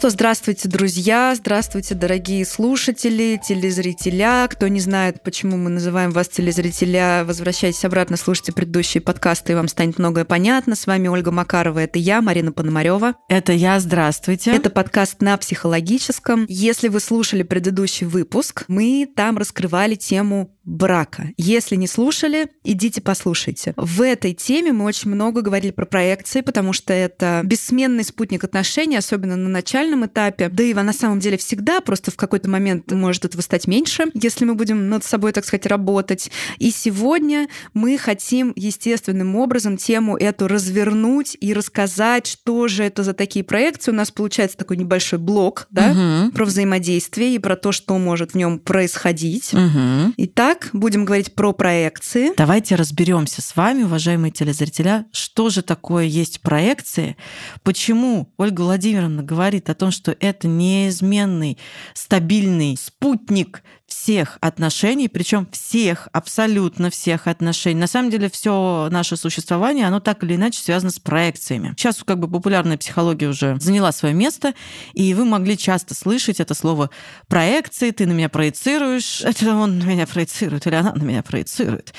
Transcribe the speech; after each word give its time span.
Что, 0.00 0.08
здравствуйте, 0.08 0.66
друзья, 0.66 1.34
здравствуйте, 1.36 1.94
дорогие 1.94 2.46
слушатели, 2.46 3.38
телезрителя. 3.46 4.48
Кто 4.48 4.66
не 4.66 4.80
знает, 4.80 5.22
почему 5.22 5.58
мы 5.58 5.68
называем 5.68 6.10
вас 6.10 6.26
телезрителя, 6.28 7.22
возвращайтесь 7.26 7.84
обратно, 7.84 8.16
слушайте 8.16 8.52
предыдущие 8.52 9.02
подкасты, 9.02 9.52
и 9.52 9.54
вам 9.54 9.68
станет 9.68 9.98
многое 9.98 10.24
понятно. 10.24 10.74
С 10.74 10.86
вами 10.86 11.08
Ольга 11.08 11.32
Макарова, 11.32 11.80
это 11.80 11.98
я, 11.98 12.22
Марина 12.22 12.50
Пономарева. 12.50 13.16
Это 13.28 13.52
я, 13.52 13.78
здравствуйте. 13.78 14.52
Это 14.52 14.70
подкаст 14.70 15.20
на 15.20 15.36
психологическом. 15.36 16.46
Если 16.48 16.88
вы 16.88 16.98
слушали 16.98 17.42
предыдущий 17.42 18.06
выпуск, 18.06 18.64
мы 18.68 19.06
там 19.14 19.36
раскрывали 19.36 19.96
тему 19.96 20.56
брака. 20.64 21.30
Если 21.36 21.76
не 21.76 21.86
слушали, 21.86 22.48
идите 22.64 23.00
послушайте. 23.00 23.74
В 23.76 24.02
этой 24.02 24.34
теме 24.34 24.72
мы 24.72 24.84
очень 24.84 25.10
много 25.10 25.40
говорили 25.40 25.72
про 25.72 25.86
проекции, 25.86 26.42
потому 26.42 26.72
что 26.72 26.92
это 26.92 27.42
бессменный 27.44 28.04
спутник 28.04 28.44
отношений, 28.44 28.96
особенно 28.96 29.36
на 29.36 29.48
начальном 29.48 30.06
этапе. 30.06 30.48
Да 30.48 30.62
и 30.62 30.74
на 30.74 30.92
самом 30.92 31.20
деле 31.20 31.36
всегда, 31.38 31.80
просто 31.80 32.10
в 32.10 32.16
какой-то 32.16 32.48
момент 32.48 32.90
может 32.92 33.24
этого 33.24 33.40
стать 33.42 33.66
меньше, 33.66 34.06
если 34.14 34.44
мы 34.44 34.54
будем 34.54 34.88
над 34.88 35.04
собой, 35.04 35.32
так 35.32 35.44
сказать, 35.44 35.66
работать. 35.66 36.30
И 36.58 36.70
сегодня 36.70 37.48
мы 37.74 37.98
хотим 37.98 38.52
естественным 38.56 39.36
образом 39.36 39.76
тему 39.76 40.16
эту 40.16 40.48
развернуть 40.48 41.36
и 41.40 41.52
рассказать, 41.52 42.26
что 42.26 42.68
же 42.68 42.84
это 42.84 43.02
за 43.02 43.14
такие 43.14 43.44
проекции. 43.44 43.90
У 43.90 43.94
нас 43.94 44.10
получается 44.10 44.56
такой 44.56 44.76
небольшой 44.76 45.18
блок, 45.18 45.66
да, 45.70 45.90
угу. 45.90 46.32
про 46.32 46.44
взаимодействие 46.44 47.34
и 47.34 47.38
про 47.38 47.56
то, 47.56 47.72
что 47.72 47.96
может 47.98 48.32
в 48.32 48.34
нем 48.36 48.58
происходить. 48.58 49.52
Угу. 49.52 50.14
Итак, 50.16 50.59
Итак, 50.60 50.70
будем 50.74 51.04
говорить 51.04 51.34
про 51.34 51.52
проекции. 51.52 52.32
Давайте 52.36 52.74
разберемся 52.74 53.40
с 53.40 53.56
вами, 53.56 53.82
уважаемые 53.84 54.30
телезрители, 54.30 55.04
что 55.12 55.48
же 55.48 55.62
такое 55.62 56.04
есть 56.04 56.40
проекции, 56.40 57.16
почему 57.62 58.32
Ольга 58.36 58.62
Владимировна 58.62 59.22
говорит 59.22 59.70
о 59.70 59.74
том, 59.74 59.90
что 59.90 60.14
это 60.18 60.48
неизменный, 60.48 61.58
стабильный 61.94 62.76
спутник 62.76 63.62
всех 63.90 64.38
отношений, 64.40 65.08
причем 65.08 65.48
всех, 65.50 66.08
абсолютно 66.12 66.90
всех 66.90 67.26
отношений. 67.26 67.80
На 67.80 67.86
самом 67.88 68.10
деле 68.10 68.30
все 68.30 68.88
наше 68.90 69.16
существование, 69.16 69.86
оно 69.86 70.00
так 70.00 70.22
или 70.22 70.36
иначе 70.36 70.60
связано 70.60 70.92
с 70.92 71.00
проекциями. 71.00 71.74
Сейчас 71.76 72.02
как 72.04 72.20
бы 72.20 72.28
популярная 72.28 72.78
психология 72.78 73.26
уже 73.26 73.58
заняла 73.60 73.90
свое 73.92 74.14
место, 74.14 74.54
и 74.94 75.12
вы 75.12 75.24
могли 75.24 75.58
часто 75.58 75.94
слышать 75.94 76.38
это 76.38 76.54
слово 76.54 76.90
проекции, 77.26 77.90
ты 77.90 78.06
на 78.06 78.12
меня 78.12 78.28
проецируешь, 78.28 79.20
это 79.24 79.54
он 79.54 79.78
на 79.80 79.84
меня 79.84 80.06
проецирует, 80.06 80.66
или 80.66 80.76
она 80.76 80.92
на 80.94 81.02
меня 81.02 81.22
проецирует. 81.22 81.92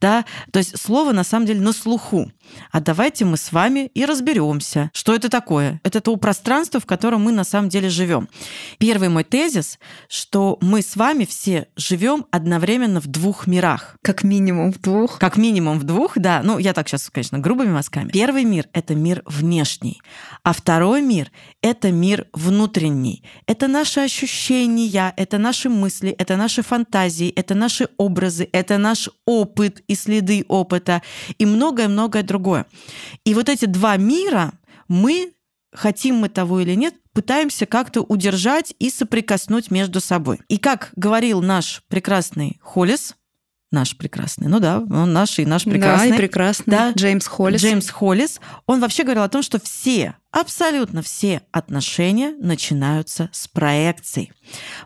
Да? 0.00 0.26
То 0.52 0.58
есть 0.58 0.78
слово 0.78 1.12
на 1.12 1.24
самом 1.24 1.46
деле 1.46 1.60
на 1.60 1.72
слуху. 1.72 2.30
А 2.70 2.80
давайте 2.80 3.24
мы 3.24 3.36
с 3.36 3.52
вами 3.52 3.90
и 3.94 4.04
разберемся, 4.04 4.90
что 4.94 5.14
это 5.14 5.28
такое. 5.28 5.80
Это 5.82 6.00
то 6.00 6.16
пространство, 6.16 6.80
в 6.80 6.86
котором 6.86 7.22
мы 7.22 7.32
на 7.32 7.44
самом 7.44 7.68
деле 7.68 7.90
живем. 7.90 8.28
Первый 8.78 9.10
мой 9.10 9.24
тезис, 9.24 9.78
что 10.08 10.56
мы 10.62 10.80
с 10.80 10.96
вами 10.96 11.24
все 11.24 11.37
все 11.38 11.68
живем 11.76 12.26
одновременно 12.32 13.00
в 13.00 13.06
двух 13.06 13.46
мирах. 13.46 13.96
Как 14.02 14.24
минимум 14.24 14.72
в 14.72 14.80
двух. 14.80 15.20
Как 15.20 15.36
минимум 15.36 15.78
в 15.78 15.84
двух, 15.84 16.18
да. 16.18 16.42
Ну, 16.42 16.58
я 16.58 16.72
так 16.72 16.88
сейчас, 16.88 17.10
конечно, 17.10 17.38
грубыми 17.38 17.70
мазками. 17.70 18.10
Первый 18.10 18.42
мир— 18.42 18.66
это 18.72 18.96
мир 18.96 19.22
внешний, 19.24 20.02
а 20.42 20.52
второй 20.52 21.00
мир— 21.00 21.30
это 21.62 21.92
мир 21.92 22.26
внутренний. 22.32 23.22
Это 23.46 23.68
наши 23.68 24.00
ощущения, 24.00 25.14
это 25.16 25.38
наши 25.38 25.68
мысли, 25.68 26.10
это 26.10 26.36
наши 26.36 26.62
фантазии, 26.62 27.28
это 27.28 27.54
наши 27.54 27.88
образы, 27.98 28.48
это 28.52 28.76
наш 28.78 29.08
опыт 29.24 29.84
и 29.86 29.94
следы 29.94 30.44
опыта 30.48 31.02
и 31.38 31.46
многое-многое 31.46 32.24
другое. 32.24 32.66
И 33.24 33.34
вот 33.34 33.48
эти 33.48 33.66
два 33.66 33.96
мира 33.96 34.54
мы 34.88 35.34
хотим 35.72 36.16
мы 36.16 36.28
того 36.28 36.60
или 36.60 36.74
нет, 36.74 36.94
пытаемся 37.18 37.66
как-то 37.66 38.02
удержать 38.02 38.74
и 38.78 38.90
соприкоснуть 38.90 39.72
между 39.72 40.00
собой. 40.00 40.38
И 40.46 40.56
как 40.56 40.92
говорил 40.94 41.42
наш 41.42 41.82
прекрасный 41.88 42.60
Холлис, 42.62 43.16
наш 43.70 43.96
прекрасный, 43.96 44.48
ну 44.48 44.60
да, 44.60 44.78
он 44.78 45.12
наш 45.12 45.38
и 45.38 45.46
наш 45.46 45.64
прекрасный. 45.64 46.10
Да, 46.10 46.14
и 46.14 46.18
прекрасный. 46.18 46.70
Да, 46.70 46.92
Джеймс 46.92 47.26
Холлис. 47.26 47.60
Джеймс 47.60 47.90
Холлис. 47.90 48.40
Он 48.66 48.80
вообще 48.80 49.02
говорил 49.04 49.22
о 49.22 49.28
том, 49.28 49.42
что 49.42 49.60
все, 49.60 50.14
абсолютно 50.30 51.02
все 51.02 51.42
отношения 51.52 52.34
начинаются 52.38 53.28
с 53.32 53.46
проекций. 53.48 54.32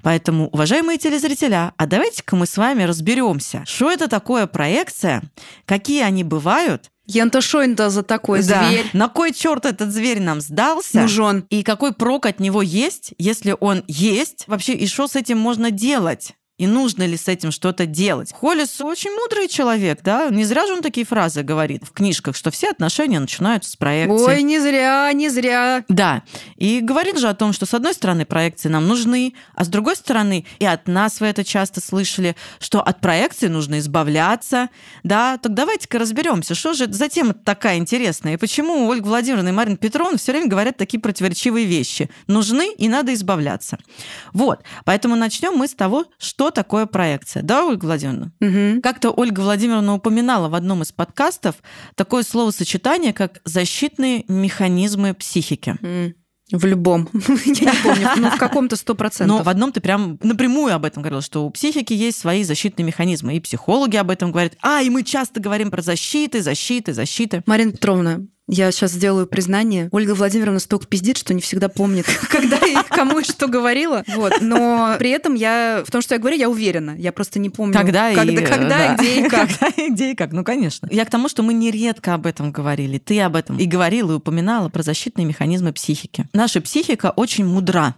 Поэтому, 0.03 0.48
уважаемые 0.48 0.98
телезрители, 0.98 1.54
а 1.54 1.87
давайте-ка 1.87 2.34
мы 2.37 2.47
с 2.47 2.56
вами 2.56 2.82
разберемся, 2.82 3.62
что 3.66 3.91
это 3.91 4.09
такое 4.09 4.47
проекция, 4.47 5.22
какие 5.64 6.03
они 6.03 6.25
бывают, 6.25 6.91
Янта 7.06 7.41
шо 7.41 7.62
за 7.91 8.03
такой 8.03 8.43
да. 8.44 8.69
зверь? 8.69 8.87
На 8.93 9.09
кой 9.09 9.32
черт 9.32 9.66
этот 9.66 9.93
зверь 9.93 10.20
нам 10.20 10.41
сдался? 10.41 11.03
Нужен. 11.03 11.44
И 11.50 11.62
какой 11.64 11.93
прок 11.93 12.26
от 12.26 12.38
него 12.38 12.62
есть, 12.62 13.12
если 13.19 13.56
он 13.59 13.82
есть? 13.88 14.44
Вообще, 14.47 14.75
и 14.75 14.87
что 14.87 15.09
с 15.09 15.16
этим 15.16 15.37
можно 15.38 15.70
делать? 15.70 16.34
И 16.62 16.67
нужно 16.69 17.05
ли 17.05 17.17
с 17.17 17.27
этим 17.27 17.50
что-то 17.50 17.87
делать. 17.87 18.33
Холлис 18.33 18.81
очень 18.81 19.11
мудрый 19.11 19.49
человек, 19.49 19.99
да, 20.05 20.28
не 20.31 20.45
зря 20.45 20.65
же 20.65 20.75
он 20.75 20.81
такие 20.81 21.05
фразы 21.05 21.43
говорит 21.43 21.83
в 21.83 21.91
книжках, 21.91 22.37
что 22.37 22.53
все 22.53 22.71
отношения 22.71 23.19
начинаются 23.19 23.73
с 23.73 23.75
проекции. 23.75 24.25
Ой, 24.25 24.43
не 24.45 24.61
зря, 24.61 25.12
не 25.12 25.28
зря. 25.28 25.84
Да, 25.89 26.23
и 26.55 26.78
говорит 26.81 27.19
же 27.19 27.28
о 27.28 27.34
том, 27.34 27.53
что 27.53 27.67
с 27.67 27.75
одной 27.75 27.95
стороны 27.95 28.25
проекции 28.25 28.69
нам 28.69 28.87
нужны, 28.87 29.34
а 29.56 29.65
с 29.65 29.69
другой 29.69 29.97
стороны, 29.97 30.47
и 30.61 30.65
от 30.65 30.87
нас 30.87 31.19
вы 31.19 31.27
это 31.27 31.43
часто 31.43 31.81
слышали, 31.81 32.37
что 32.61 32.81
от 32.81 33.00
проекции 33.00 33.49
нужно 33.49 33.81
избавляться, 33.81 34.69
да, 35.03 35.39
так 35.39 35.55
давайте-ка 35.55 35.99
разберемся, 35.99 36.55
что 36.55 36.75
же 36.75 36.87
за 36.93 37.09
тема 37.09 37.34
такая 37.34 37.79
интересная, 37.79 38.34
и 38.34 38.37
почему 38.37 38.87
Ольга 38.87 39.09
Владимировна 39.09 39.49
и 39.49 39.53
Марина 39.53 39.77
Петровна 39.77 40.17
все 40.17 40.31
время 40.31 40.47
говорят 40.47 40.77
такие 40.77 41.00
противоречивые 41.00 41.67
вещи. 41.67 42.09
Нужны 42.29 42.73
и 42.73 42.89
надо 42.89 43.12
избавляться. 43.15 43.79
Вот, 44.33 44.61
поэтому 44.84 45.17
начнем 45.17 45.55
мы 45.55 45.67
с 45.67 45.75
того, 45.75 46.05
что 46.21 46.52
такое 46.55 46.87
проекция, 46.87 47.43
да, 47.43 47.67
Ольга 47.67 47.85
Владимировна? 47.85 48.33
Угу. 48.41 48.83
Как-то 48.83 49.11
Ольга 49.11 49.41
Владимировна 49.41 49.95
упоминала 49.95 50.49
в 50.49 50.55
одном 50.55 50.83
из 50.83 50.93
подкастов 50.93 51.57
такое 51.95 52.23
словосочетание, 52.23 53.13
как 53.13 53.41
защитные 53.45 54.25
механизмы 54.29 55.15
психики. 55.15 55.77
В 56.51 56.67
любом. 56.67 57.09
Я 57.47 57.73
не 57.73 57.83
помню, 57.83 58.09
ну, 58.17 58.31
в 58.31 58.37
каком-то 58.37 58.77
сто 58.77 58.95
процентов. 58.95 59.39
Но 59.39 59.43
в 59.43 59.49
одном 59.49 59.73
ты 59.73 59.81
прям 59.81 60.19
напрямую 60.23 60.75
об 60.75 60.85
этом 60.85 61.03
говорила, 61.03 61.23
что 61.23 61.47
у 61.47 61.51
психики 61.51 61.95
есть 61.95 62.19
свои 62.19 62.45
защитные 62.45 62.85
механизмы. 62.85 63.37
И 63.37 63.41
психологи 63.41 63.97
об 63.97 64.11
этом 64.11 64.33
говорят. 64.33 64.53
А, 64.61 64.83
и 64.83 64.91
мы 64.91 65.03
часто 65.03 65.41
говорим 65.41 65.71
про 65.71 65.81
защиты, 65.81 66.43
защиты, 66.43 66.93
защиты. 66.93 67.43
Марина 67.47 67.73
Петровна, 67.73 68.21
я 68.49 68.71
сейчас 68.73 68.93
сделаю 68.93 69.27
признание. 69.27 69.89
Ольга 69.93 70.15
Владимировна 70.15 70.59
столько 70.59 70.87
пиздит, 70.87 71.17
что 71.17 71.33
не 71.33 71.41
всегда 71.41 71.69
помнит, 71.69 72.07
когда 72.29 72.57
и 72.59 72.75
кому 72.89 73.21
и 73.21 73.25
что 73.25 73.47
говорила. 73.47 74.05
Вот. 74.09 74.35
Но 74.41 74.97
при 74.99 75.11
этом 75.11 75.35
я 75.35 75.83
в 75.87 75.91
том, 75.91 76.03
что 76.03 76.15
я 76.15 76.19
говорю, 76.19 76.37
я 76.37 76.49
уверена. 76.49 76.95
Я 76.99 77.13
просто 77.13 77.39
не 77.39 77.51
помню, 77.51 77.73
когда, 77.73 78.13
когда, 78.15 78.33
и, 78.33 78.45
когда 78.45 78.79
да. 78.79 78.97
где 78.97 79.21
и 79.21 79.23
как. 79.29 79.49
Когда 79.49 79.83
и 79.83 79.91
где 79.91 80.11
и 80.13 80.15
как. 80.15 80.33
Ну, 80.33 80.45
конечно. 80.45 80.89
Я 80.91 81.05
к 81.05 81.11
тому, 81.11 81.29
что 81.29 81.43
мы 81.43 81.55
нередко 81.55 82.15
об 82.15 82.27
этом 82.27 82.53
говорили. 82.53 82.99
Ты 82.99 83.21
об 83.21 83.37
этом 83.37 83.59
и 83.59 83.67
говорила, 83.67 84.13
и 84.13 84.15
упоминала 84.17 84.69
про 84.69 84.83
защитные 84.83 85.25
механизмы 85.25 85.73
психики. 85.73 86.29
Наша 86.33 86.61
психика 86.61 87.13
очень 87.15 87.47
мудра. 87.47 87.95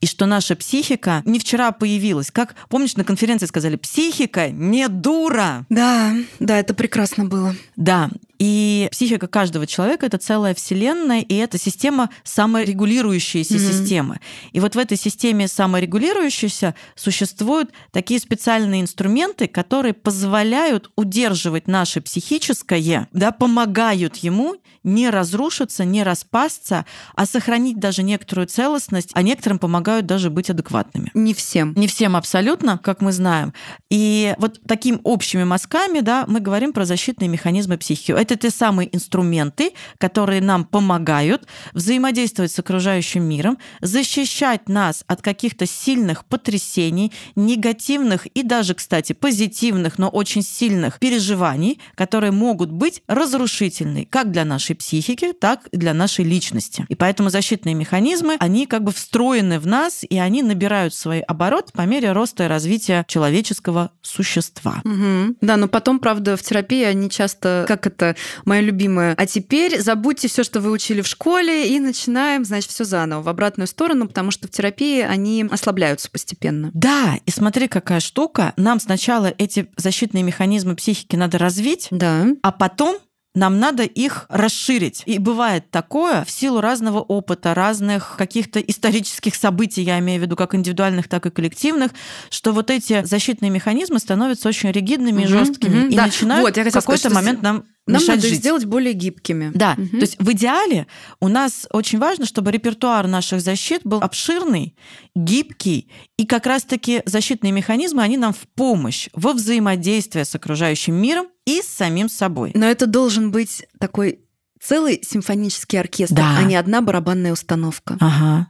И 0.00 0.06
что 0.06 0.26
наша 0.26 0.56
психика 0.56 1.22
не 1.24 1.38
вчера 1.38 1.72
появилась. 1.72 2.30
Как, 2.30 2.54
помнишь, 2.68 2.96
на 2.96 3.04
конференции 3.04 3.46
сказали, 3.46 3.76
психика 3.76 4.50
не 4.50 4.88
дура. 4.88 5.66
Да, 5.68 6.14
да, 6.38 6.58
это 6.58 6.74
прекрасно 6.74 7.24
было. 7.24 7.54
Да, 7.76 8.10
и 8.40 8.88
психика 8.90 9.28
каждого 9.28 9.66
человека 9.66 10.06
это 10.06 10.16
целая 10.16 10.54
вселенная, 10.54 11.20
и 11.20 11.34
это 11.34 11.58
система 11.58 12.08
саморегулирующаяся 12.24 13.54
mm-hmm. 13.54 13.70
система. 13.70 14.20
И 14.52 14.60
вот 14.60 14.74
в 14.76 14.78
этой 14.78 14.96
системе 14.96 15.46
саморегулирующейся 15.46 16.74
существуют 16.94 17.70
такие 17.92 18.18
специальные 18.18 18.80
инструменты, 18.80 19.46
которые 19.46 19.92
позволяют 19.92 20.90
удерживать 20.96 21.68
наше 21.68 22.00
психическое, 22.00 23.08
да, 23.12 23.30
помогают 23.30 24.16
ему 24.16 24.56
не 24.82 25.10
разрушиться, 25.10 25.84
не 25.84 26.02
распасться, 26.02 26.86
а 27.14 27.26
сохранить 27.26 27.78
даже 27.78 28.02
некоторую 28.02 28.46
целостность, 28.46 29.10
а 29.12 29.20
некоторым 29.50 29.58
помогают 29.58 30.06
даже 30.06 30.30
быть 30.30 30.50
адекватными. 30.50 31.10
Не 31.14 31.34
всем. 31.34 31.74
Не 31.76 31.86
всем 31.86 32.16
абсолютно, 32.16 32.78
как 32.78 33.00
мы 33.00 33.12
знаем. 33.12 33.52
И 33.90 34.34
вот 34.38 34.60
такими 34.66 35.00
общими 35.02 35.44
мазками 35.44 36.00
да, 36.00 36.24
мы 36.28 36.40
говорим 36.40 36.72
про 36.72 36.84
защитные 36.84 37.28
механизмы 37.28 37.76
психики. 37.76 38.12
Это 38.12 38.36
те 38.36 38.50
самые 38.50 38.94
инструменты, 38.94 39.72
которые 39.98 40.40
нам 40.40 40.64
помогают 40.64 41.46
взаимодействовать 41.72 42.52
с 42.52 42.58
окружающим 42.58 43.24
миром, 43.24 43.58
защищать 43.80 44.68
нас 44.68 45.04
от 45.06 45.22
каких-то 45.22 45.66
сильных 45.66 46.24
потрясений, 46.24 47.12
негативных 47.36 48.26
и 48.26 48.42
даже, 48.42 48.74
кстати, 48.74 49.12
позитивных, 49.12 49.98
но 49.98 50.08
очень 50.08 50.42
сильных 50.42 50.98
переживаний, 50.98 51.78
которые 51.96 52.30
могут 52.30 52.70
быть 52.70 53.02
разрушительны 53.08 54.06
как 54.10 54.30
для 54.30 54.44
нашей 54.44 54.76
психики, 54.76 55.32
так 55.32 55.66
и 55.72 55.76
для 55.76 55.94
нашей 55.94 56.24
личности. 56.24 56.86
И 56.88 56.94
поэтому 56.94 57.30
защитные 57.30 57.74
механизмы, 57.74 58.36
они 58.38 58.66
как 58.66 58.82
бы 58.82 58.92
встроены 58.92 59.39
в 59.42 59.66
нас, 59.66 60.04
и 60.08 60.18
они 60.18 60.42
набирают 60.42 60.94
свой 60.94 61.20
оборот 61.20 61.72
по 61.72 61.82
мере 61.82 62.12
роста 62.12 62.44
и 62.44 62.46
развития 62.48 63.04
человеческого 63.08 63.90
существа. 64.02 64.82
Угу. 64.84 65.36
Да, 65.40 65.56
но 65.56 65.68
потом, 65.68 65.98
правда, 65.98 66.36
в 66.36 66.42
терапии 66.42 66.84
они 66.84 67.10
часто, 67.10 67.64
как 67.66 67.86
это, 67.86 68.16
мое 68.44 68.60
любимое. 68.60 69.14
А 69.16 69.26
теперь 69.26 69.80
забудьте 69.80 70.28
все, 70.28 70.44
что 70.44 70.60
вы 70.60 70.70
учили 70.70 71.00
в 71.00 71.06
школе, 71.06 71.74
и 71.74 71.80
начинаем, 71.80 72.44
значит, 72.44 72.70
все 72.70 72.84
заново, 72.84 73.22
в 73.22 73.28
обратную 73.28 73.66
сторону, 73.66 74.08
потому 74.08 74.30
что 74.30 74.48
в 74.48 74.50
терапии 74.50 75.00
они 75.02 75.46
ослабляются 75.50 76.10
постепенно. 76.10 76.70
Да, 76.74 77.16
и 77.24 77.30
смотри, 77.30 77.68
какая 77.68 78.00
штука. 78.00 78.52
Нам 78.56 78.80
сначала 78.80 79.32
эти 79.38 79.68
защитные 79.76 80.22
механизмы 80.22 80.76
психики 80.76 81.16
надо 81.16 81.38
развить, 81.38 81.88
Да. 81.90 82.26
а 82.42 82.52
потом 82.52 82.98
нам 83.40 83.58
надо 83.58 83.84
их 83.84 84.26
расширить. 84.28 85.02
И 85.06 85.18
бывает 85.18 85.70
такое 85.70 86.24
в 86.24 86.30
силу 86.30 86.60
разного 86.60 87.00
опыта, 87.00 87.54
разных 87.54 88.16
каких-то 88.18 88.60
исторических 88.60 89.34
событий, 89.34 89.82
я 89.82 89.98
имею 89.98 90.20
в 90.20 90.24
виду 90.24 90.36
как 90.36 90.54
индивидуальных, 90.54 91.08
так 91.08 91.24
и 91.24 91.30
коллективных, 91.30 91.92
что 92.28 92.52
вот 92.52 92.70
эти 92.70 93.02
защитные 93.02 93.50
механизмы 93.50 93.98
становятся 93.98 94.48
очень 94.48 94.70
ригидными 94.70 95.22
и 95.22 95.24
Мгм, 95.24 95.38
жесткими 95.38 95.76
мгм, 95.80 95.88
и 95.88 95.96
да. 95.96 96.04
начинают 96.04 96.54
Вот, 96.54 96.66
в 96.66 96.70
какой-то 96.70 97.08
момент 97.10 97.40
нам 97.40 97.64
Нам 97.86 97.94
мешать 98.02 98.16
надо 98.16 98.28
жить. 98.28 98.38
сделать 98.38 98.64
более 98.66 98.92
гибкими. 98.92 99.50
Да, 99.54 99.74
Мгм. 99.76 99.88
то 99.88 99.96
есть 99.96 100.16
в 100.20 100.30
идеале 100.32 100.86
у 101.20 101.28
нас 101.28 101.66
очень 101.70 101.98
важно, 101.98 102.24
чтобы 102.26 102.52
репертуар 102.52 103.06
наших 103.08 103.40
защит 103.40 103.80
был 103.84 103.98
обширный, 104.00 104.76
гибкий, 105.14 105.88
и 106.16 106.26
как 106.26 106.46
раз-таки 106.46 107.02
защитные 107.04 107.52
механизмы, 107.52 108.02
они 108.02 108.16
нам 108.16 108.32
в 108.32 108.46
помощь 108.54 109.08
во 109.14 109.32
взаимодействии 109.32 110.22
с 110.22 110.34
окружающим 110.34 110.94
миром 110.94 111.26
и 111.46 111.62
с 111.62 111.66
самим 111.68 112.08
собой. 112.08 112.52
Но 112.54 112.66
это 112.66 112.86
должен 112.86 113.30
быть 113.30 113.64
такой 113.78 114.20
целый 114.62 115.00
симфонический 115.02 115.80
оркестр, 115.80 116.16
Да. 116.16 116.36
а 116.38 116.42
не 116.44 116.56
одна 116.56 116.82
барабанная 116.82 117.32
установка. 117.32 117.96
Ага. 118.00 118.48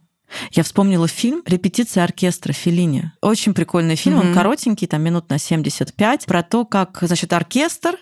Я 0.53 0.63
вспомнила 0.63 1.09
фильм 1.09 1.43
«Репетиция 1.45 2.05
оркестра» 2.05 2.53
Феллини. 2.53 3.11
Очень 3.21 3.53
прикольный 3.53 3.97
фильм, 3.97 4.19
он 4.19 4.27
Мгм. 4.27 4.35
коротенький, 4.35 4.87
там 4.87 5.03
минут 5.03 5.29
на 5.29 5.39
75, 5.39 6.25
про 6.27 6.45
то, 6.45 6.65
как, 6.65 6.99
значит, 7.03 7.33
оркестр 7.33 7.97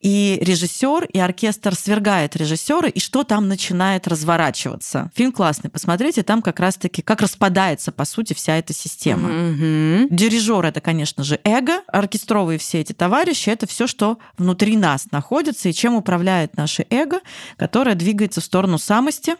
и 0.00 0.38
режиссер, 0.42 1.06
и 1.06 1.18
оркестр 1.18 1.74
свергает 1.74 2.36
режиссера, 2.36 2.88
и 2.88 3.00
что 3.00 3.24
там 3.24 3.48
начинает 3.48 4.06
разворачиваться. 4.06 5.10
Фильм 5.14 5.32
классный, 5.32 5.70
посмотрите, 5.70 6.22
там 6.22 6.42
как 6.42 6.60
раз-таки, 6.60 7.00
как 7.00 7.22
распадается, 7.22 7.90
по 7.90 8.04
сути, 8.04 8.34
вся 8.34 8.56
эта 8.56 8.74
система. 8.74 9.28
Мгм. 9.28 10.08
Дирижер 10.10 10.66
это, 10.66 10.80
конечно 10.82 11.24
же, 11.24 11.40
эго, 11.44 11.80
оркестровые 11.86 12.58
все 12.58 12.80
эти 12.80 12.92
товарищи 12.92 13.48
это 13.48 13.66
все, 13.66 13.86
что 13.86 14.18
внутри 14.36 14.76
нас 14.76 15.10
находится 15.10 15.70
и 15.70 15.72
чем 15.72 15.94
управляет 15.94 16.56
наше 16.56 16.86
эго, 16.90 17.20
которое 17.56 17.94
двигается 17.94 18.42
в 18.42 18.44
сторону 18.44 18.76
самости, 18.76 19.36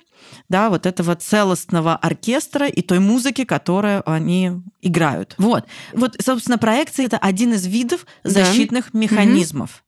да, 0.48 0.70
вот 0.70 0.86
этого 0.86 1.14
целостного 1.14 1.96
оркестра 1.96 2.66
и 2.66 2.80
той 2.80 2.98
музыки, 2.98 3.44
которую 3.44 4.08
они 4.10 4.52
играют. 4.80 5.34
Вот. 5.36 5.66
Вот, 5.92 6.16
собственно, 6.24 6.56
проекция 6.56 7.04
это 7.06 7.18
один 7.18 7.52
из 7.52 7.66
видов 7.66 8.06
Да. 8.22 8.30
защитных 8.30 8.94
механизмов. 8.94 9.83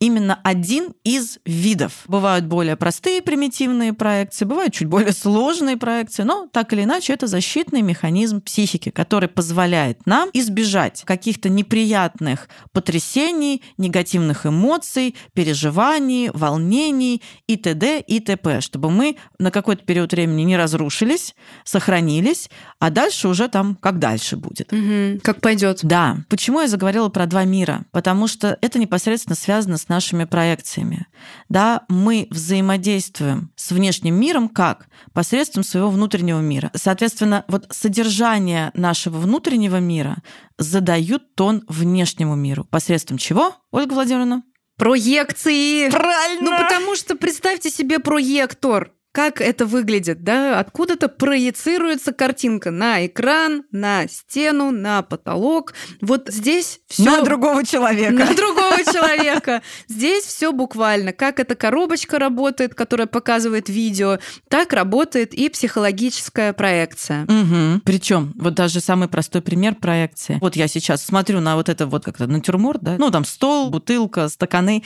Именно 0.00 0.40
один 0.42 0.94
из 1.04 1.38
видов. 1.44 2.04
Бывают 2.06 2.46
более 2.46 2.74
простые 2.74 3.20
примитивные 3.20 3.92
проекции, 3.92 4.46
бывают 4.46 4.72
чуть 4.72 4.88
более 4.88 5.12
сложные 5.12 5.76
проекции, 5.76 6.22
но 6.22 6.48
так 6.50 6.72
или 6.72 6.84
иначе 6.84 7.12
это 7.12 7.26
защитный 7.26 7.82
механизм 7.82 8.40
психики, 8.40 8.88
который 8.88 9.28
позволяет 9.28 10.06
нам 10.06 10.30
избежать 10.32 11.02
каких-то 11.04 11.50
неприятных 11.50 12.48
потрясений, 12.72 13.62
негативных 13.76 14.46
эмоций, 14.46 15.14
переживаний, 15.34 16.30
волнений 16.32 17.20
и 17.46 17.58
т.д. 17.58 18.00
и 18.00 18.20
т.п., 18.20 18.62
чтобы 18.62 18.90
мы 18.90 19.16
на 19.38 19.50
какой-то 19.50 19.84
период 19.84 20.12
времени 20.12 20.44
не 20.44 20.56
разрушились, 20.56 21.34
сохранились, 21.64 22.48
а 22.78 22.88
дальше 22.88 23.28
уже 23.28 23.48
там 23.48 23.76
как 23.76 23.98
дальше 23.98 24.38
будет. 24.38 24.72
Мгм. 24.72 25.20
Как 25.20 25.42
пойдет. 25.42 25.80
Да. 25.82 26.16
Почему 26.30 26.62
я 26.62 26.68
заговорила 26.68 27.10
про 27.10 27.26
два 27.26 27.44
мира? 27.44 27.84
Потому 27.90 28.28
что 28.28 28.56
это 28.62 28.78
непосредственно 28.78 29.36
связано 29.36 29.76
с 29.76 29.89
нашими 29.90 30.24
проекциями. 30.24 31.06
Да, 31.50 31.82
мы 31.88 32.28
взаимодействуем 32.30 33.52
с 33.56 33.72
внешним 33.72 34.18
миром 34.18 34.48
как? 34.48 34.88
Посредством 35.12 35.64
своего 35.64 35.90
внутреннего 35.90 36.40
мира. 36.40 36.70
Соответственно, 36.74 37.44
вот 37.48 37.66
содержание 37.70 38.70
нашего 38.72 39.18
внутреннего 39.18 39.76
мира 39.76 40.22
задают 40.56 41.34
тон 41.34 41.64
внешнему 41.68 42.36
миру. 42.36 42.64
Посредством 42.64 43.18
чего, 43.18 43.56
Ольга 43.70 43.92
Владимировна? 43.92 44.44
Проекции! 44.76 45.90
Правильно! 45.90 46.50
Ну, 46.50 46.56
потому 46.56 46.96
что 46.96 47.14
представьте 47.14 47.68
себе 47.68 47.98
проектор. 47.98 48.92
Как 49.12 49.40
это 49.40 49.66
выглядит, 49.66 50.22
да? 50.22 50.60
Откуда-то 50.60 51.08
проецируется 51.08 52.12
картинка 52.12 52.70
на 52.70 53.04
экран, 53.06 53.64
на 53.72 54.06
стену, 54.06 54.70
на 54.70 55.02
потолок. 55.02 55.74
Вот 56.00 56.28
здесь 56.28 56.80
все 56.86 57.02
На 57.02 57.22
другого 57.22 57.64
человека. 57.64 58.12
на 58.12 58.34
другого 58.34 58.84
человека. 58.84 59.62
Здесь 59.88 60.24
все 60.24 60.52
буквально. 60.52 61.12
Как 61.12 61.40
эта 61.40 61.56
коробочка 61.56 62.20
работает, 62.20 62.76
которая 62.76 63.08
показывает 63.08 63.68
видео, 63.68 64.20
так 64.48 64.72
работает 64.72 65.34
и 65.34 65.48
психологическая 65.48 66.52
проекция. 66.52 67.24
Угу. 67.24 67.80
Причем, 67.84 68.32
вот 68.36 68.54
даже 68.54 68.80
самый 68.80 69.08
простой 69.08 69.42
пример 69.42 69.74
проекции. 69.74 70.38
Вот 70.40 70.54
я 70.54 70.68
сейчас 70.68 71.04
смотрю 71.04 71.40
на 71.40 71.56
вот 71.56 71.68
это 71.68 71.86
вот 71.88 72.04
как-то 72.04 72.28
натюрморт, 72.28 72.80
да? 72.80 72.94
Ну, 72.96 73.10
там 73.10 73.24
стол, 73.24 73.70
бутылка, 73.70 74.28
стаканы. 74.28 74.84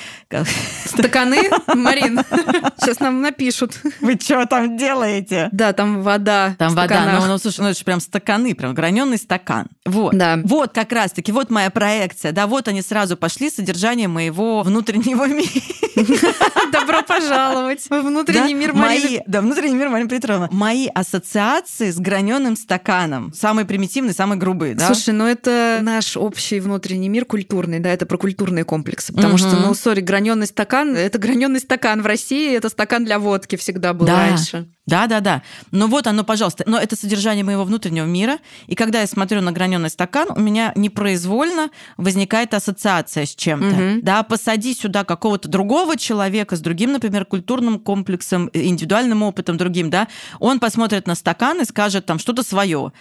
Стаканы, 0.86 1.50
Марин, 1.74 2.20
сейчас 2.80 3.00
нам 3.00 3.20
напишут. 3.20 3.78
Вы 4.00 4.13
что 4.20 4.46
там 4.46 4.76
делаете? 4.76 5.48
Да, 5.52 5.72
там 5.72 6.02
вода. 6.02 6.54
Там 6.58 6.72
в 6.72 6.74
вода, 6.74 7.20
ну, 7.20 7.26
ну, 7.26 7.38
слушай, 7.38 7.60
ну 7.60 7.68
это 7.68 7.78
же 7.78 7.84
прям 7.84 8.00
стаканы, 8.00 8.54
прям 8.54 8.74
граненый 8.74 9.18
стакан. 9.18 9.68
Вот. 9.84 10.14
Да. 10.16 10.40
Вот 10.44 10.72
как 10.72 10.92
раз-таки, 10.92 11.32
вот 11.32 11.50
моя 11.50 11.70
проекция, 11.70 12.32
да, 12.32 12.46
вот 12.46 12.68
они 12.68 12.82
сразу 12.82 13.16
пошли, 13.16 13.50
содержание 13.50 14.08
моего 14.08 14.62
внутреннего 14.62 15.26
мира. 15.26 15.50
Добро 16.72 17.02
пожаловать 17.02 17.86
во 17.88 18.00
внутренний 18.00 18.54
мир 18.54 18.72
Марины. 18.72 19.08
мои, 19.08 19.18
да, 19.26 19.40
внутренний 19.40 19.76
мир 19.76 19.88
Марины 19.88 20.08
Петровна. 20.08 20.48
Мои 20.50 20.88
ассоциации 20.88 21.90
с 21.90 21.98
граненым 21.98 22.56
стаканом. 22.56 23.32
Самые 23.32 23.64
примитивные, 23.64 24.14
самые 24.14 24.38
грубые, 24.38 24.74
да? 24.74 24.86
Слушай, 24.86 25.14
ну 25.14 25.26
это 25.26 25.78
наш 25.82 26.16
общий 26.16 26.60
внутренний 26.60 27.08
мир 27.08 27.24
культурный, 27.24 27.78
да, 27.78 27.90
это 27.90 28.06
про 28.06 28.18
культурные 28.18 28.64
комплексы. 28.64 29.12
Потому 29.12 29.38
что, 29.38 29.56
ну, 29.56 29.74
сори, 29.74 30.00
граненый 30.00 30.46
стакан 30.46 30.94
это 30.96 31.18
граненый 31.18 31.60
стакан. 31.60 32.02
В 32.02 32.06
России 32.06 32.54
это 32.54 32.68
стакан 32.68 33.04
для 33.04 33.18
водки 33.18 33.56
всегда 33.56 33.92
был 33.92 34.03
Да. 34.06 34.28
раньше. 34.28 34.68
Да, 34.86 35.06
да, 35.06 35.20
да. 35.20 35.42
Но 35.70 35.86
вот 35.86 36.06
оно, 36.06 36.24
пожалуйста. 36.24 36.64
Но 36.66 36.78
это 36.78 36.94
содержание 36.94 37.42
моего 37.42 37.64
внутреннего 37.64 38.04
мира. 38.04 38.38
И 38.66 38.74
когда 38.74 39.00
я 39.00 39.06
смотрю 39.06 39.40
на 39.40 39.50
граненый 39.50 39.88
стакан, 39.88 40.28
у 40.34 40.38
меня 40.38 40.72
непроизвольно 40.76 41.70
возникает 41.96 42.52
ассоциация 42.52 43.24
с 43.24 43.34
чем-то. 43.34 43.66
Мгм. 43.66 44.02
Да, 44.02 44.22
посади 44.22 44.74
сюда 44.74 45.04
какого-то 45.04 45.48
другого 45.48 45.96
человека 45.96 46.56
с 46.56 46.60
другим, 46.60 46.92
например, 46.92 47.24
культурным 47.24 47.78
комплексом, 47.80 48.50
индивидуальным 48.52 49.22
опытом 49.22 49.56
другим, 49.56 49.88
да, 49.88 50.08
он 50.38 50.60
посмотрит 50.60 51.06
на 51.06 51.14
стакан 51.14 51.62
и 51.62 51.64
скажет 51.64 52.04
там 52.04 52.18
что-то 52.18 52.42
свое. 52.42 52.92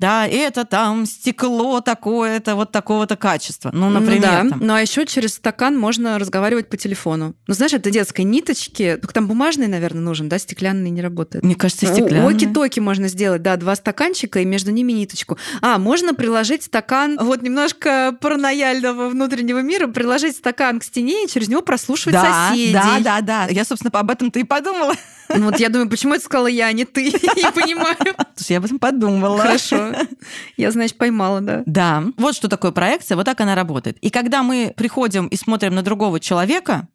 Да, 0.00 0.26
это 0.26 0.64
там 0.64 1.04
стекло 1.04 1.82
такое-то, 1.82 2.56
вот 2.56 2.72
такого-то 2.72 3.16
качества. 3.16 3.70
Ну, 3.74 3.90
например, 3.90 4.16
Ну 4.16 4.22
да. 4.22 4.48
там. 4.48 4.60
Ну 4.60 4.72
а 4.72 4.80
еще 4.80 5.04
через 5.04 5.34
стакан 5.34 5.78
можно 5.78 6.18
разговаривать 6.18 6.70
по 6.70 6.78
телефону. 6.78 7.34
Ну, 7.46 7.54
знаешь, 7.54 7.74
это 7.74 7.90
детской 7.90 8.22
ниточки. 8.22 8.96
Только 8.98 9.12
там 9.12 9.26
бумажный, 9.26 9.66
наверное, 9.66 10.00
нужен, 10.00 10.30
да, 10.30 10.38
стеклянный 10.38 10.88
не 10.88 11.02
работает. 11.02 11.44
Мне 11.44 11.54
кажется, 11.54 11.84
стеклянный. 11.84 12.34
Оки-токи 12.34 12.80
можно 12.80 13.08
сделать, 13.08 13.42
да, 13.42 13.56
два 13.56 13.76
стаканчика 13.76 14.40
и 14.40 14.46
между 14.46 14.70
ними 14.70 14.92
ниточку. 14.92 15.36
А, 15.60 15.76
можно 15.76 16.14
приложить 16.14 16.62
стакан, 16.62 17.18
вот 17.20 17.42
немножко 17.42 18.16
паранояльного 18.22 19.10
внутреннего 19.10 19.60
мира, 19.60 19.86
приложить 19.86 20.34
стакан 20.34 20.80
к 20.80 20.84
стене 20.84 21.26
и 21.26 21.28
через 21.28 21.48
него 21.48 21.60
прослушивать 21.60 22.14
да, 22.14 22.48
соседей. 22.48 22.72
да, 22.72 23.00
да, 23.00 23.20
да. 23.20 23.46
Я, 23.50 23.66
собственно, 23.66 23.90
об 23.92 24.10
этом-то 24.10 24.38
и 24.38 24.44
подумала. 24.44 24.94
Ну, 25.34 25.46
вот 25.46 25.58
я 25.58 25.68
думаю, 25.68 25.88
почему 25.88 26.14
это 26.14 26.24
сказала 26.24 26.46
я, 26.46 26.66
а 26.66 26.72
не 26.72 26.84
ты? 26.84 27.04
Не 27.12 27.52
понимаю. 27.52 27.96
Слушай, 28.36 28.52
я 28.52 28.58
об 28.58 28.64
этом 28.64 28.78
подумала. 28.78 29.38
Хорошо. 29.38 29.92
Я, 30.56 30.70
значит, 30.70 30.98
поймала, 30.98 31.40
да. 31.40 31.62
Да, 31.66 32.04
вот 32.16 32.34
что 32.34 32.48
такое 32.48 32.72
проекция, 32.72 33.16
вот 33.16 33.24
так 33.24 33.40
она 33.40 33.54
работает. 33.54 33.98
И 33.98 34.10
когда 34.10 34.42
мы 34.42 34.72
приходим 34.76 35.26
и 35.26 35.36
смотрим 35.36 35.74
на 35.74 35.82
другого 35.82 36.20
человека, 36.20 36.88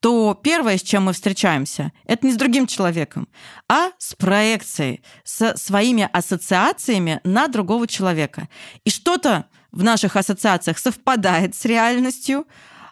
то 0.00 0.38
первое, 0.42 0.76
с 0.76 0.82
чем 0.82 1.04
мы 1.04 1.14
встречаемся, 1.14 1.90
это 2.04 2.26
не 2.26 2.32
с 2.32 2.36
другим 2.36 2.66
человеком, 2.66 3.26
а 3.68 3.88
с 3.98 4.14
проекцией, 4.14 5.02
со 5.24 5.56
своими 5.56 6.08
ассоциациями 6.12 7.20
на 7.24 7.48
другого 7.48 7.86
человека. 7.86 8.48
И 8.84 8.90
что-то 8.90 9.46
в 9.72 9.82
наших 9.82 10.16
ассоциациях 10.16 10.78
совпадает 10.78 11.54
с 11.54 11.64
реальностью, 11.64 12.46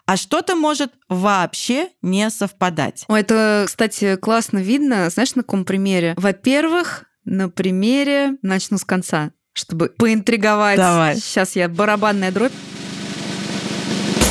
а 0.05 0.17
что-то 0.17 0.55
может 0.55 0.91
вообще 1.09 1.89
не 2.01 2.29
совпадать. 2.29 3.05
Ой, 3.07 3.21
это, 3.21 3.63
кстати, 3.67 4.15
классно 4.17 4.57
видно, 4.59 5.09
знаешь, 5.09 5.35
на 5.35 5.43
каком 5.43 5.65
примере? 5.65 6.13
Во-первых, 6.17 7.05
на 7.25 7.49
примере 7.49 8.37
начну 8.41 8.77
с 8.77 8.83
конца, 8.85 9.31
чтобы 9.53 9.89
поинтриговать. 9.89 10.77
Давай. 10.77 11.15
Сейчас 11.15 11.55
я 11.55 11.69
барабанная 11.69 12.31
дробь. 12.31 12.51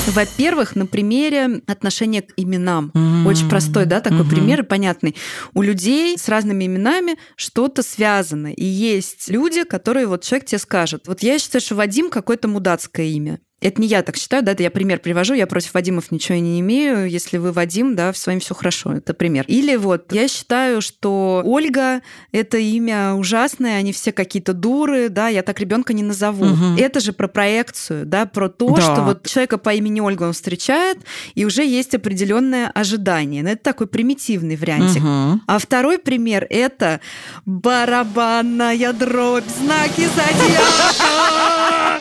Во-первых, 0.09 0.75
на 0.75 0.87
примере 0.87 1.63
отношения 1.69 2.23
к 2.23 2.33
именам. 2.37 2.91
Очень 3.27 3.49
простой, 3.49 3.87
да, 3.87 4.01
такой 4.01 4.21
Мгм. 4.23 4.29
пример 4.31 4.61
и 4.61 4.65
понятный. 4.65 5.17
У 5.55 5.63
людей 5.63 6.19
с 6.19 6.29
разными 6.29 6.67
именами 6.67 7.17
что-то 7.37 7.83
связано. 7.83 8.49
И 8.53 8.65
есть 8.65 9.29
люди, 9.29 9.63
которые 9.63 10.07
вот 10.07 10.25
человек 10.25 10.47
тебе 10.49 10.59
скажет, 10.59 11.07
вот 11.07 11.23
я 11.23 11.39
считаю, 11.39 11.63
что 11.63 11.77
Вадим 11.77 12.11
какое-то 12.11 12.49
мудацкое 12.49 13.07
имя. 13.07 13.39
Это 13.63 13.81
не 13.81 13.87
я 13.87 14.03
так 14.03 14.17
считаю, 14.17 14.43
да, 14.43 14.53
это 14.53 14.63
я 14.63 14.71
пример 14.71 14.99
привожу, 14.99 15.35
я 15.35 15.47
против 15.47 15.75
Вадимов 15.75 16.11
ничего 16.11 16.39
не 16.39 16.59
имею. 16.61 17.09
Если 17.09 17.39
вы 17.39 17.53
Вадим, 17.53 17.95
да, 17.95 18.13
с 18.13 18.27
вами 18.27 18.41
все 18.41 18.55
хорошо, 18.55 18.93
это 18.93 19.15
пример. 19.15 19.45
Или 19.47 19.77
вот, 19.77 20.13
я 20.13 20.27
считаю, 20.29 20.83
что 20.83 21.43
Ольга— 21.45 22.03
это 22.33 22.59
имя 22.59 23.15
ужасное, 23.15 23.79
они 23.79 23.93
все 23.93 24.11
какие-то 24.13 24.53
дуры, 24.53 25.09
да, 25.09 25.29
я 25.29 25.43
так 25.43 25.61
ребенка 25.61 25.93
не 25.93 26.03
назову. 26.03 26.47
Угу. 26.47 26.77
Это 26.79 27.01
же 27.01 27.13
про 27.13 27.29
проекцию, 27.29 28.05
да, 28.05 28.27
про 28.27 28.49
то, 28.49 28.75
да. 28.75 28.83
что 28.83 29.03
вот 29.03 29.27
человека 29.27 29.59
по 29.59 29.73
имени 29.73 30.01
Ольга 30.01 30.25
он 30.25 30.33
встречает, 30.33 30.99
и 31.35 31.45
уже 31.45 31.65
есть 31.65 31.95
определенное 31.95 32.69
ожидание. 32.69 33.43
Но 33.43 33.49
ну, 33.49 33.55
это 33.55 33.63
такой 33.63 33.87
примитивный 33.87 34.57
вариантик. 34.57 35.03
Угу. 35.03 35.41
А 35.47 35.59
второй 35.59 35.99
пример— 35.99 36.47
это 36.51 37.01
барабанная 37.47 38.93
дробь, 38.93 39.45
знаки 39.61 40.09
зодиака. 40.17 42.01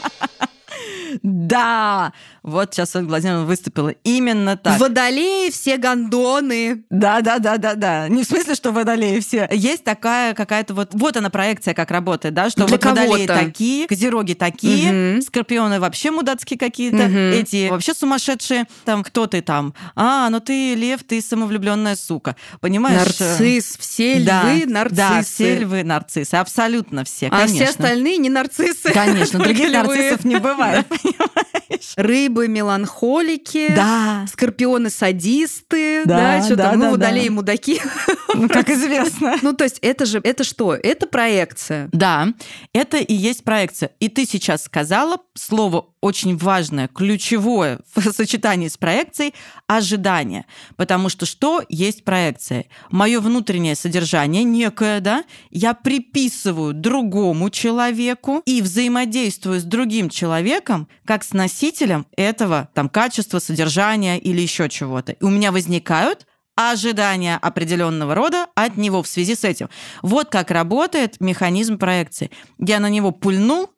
Да, 1.24 2.14
вот 2.44 2.74
сейчас 2.74 2.96
Ольга 2.96 3.10
Владимировна 3.10 3.46
выступила 3.46 3.90
именно 4.04 4.58
так. 4.58 4.80
Водолеи 4.80 5.50
все 5.52 5.78
гондоны. 5.78 6.84
Да, 6.90 7.22
да, 7.22 7.40
да, 7.40 7.58
да, 7.58 7.76
да. 7.76 8.08
Не 8.08 8.24
в 8.24 8.28
смысле, 8.28 8.56
что 8.56 8.72
водолеи 8.72 9.20
все. 9.20 9.48
Есть 9.52 9.84
такая 9.84 10.34
какая-то 10.34 10.74
вот, 10.74 10.90
вот 10.94 11.18
она 11.18 11.30
проекция 11.30 11.74
как 11.74 11.92
работает, 11.92 12.34
да, 12.34 12.50
что 12.50 12.66
Для 12.66 12.78
вот 12.78 12.86
водолеи 12.86 13.28
такие, 13.28 13.88
козероги 13.88 14.34
такие, 14.34 15.16
угу. 15.16 15.22
скорпионы 15.22 15.80
вообще 15.80 16.12
мудацкие 16.12 16.58
какие-то, 16.58 17.06
угу. 17.06 17.18
эти 17.18 17.70
вообще 17.70 17.94
сумасшедшие. 17.94 18.66
Там 18.86 19.04
кто 19.04 19.28
ты 19.28 19.42
там? 19.42 19.74
А, 19.96 20.30
ну 20.30 20.40
ты 20.40 20.76
лев, 20.76 21.04
ты 21.04 21.22
самовлюбленная 21.22 21.96
сука. 21.96 22.36
Понимаешь? 22.60 23.20
Нарцисс. 23.20 23.78
Все 23.78 24.16
львы 24.16 24.26
да, 24.26 24.44
нарциссы. 24.68 24.96
Да, 24.96 25.22
все 25.24 25.56
львы 25.58 25.84
нарциссы. 25.84 26.36
Абсолютно 26.36 27.04
все, 27.04 27.28
а 27.28 27.42
конечно. 27.42 27.56
А 27.56 27.68
все 27.68 27.70
остальные 27.70 28.18
не 28.18 28.30
нарциссы. 28.30 28.92
Конечно, 28.92 29.40
других 29.40 29.72
нарциссов 29.72 30.24
не 30.26 30.38
бывает, 30.38 30.86
понимаешь? 31.02 31.94
Рыбы 31.96 32.48
меланхолики, 32.48 33.74
да. 33.76 34.26
скорпионы 34.32 34.90
садисты, 34.90 36.04
да, 36.06 36.18
да 36.40 36.44
что 36.44 36.56
да, 36.56 36.72
там, 36.72 36.80
ну, 36.80 36.86
да, 36.86 36.92
водолеи 36.92 37.28
да. 37.28 37.34
мудаки. 37.34 37.82
Ну, 38.34 38.50
как 38.50 38.70
известно. 38.72 39.38
Ну, 39.42 39.54
то 39.54 39.64
есть 39.64 39.80
это 39.82 40.06
же, 40.06 40.20
это 40.24 40.44
что? 40.44 40.76
Это 40.76 41.08
проекция. 41.08 41.90
Да, 41.92 42.28
это 42.74 42.98
и 42.98 43.14
есть 43.14 43.44
проекция. 43.44 43.92
И 44.00 44.10
ты 44.10 44.26
сейчас 44.26 44.64
сказала 44.64 45.18
слово 45.34 45.88
очень 46.02 46.36
важное, 46.36 46.88
ключевое 46.88 47.80
в 47.96 48.12
сочетании 48.12 48.68
с 48.68 48.78
проекцией– 48.78 49.34
ожидание. 49.68 50.46
Потому 50.76 51.10
что 51.10 51.26
что 51.26 51.64
есть 51.70 52.04
проекция? 52.04 52.66
Мое 52.90 53.20
внутреннее 53.20 53.76
содержание 53.76 54.44
некое, 54.44 55.00
да, 55.00 55.24
я 55.50 55.74
приписываю 55.74 56.74
другому 56.74 57.50
человеку 57.50 58.42
и 58.46 58.62
взаимодействую 58.62 59.60
с 59.60 59.64
другим 59.64 60.10
человеком 60.10 60.88
как 61.06 61.24
с 61.24 61.34
носителем 61.34 62.06
этого 62.16 62.70
там 62.74 62.90
качества, 62.90 63.40
содержания 63.40 64.20
или 64.20 64.42
еще 64.42 64.70
чего-то. 64.70 65.14
И 65.14 65.24
у 65.24 65.30
меня 65.30 65.52
возникают 65.52 66.26
ожидания 66.56 67.38
определенного 67.38 68.16
рода 68.16 68.48
от 68.56 68.78
него 68.78 69.02
в 69.02 69.08
связи 69.08 69.36
с 69.36 69.44
этим. 69.44 69.70
Вот 70.02 70.30
как 70.30 70.52
работает 70.52 71.20
механизм 71.20 71.78
проекции. 71.78 72.30
Я 72.60 72.80
на 72.80 72.90
него 72.90 73.12
пульнул, 73.12 73.70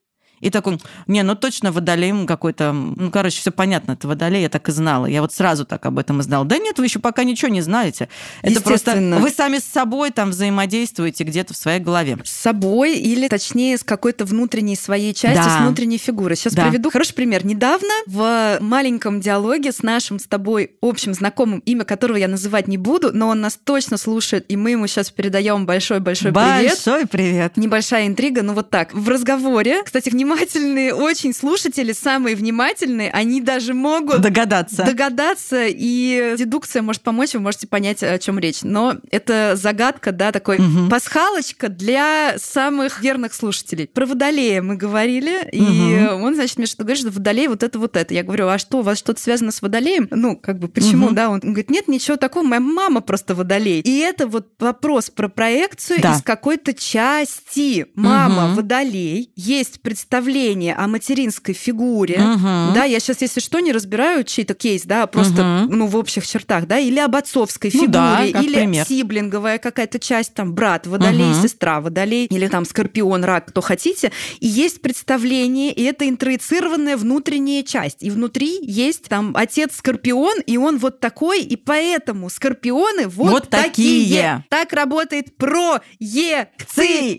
и 0.43 0.49
такой, 0.49 0.77
не, 1.07 1.23
ну 1.23 1.35
точно 1.35 1.71
водолей 1.71 2.13
какой-то, 2.27 2.73
ну, 2.73 3.09
короче, 3.11 3.39
все 3.39 3.51
понятно, 3.51 3.93
это 3.93 4.07
водолей, 4.07 4.41
я 4.41 4.49
так 4.49 4.67
и 4.67 4.71
знала. 4.73 5.05
Я 5.05 5.21
вот 5.21 5.33
сразу 5.33 5.65
так 5.65 5.85
об 5.85 5.97
этом 5.97 6.19
и 6.19 6.23
знала. 6.23 6.43
Да 6.43 6.57
нет, 6.57 6.77
вы 6.77 6.85
еще 6.85 6.99
пока 6.99 7.23
ничего 7.23 7.49
не 7.49 7.61
знаете. 7.61 8.09
Это 8.41 8.61
просто 8.61 8.97
вы 9.19 9.29
сами 9.29 9.59
с 9.59 9.63
собой 9.63 10.11
там 10.11 10.31
взаимодействуете 10.31 11.23
где-то 11.23 11.53
в 11.53 11.57
своей 11.57 11.79
голове. 11.79 12.17
С 12.25 12.31
собой 12.31 12.97
или, 12.97 13.29
точнее, 13.29 13.77
с 13.77 13.83
какой-то 13.83 14.25
внутренней 14.25 14.75
своей 14.75 15.13
частью, 15.13 15.45
да. 15.45 15.57
с 15.57 15.61
внутренней 15.61 15.97
фигурой. 15.97 16.35
Сейчас 16.35 16.53
да. 16.53 16.65
приведу 16.65 16.91
хороший 16.91 17.13
пример. 17.15 17.45
Недавно 17.45 17.93
в 18.05 18.57
маленьком 18.59 19.21
диалоге 19.21 19.71
с 19.71 19.81
нашим 19.81 20.19
с 20.19 20.25
тобой 20.25 20.71
общим 20.81 21.13
знакомым, 21.13 21.59
имя 21.59 21.85
которого 21.85 22.17
я 22.17 22.27
называть 22.27 22.67
не 22.67 22.77
буду, 22.77 23.11
но 23.13 23.29
он 23.29 23.39
нас 23.39 23.57
точно 23.63 23.97
слушает, 23.97 24.45
и 24.49 24.57
мы 24.57 24.71
ему 24.71 24.87
сейчас 24.87 25.09
передаем 25.09 25.65
большой-большой 25.65 26.33
привет. 26.33 26.71
Большой 26.71 27.07
привет. 27.07 27.55
Небольшая 27.55 28.07
интрига, 28.07 28.41
ну 28.41 28.53
вот 28.53 28.69
так. 28.69 28.93
В 28.93 29.07
разговоре, 29.07 29.83
кстати, 29.83 30.09
внимание, 30.09 30.32
внимательные 30.33 30.93
очень 30.93 31.33
слушатели, 31.33 31.93
самые 31.93 32.35
внимательные, 32.35 33.11
они 33.11 33.41
даже 33.41 33.73
могут 33.73 34.21
догадаться. 34.21 34.83
Догадаться, 34.83 35.65
и 35.67 36.35
дедукция 36.37 36.81
может 36.81 37.01
помочь, 37.01 37.33
вы 37.33 37.39
можете 37.39 37.67
понять, 37.67 38.03
о 38.03 38.17
чем 38.19 38.39
речь. 38.39 38.59
Но 38.63 38.97
это 39.11 39.53
загадка, 39.55 40.11
да, 40.11 40.31
такой 40.31 40.57
угу. 40.57 40.89
пасхалочка 40.89 41.69
для 41.69 42.35
самых 42.37 43.01
верных 43.01 43.33
слушателей. 43.33 43.87
Про 43.87 44.05
Водолея 44.05 44.61
мы 44.61 44.75
говорили, 44.75 45.37
угу. 45.51 45.51
и 45.51 46.07
он, 46.07 46.35
значит, 46.35 46.57
мне 46.57 46.67
что-то 46.67 46.83
говорит, 46.83 47.01
что 47.01 47.11
Водолей 47.11 47.47
вот 47.47 47.63
это, 47.63 47.79
вот 47.79 47.95
это. 47.95 48.13
Я 48.13 48.23
говорю, 48.23 48.47
а 48.47 48.57
что, 48.57 48.79
у 48.79 48.81
вас 48.81 48.97
что-то 48.97 49.21
связано 49.21 49.51
с 49.51 49.61
Водолеем? 49.61 50.07
Ну, 50.11 50.35
как 50.35 50.59
бы, 50.59 50.67
почему, 50.67 51.07
угу. 51.07 51.15
да? 51.15 51.29
Он 51.29 51.39
говорит, 51.39 51.69
нет, 51.69 51.87
ничего 51.87 52.17
такого, 52.17 52.43
моя 52.43 52.59
мама 52.59 53.01
просто 53.01 53.35
Водолей. 53.35 53.81
И 53.81 53.99
это 53.99 54.27
вот 54.27 54.49
вопрос 54.59 55.09
про 55.09 55.29
проекцию 55.29 56.01
да. 56.01 56.15
из 56.15 56.21
какой-то 56.21 56.73
части. 56.73 57.87
Мама 57.95 58.47
угу. 58.47 58.55
Водолей, 58.55 59.31
есть 59.35 59.81
представление 59.81 60.22
представление 60.23 60.75
о 60.75 60.87
материнской 60.87 61.53
фигуре, 61.53 62.15
угу. 62.15 62.73
да, 62.73 62.85
я 62.85 62.99
сейчас, 62.99 63.21
если 63.21 63.39
что, 63.41 63.59
не 63.59 63.73
разбираю 63.73 64.23
чей-то 64.23 64.53
кейс, 64.53 64.83
да, 64.83 65.05
просто, 65.05 65.65
угу. 65.65 65.75
ну, 65.75 65.87
в 65.87 65.97
общих 65.97 66.25
чертах, 66.25 66.65
да, 66.65 66.79
или 66.79 66.99
об 66.99 67.15
отцовской 67.15 67.69
ну, 67.73 67.79
фигуре, 67.81 67.91
да, 67.91 68.23
или 68.25 68.53
пример. 68.53 68.85
сиблинговая 68.85 69.57
какая-то 69.57 69.99
часть, 69.99 70.33
там, 70.33 70.53
брат, 70.53 70.87
водолей, 70.87 71.31
угу. 71.31 71.41
сестра, 71.41 71.81
водолей, 71.81 72.27
или 72.27 72.47
там 72.47 72.65
скорпион, 72.65 73.23
рак, 73.25 73.47
кто 73.47 73.61
хотите, 73.61 74.11
и 74.39 74.47
есть 74.47 74.81
представление, 74.81 75.73
и 75.73 75.83
это 75.83 76.07
интроицированная 76.07 76.95
внутренняя 76.95 77.63
часть, 77.63 78.01
и 78.01 78.09
внутри 78.09 78.59
есть 78.61 79.09
там 79.09 79.33
отец 79.35 79.75
скорпион, 79.75 80.39
и 80.45 80.57
он 80.57 80.77
вот 80.77 81.01
такой, 81.01 81.41
и 81.41 81.57
поэтому 81.57 82.29
скорпионы 82.29 83.07
вот, 83.07 83.31
вот 83.31 83.49
такие. 83.49 84.03
такие. 84.03 84.45
Так 84.49 84.71
работает 84.73 85.35
проекция. 85.35 87.17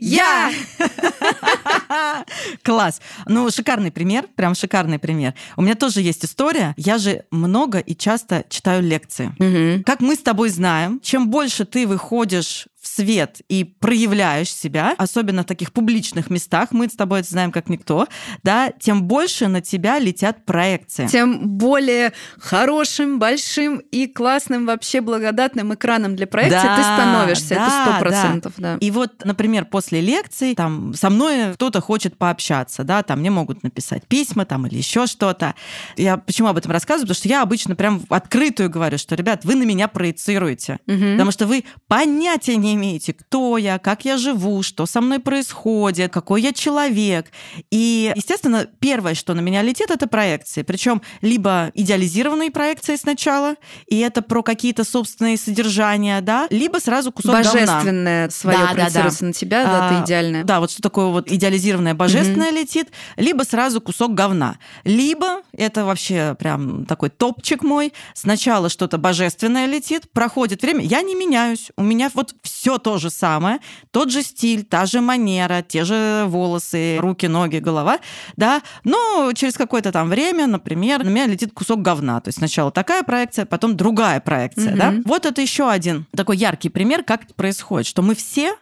Класс 2.62 2.83
раз. 2.84 3.00
Ну, 3.26 3.50
шикарный 3.50 3.90
пример, 3.90 4.26
прям 4.34 4.54
шикарный 4.54 4.98
пример. 4.98 5.34
У 5.56 5.62
меня 5.62 5.74
тоже 5.74 6.00
есть 6.00 6.24
история. 6.24 6.74
Я 6.76 6.98
же 6.98 7.24
много 7.30 7.78
и 7.78 7.94
часто 7.96 8.44
читаю 8.48 8.82
лекции. 8.82 9.34
Угу. 9.38 9.84
Как 9.84 10.00
мы 10.00 10.14
с 10.14 10.20
тобой 10.20 10.50
знаем, 10.50 11.00
чем 11.02 11.30
больше 11.30 11.64
ты 11.64 11.86
выходишь 11.86 12.66
в 12.84 12.86
свет 12.86 13.40
и 13.48 13.64
проявляешь 13.64 14.54
себя, 14.54 14.94
особенно 14.98 15.42
в 15.42 15.46
таких 15.46 15.72
публичных 15.72 16.28
местах, 16.28 16.68
мы 16.72 16.86
с 16.86 16.92
тобой 16.92 17.20
это 17.20 17.30
знаем 17.30 17.50
как 17.50 17.70
никто, 17.70 18.06
да, 18.42 18.70
тем 18.78 19.04
больше 19.04 19.48
на 19.48 19.62
тебя 19.62 19.98
летят 19.98 20.44
проекции. 20.44 21.06
Тем 21.06 21.48
более 21.56 22.12
хорошим, 22.38 23.18
большим 23.18 23.78
и 23.78 24.06
классным 24.06 24.66
вообще 24.66 25.00
благодатным 25.00 25.72
экраном 25.72 26.14
для 26.14 26.26
проекции 26.26 26.58
да, 26.58 26.76
ты 26.76 26.82
становишься, 26.82 27.54
да, 27.54 27.66
это 27.66 27.70
сто 27.70 28.00
процентов, 28.00 28.52
да. 28.58 28.74
да. 28.74 28.78
И 28.86 28.90
вот, 28.90 29.24
например, 29.24 29.64
после 29.64 30.02
лекции 30.02 30.52
там 30.52 30.92
со 30.92 31.08
мной 31.08 31.54
кто-то 31.54 31.80
хочет 31.80 32.18
пообщаться, 32.18 32.84
да, 32.84 33.02
там 33.02 33.20
мне 33.20 33.30
могут 33.30 33.62
написать 33.62 34.06
письма 34.06 34.44
там 34.44 34.66
или 34.66 34.76
еще 34.76 35.06
что-то. 35.06 35.54
Я 35.96 36.18
почему 36.18 36.48
об 36.48 36.58
этом 36.58 36.70
рассказываю? 36.70 37.06
Потому 37.06 37.16
что 37.16 37.28
я 37.28 37.42
обычно 37.42 37.76
прям 37.76 38.02
открытую 38.10 38.68
говорю, 38.68 38.98
что, 38.98 39.14
ребят, 39.14 39.46
вы 39.46 39.54
на 39.54 39.62
меня 39.62 39.88
проецируете, 39.88 40.80
угу. 40.86 41.12
потому 41.12 41.30
что 41.30 41.46
вы 41.46 41.64
понятия 41.88 42.56
не 42.56 42.73
имеете, 42.74 43.12
кто 43.12 43.58
я, 43.58 43.78
как 43.78 44.04
я 44.04 44.16
живу, 44.16 44.62
что 44.62 44.86
со 44.86 45.00
мной 45.00 45.18
происходит, 45.18 46.12
какой 46.12 46.42
я 46.42 46.52
человек. 46.52 47.26
И, 47.70 48.12
естественно, 48.14 48.66
первое, 48.80 49.14
что 49.14 49.34
на 49.34 49.40
меня 49.40 49.62
летит, 49.62 49.90
это 49.90 50.06
проекции. 50.06 50.62
Причем 50.62 51.02
либо 51.20 51.70
идеализированные 51.74 52.50
проекции 52.50 52.96
сначала, 52.96 53.56
и 53.86 53.98
это 53.98 54.22
про 54.22 54.42
какие-то 54.42 54.84
собственные 54.84 55.36
содержания, 55.36 56.20
да, 56.20 56.46
либо 56.50 56.78
сразу 56.78 57.12
кусок 57.12 57.32
Божественное 57.32 58.28
свое 58.30 58.58
да, 58.58 58.66
проецируется 58.68 59.20
да, 59.20 59.24
да. 59.24 59.26
на 59.26 59.32
тебя, 59.32 59.64
да, 59.64 59.88
а, 59.88 59.88
ты 59.90 60.04
идеальное. 60.04 60.44
Да, 60.44 60.60
вот 60.60 60.70
что 60.70 60.82
такое 60.82 61.06
вот 61.06 61.30
идеализированное 61.30 61.94
божественное 61.94 62.48
угу. 62.48 62.56
летит, 62.56 62.88
либо 63.16 63.42
сразу 63.42 63.80
кусок 63.80 64.14
говна. 64.14 64.58
Либо, 64.84 65.42
это 65.52 65.84
вообще 65.84 66.36
прям 66.38 66.84
такой 66.86 67.10
топчик 67.10 67.62
мой, 67.62 67.92
сначала 68.14 68.68
что-то 68.68 68.98
божественное 68.98 69.66
летит, 69.66 70.10
проходит 70.12 70.62
время, 70.62 70.84
я 70.84 71.02
не 71.02 71.14
меняюсь, 71.14 71.70
у 71.76 71.82
меня 71.82 72.10
вот 72.14 72.34
все 72.42 72.63
все 72.64 72.78
то 72.78 72.96
же 72.96 73.10
самое, 73.10 73.58
тот 73.90 74.10
же 74.10 74.22
стиль, 74.22 74.64
та 74.64 74.86
же 74.86 75.02
манера, 75.02 75.60
те 75.60 75.84
же 75.84 76.24
волосы, 76.28 76.96
руки, 76.98 77.26
ноги, 77.26 77.58
голова, 77.58 77.98
да, 78.36 78.62
но 78.84 79.32
через 79.34 79.58
какое-то 79.58 79.92
там 79.92 80.08
время, 80.08 80.46
например, 80.46 81.04
на 81.04 81.10
меня 81.10 81.26
летит 81.26 81.52
кусок 81.52 81.82
говна. 81.82 82.22
То 82.22 82.28
есть 82.28 82.38
сначала 82.38 82.70
такая 82.70 83.02
проекция, 83.02 83.44
потом 83.44 83.76
другая 83.76 84.18
проекция, 84.20 84.70
угу. 84.70 84.78
да. 84.78 84.94
Вот 85.04 85.26
это 85.26 85.42
еще 85.42 85.68
один 85.68 86.06
такой 86.16 86.38
яркий 86.38 86.70
пример, 86.70 87.04
как 87.04 87.24
это 87.24 87.34
происходит, 87.34 87.86
что 87.86 88.00
мы 88.00 88.14
все 88.14 88.54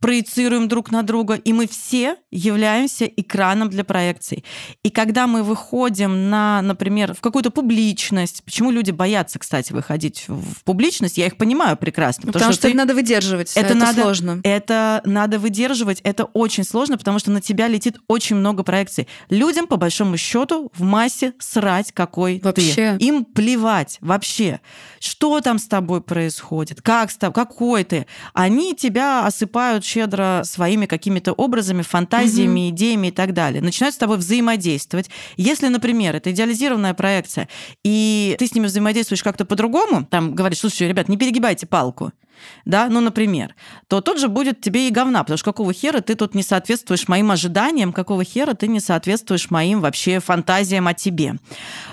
проецируем 0.00 0.68
друг 0.68 0.90
на 0.90 1.02
друга, 1.02 1.34
и 1.34 1.52
мы 1.52 1.66
все 1.66 2.16
являемся 2.30 3.06
экраном 3.06 3.70
для 3.70 3.84
проекций. 3.84 4.44
И 4.82 4.90
когда 4.90 5.26
мы 5.26 5.42
выходим 5.42 6.30
на, 6.30 6.62
например, 6.62 7.14
в 7.14 7.20
какую-то 7.20 7.50
публичность, 7.50 8.42
почему 8.44 8.70
люди 8.70 8.90
боятся, 8.90 9.38
кстати, 9.38 9.72
выходить 9.72 10.24
в 10.28 10.62
публичность, 10.64 11.18
я 11.18 11.26
их 11.26 11.36
понимаю 11.36 11.76
прекрасно. 11.76 12.22
Потому, 12.22 12.32
потому 12.34 12.52
что, 12.52 12.60
что 12.60 12.68
ты... 12.68 12.68
это 12.68 12.76
надо 12.76 12.94
выдерживать, 12.94 13.52
это, 13.56 13.66
это 13.66 13.74
надо, 13.74 14.02
сложно. 14.02 14.40
Это 14.44 15.02
надо 15.04 15.38
выдерживать, 15.38 16.00
это 16.02 16.24
очень 16.24 16.64
сложно, 16.64 16.98
потому 16.98 17.18
что 17.18 17.30
на 17.30 17.40
тебя 17.40 17.68
летит 17.68 17.98
очень 18.08 18.36
много 18.36 18.62
проекций. 18.62 19.08
Людям, 19.30 19.66
по 19.66 19.76
большому 19.76 20.16
счету, 20.16 20.70
в 20.74 20.82
массе 20.82 21.34
срать, 21.38 21.92
какой 21.92 22.40
вообще. 22.42 22.96
ты. 22.98 23.04
Им 23.04 23.24
плевать 23.24 23.98
вообще, 24.00 24.60
что 25.00 25.40
там 25.40 25.58
с 25.58 25.66
тобой 25.66 26.00
происходит, 26.00 26.82
как 26.82 27.10
с 27.10 27.16
тобой, 27.16 27.34
какой 27.34 27.84
ты. 27.84 28.06
Они 28.32 28.74
тебя 28.74 29.26
осыпают 29.26 29.84
щедро 29.88 30.42
своими 30.44 30.86
какими-то 30.86 31.32
образами, 31.32 31.82
фантазиями, 31.82 32.60
угу. 32.60 32.68
идеями 32.70 33.06
и 33.08 33.10
так 33.10 33.32
далее. 33.32 33.62
Начинают 33.62 33.94
с 33.94 33.98
тобой 33.98 34.18
взаимодействовать. 34.18 35.10
Если, 35.36 35.68
например, 35.68 36.14
это 36.14 36.30
идеализированная 36.30 36.94
проекция, 36.94 37.48
и 37.84 38.36
ты 38.38 38.46
с 38.46 38.54
ними 38.54 38.66
взаимодействуешь 38.66 39.22
как-то 39.22 39.44
по-другому, 39.44 40.04
там 40.04 40.34
говоришь, 40.34 40.58
слушай, 40.58 40.88
ребят, 40.88 41.08
не 41.08 41.16
перегибайте 41.16 41.66
палку 41.66 42.12
да, 42.64 42.88
ну, 42.88 43.00
например, 43.00 43.54
то 43.86 44.00
тот 44.00 44.18
же 44.18 44.28
будет 44.28 44.60
тебе 44.60 44.88
и 44.88 44.90
говна, 44.90 45.22
потому 45.22 45.38
что 45.38 45.52
какого 45.52 45.72
хера 45.72 46.00
ты 46.00 46.14
тут 46.14 46.34
не 46.34 46.42
соответствуешь 46.42 47.08
моим 47.08 47.30
ожиданиям, 47.30 47.92
какого 47.92 48.24
хера 48.24 48.54
ты 48.54 48.68
не 48.68 48.80
соответствуешь 48.80 49.50
моим 49.50 49.80
вообще 49.80 50.20
фантазиям 50.20 50.86
о 50.86 50.94
тебе. 50.94 51.34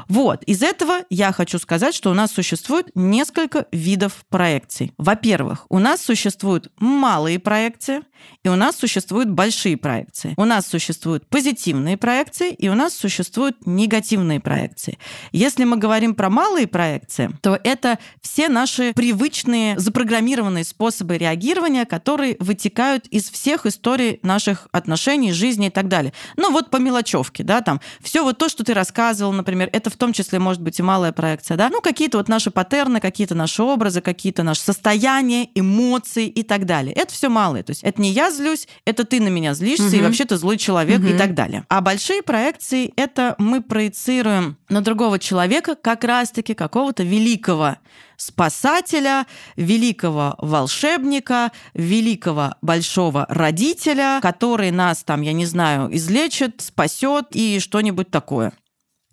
Вот, 0.07 0.43
из 0.43 0.61
этого 0.61 1.01
я 1.09 1.31
хочу 1.31 1.59
сказать, 1.59 1.95
что 1.95 2.11
у 2.11 2.13
нас 2.13 2.31
существует 2.31 2.89
несколько 2.95 3.65
видов 3.71 4.25
проекций. 4.29 4.93
Во-первых, 4.97 5.65
у 5.69 5.79
нас 5.79 6.01
существуют 6.01 6.71
малые 6.79 7.39
проекции, 7.39 8.01
и 8.43 8.49
у 8.49 8.55
нас 8.55 8.75
существуют 8.75 9.29
большие 9.29 9.77
проекции. 9.77 10.33
У 10.37 10.45
нас 10.45 10.67
существуют 10.67 11.27
позитивные 11.27 11.97
проекции, 11.97 12.51
и 12.53 12.69
у 12.69 12.75
нас 12.75 12.93
существуют 12.93 13.65
негативные 13.65 14.39
проекции. 14.39 14.97
Если 15.31 15.63
мы 15.63 15.77
говорим 15.77 16.15
про 16.15 16.29
малые 16.29 16.67
проекции, 16.67 17.29
то 17.41 17.59
это 17.63 17.99
все 18.21 18.49
наши 18.49 18.93
привычные 18.93 19.77
запрограммированные 19.79 20.34
запрограммированные 20.35 20.63
способы 20.63 21.17
реагирования, 21.17 21.85
которые 21.85 22.35
вытекают 22.39 23.07
из 23.07 23.29
всех 23.29 23.65
историй 23.65 24.19
наших 24.21 24.67
отношений, 24.71 25.31
жизни 25.31 25.67
и 25.67 25.69
так 25.69 25.87
далее. 25.87 26.13
Ну 26.37 26.51
вот 26.51 26.69
по 26.69 26.77
мелочевке, 26.77 27.43
да, 27.43 27.61
там 27.61 27.79
все 28.01 28.23
вот 28.23 28.37
то, 28.37 28.49
что 28.49 28.63
ты 28.63 28.73
рассказывал, 28.73 29.31
например, 29.31 29.69
это 29.71 29.89
в 29.89 29.95
том 29.95 30.13
числе 30.13 30.39
может 30.39 30.61
быть 30.61 30.79
и 30.79 30.83
малая 30.83 31.11
проекция, 31.11 31.57
да, 31.57 31.69
ну 31.69 31.81
какие-то 31.81 32.17
вот 32.17 32.27
наши 32.27 32.51
паттерны, 32.51 32.99
какие-то 32.99 33.35
наши 33.35 33.63
образы, 33.63 34.01
какие-то 34.01 34.43
наши 34.43 34.61
состояния, 34.61 35.47
эмоции 35.55 36.27
и 36.27 36.43
так 36.43 36.65
далее. 36.65 36.93
Это 36.93 37.13
все 37.13 37.29
малое, 37.29 37.63
то 37.63 37.71
есть 37.71 37.83
это 37.83 38.01
не 38.01 38.11
я 38.11 38.31
злюсь, 38.31 38.67
это 38.85 39.05
ты 39.05 39.21
на 39.21 39.29
меня 39.29 39.53
злишься 39.53 39.87
угу. 39.87 39.95
и 39.95 40.01
вообще 40.01 40.25
ты 40.25 40.37
злой 40.37 40.57
человек 40.57 40.99
угу. 40.99 41.07
и 41.07 41.17
так 41.17 41.33
далее. 41.33 41.65
А 41.69 41.81
большие 41.81 42.21
проекции 42.21 42.93
это 42.95 43.35
мы 43.37 43.61
проецируем 43.61 44.57
на 44.69 44.81
другого 44.81 45.19
человека 45.19 45.75
как 45.75 46.03
раз-таки 46.03 46.53
какого-то 46.53 47.03
великого 47.03 47.77
спасателя, 48.17 49.25
великого 49.55 50.35
волшебника, 50.39 51.51
великого 51.73 52.55
большого 52.61 53.25
родителя, 53.29 54.19
который 54.21 54.71
нас 54.71 55.03
там, 55.03 55.21
я 55.21 55.33
не 55.33 55.45
знаю, 55.45 55.95
излечит, 55.95 56.61
спасет 56.61 57.27
и 57.31 57.59
что-нибудь 57.59 58.09
такое. 58.11 58.53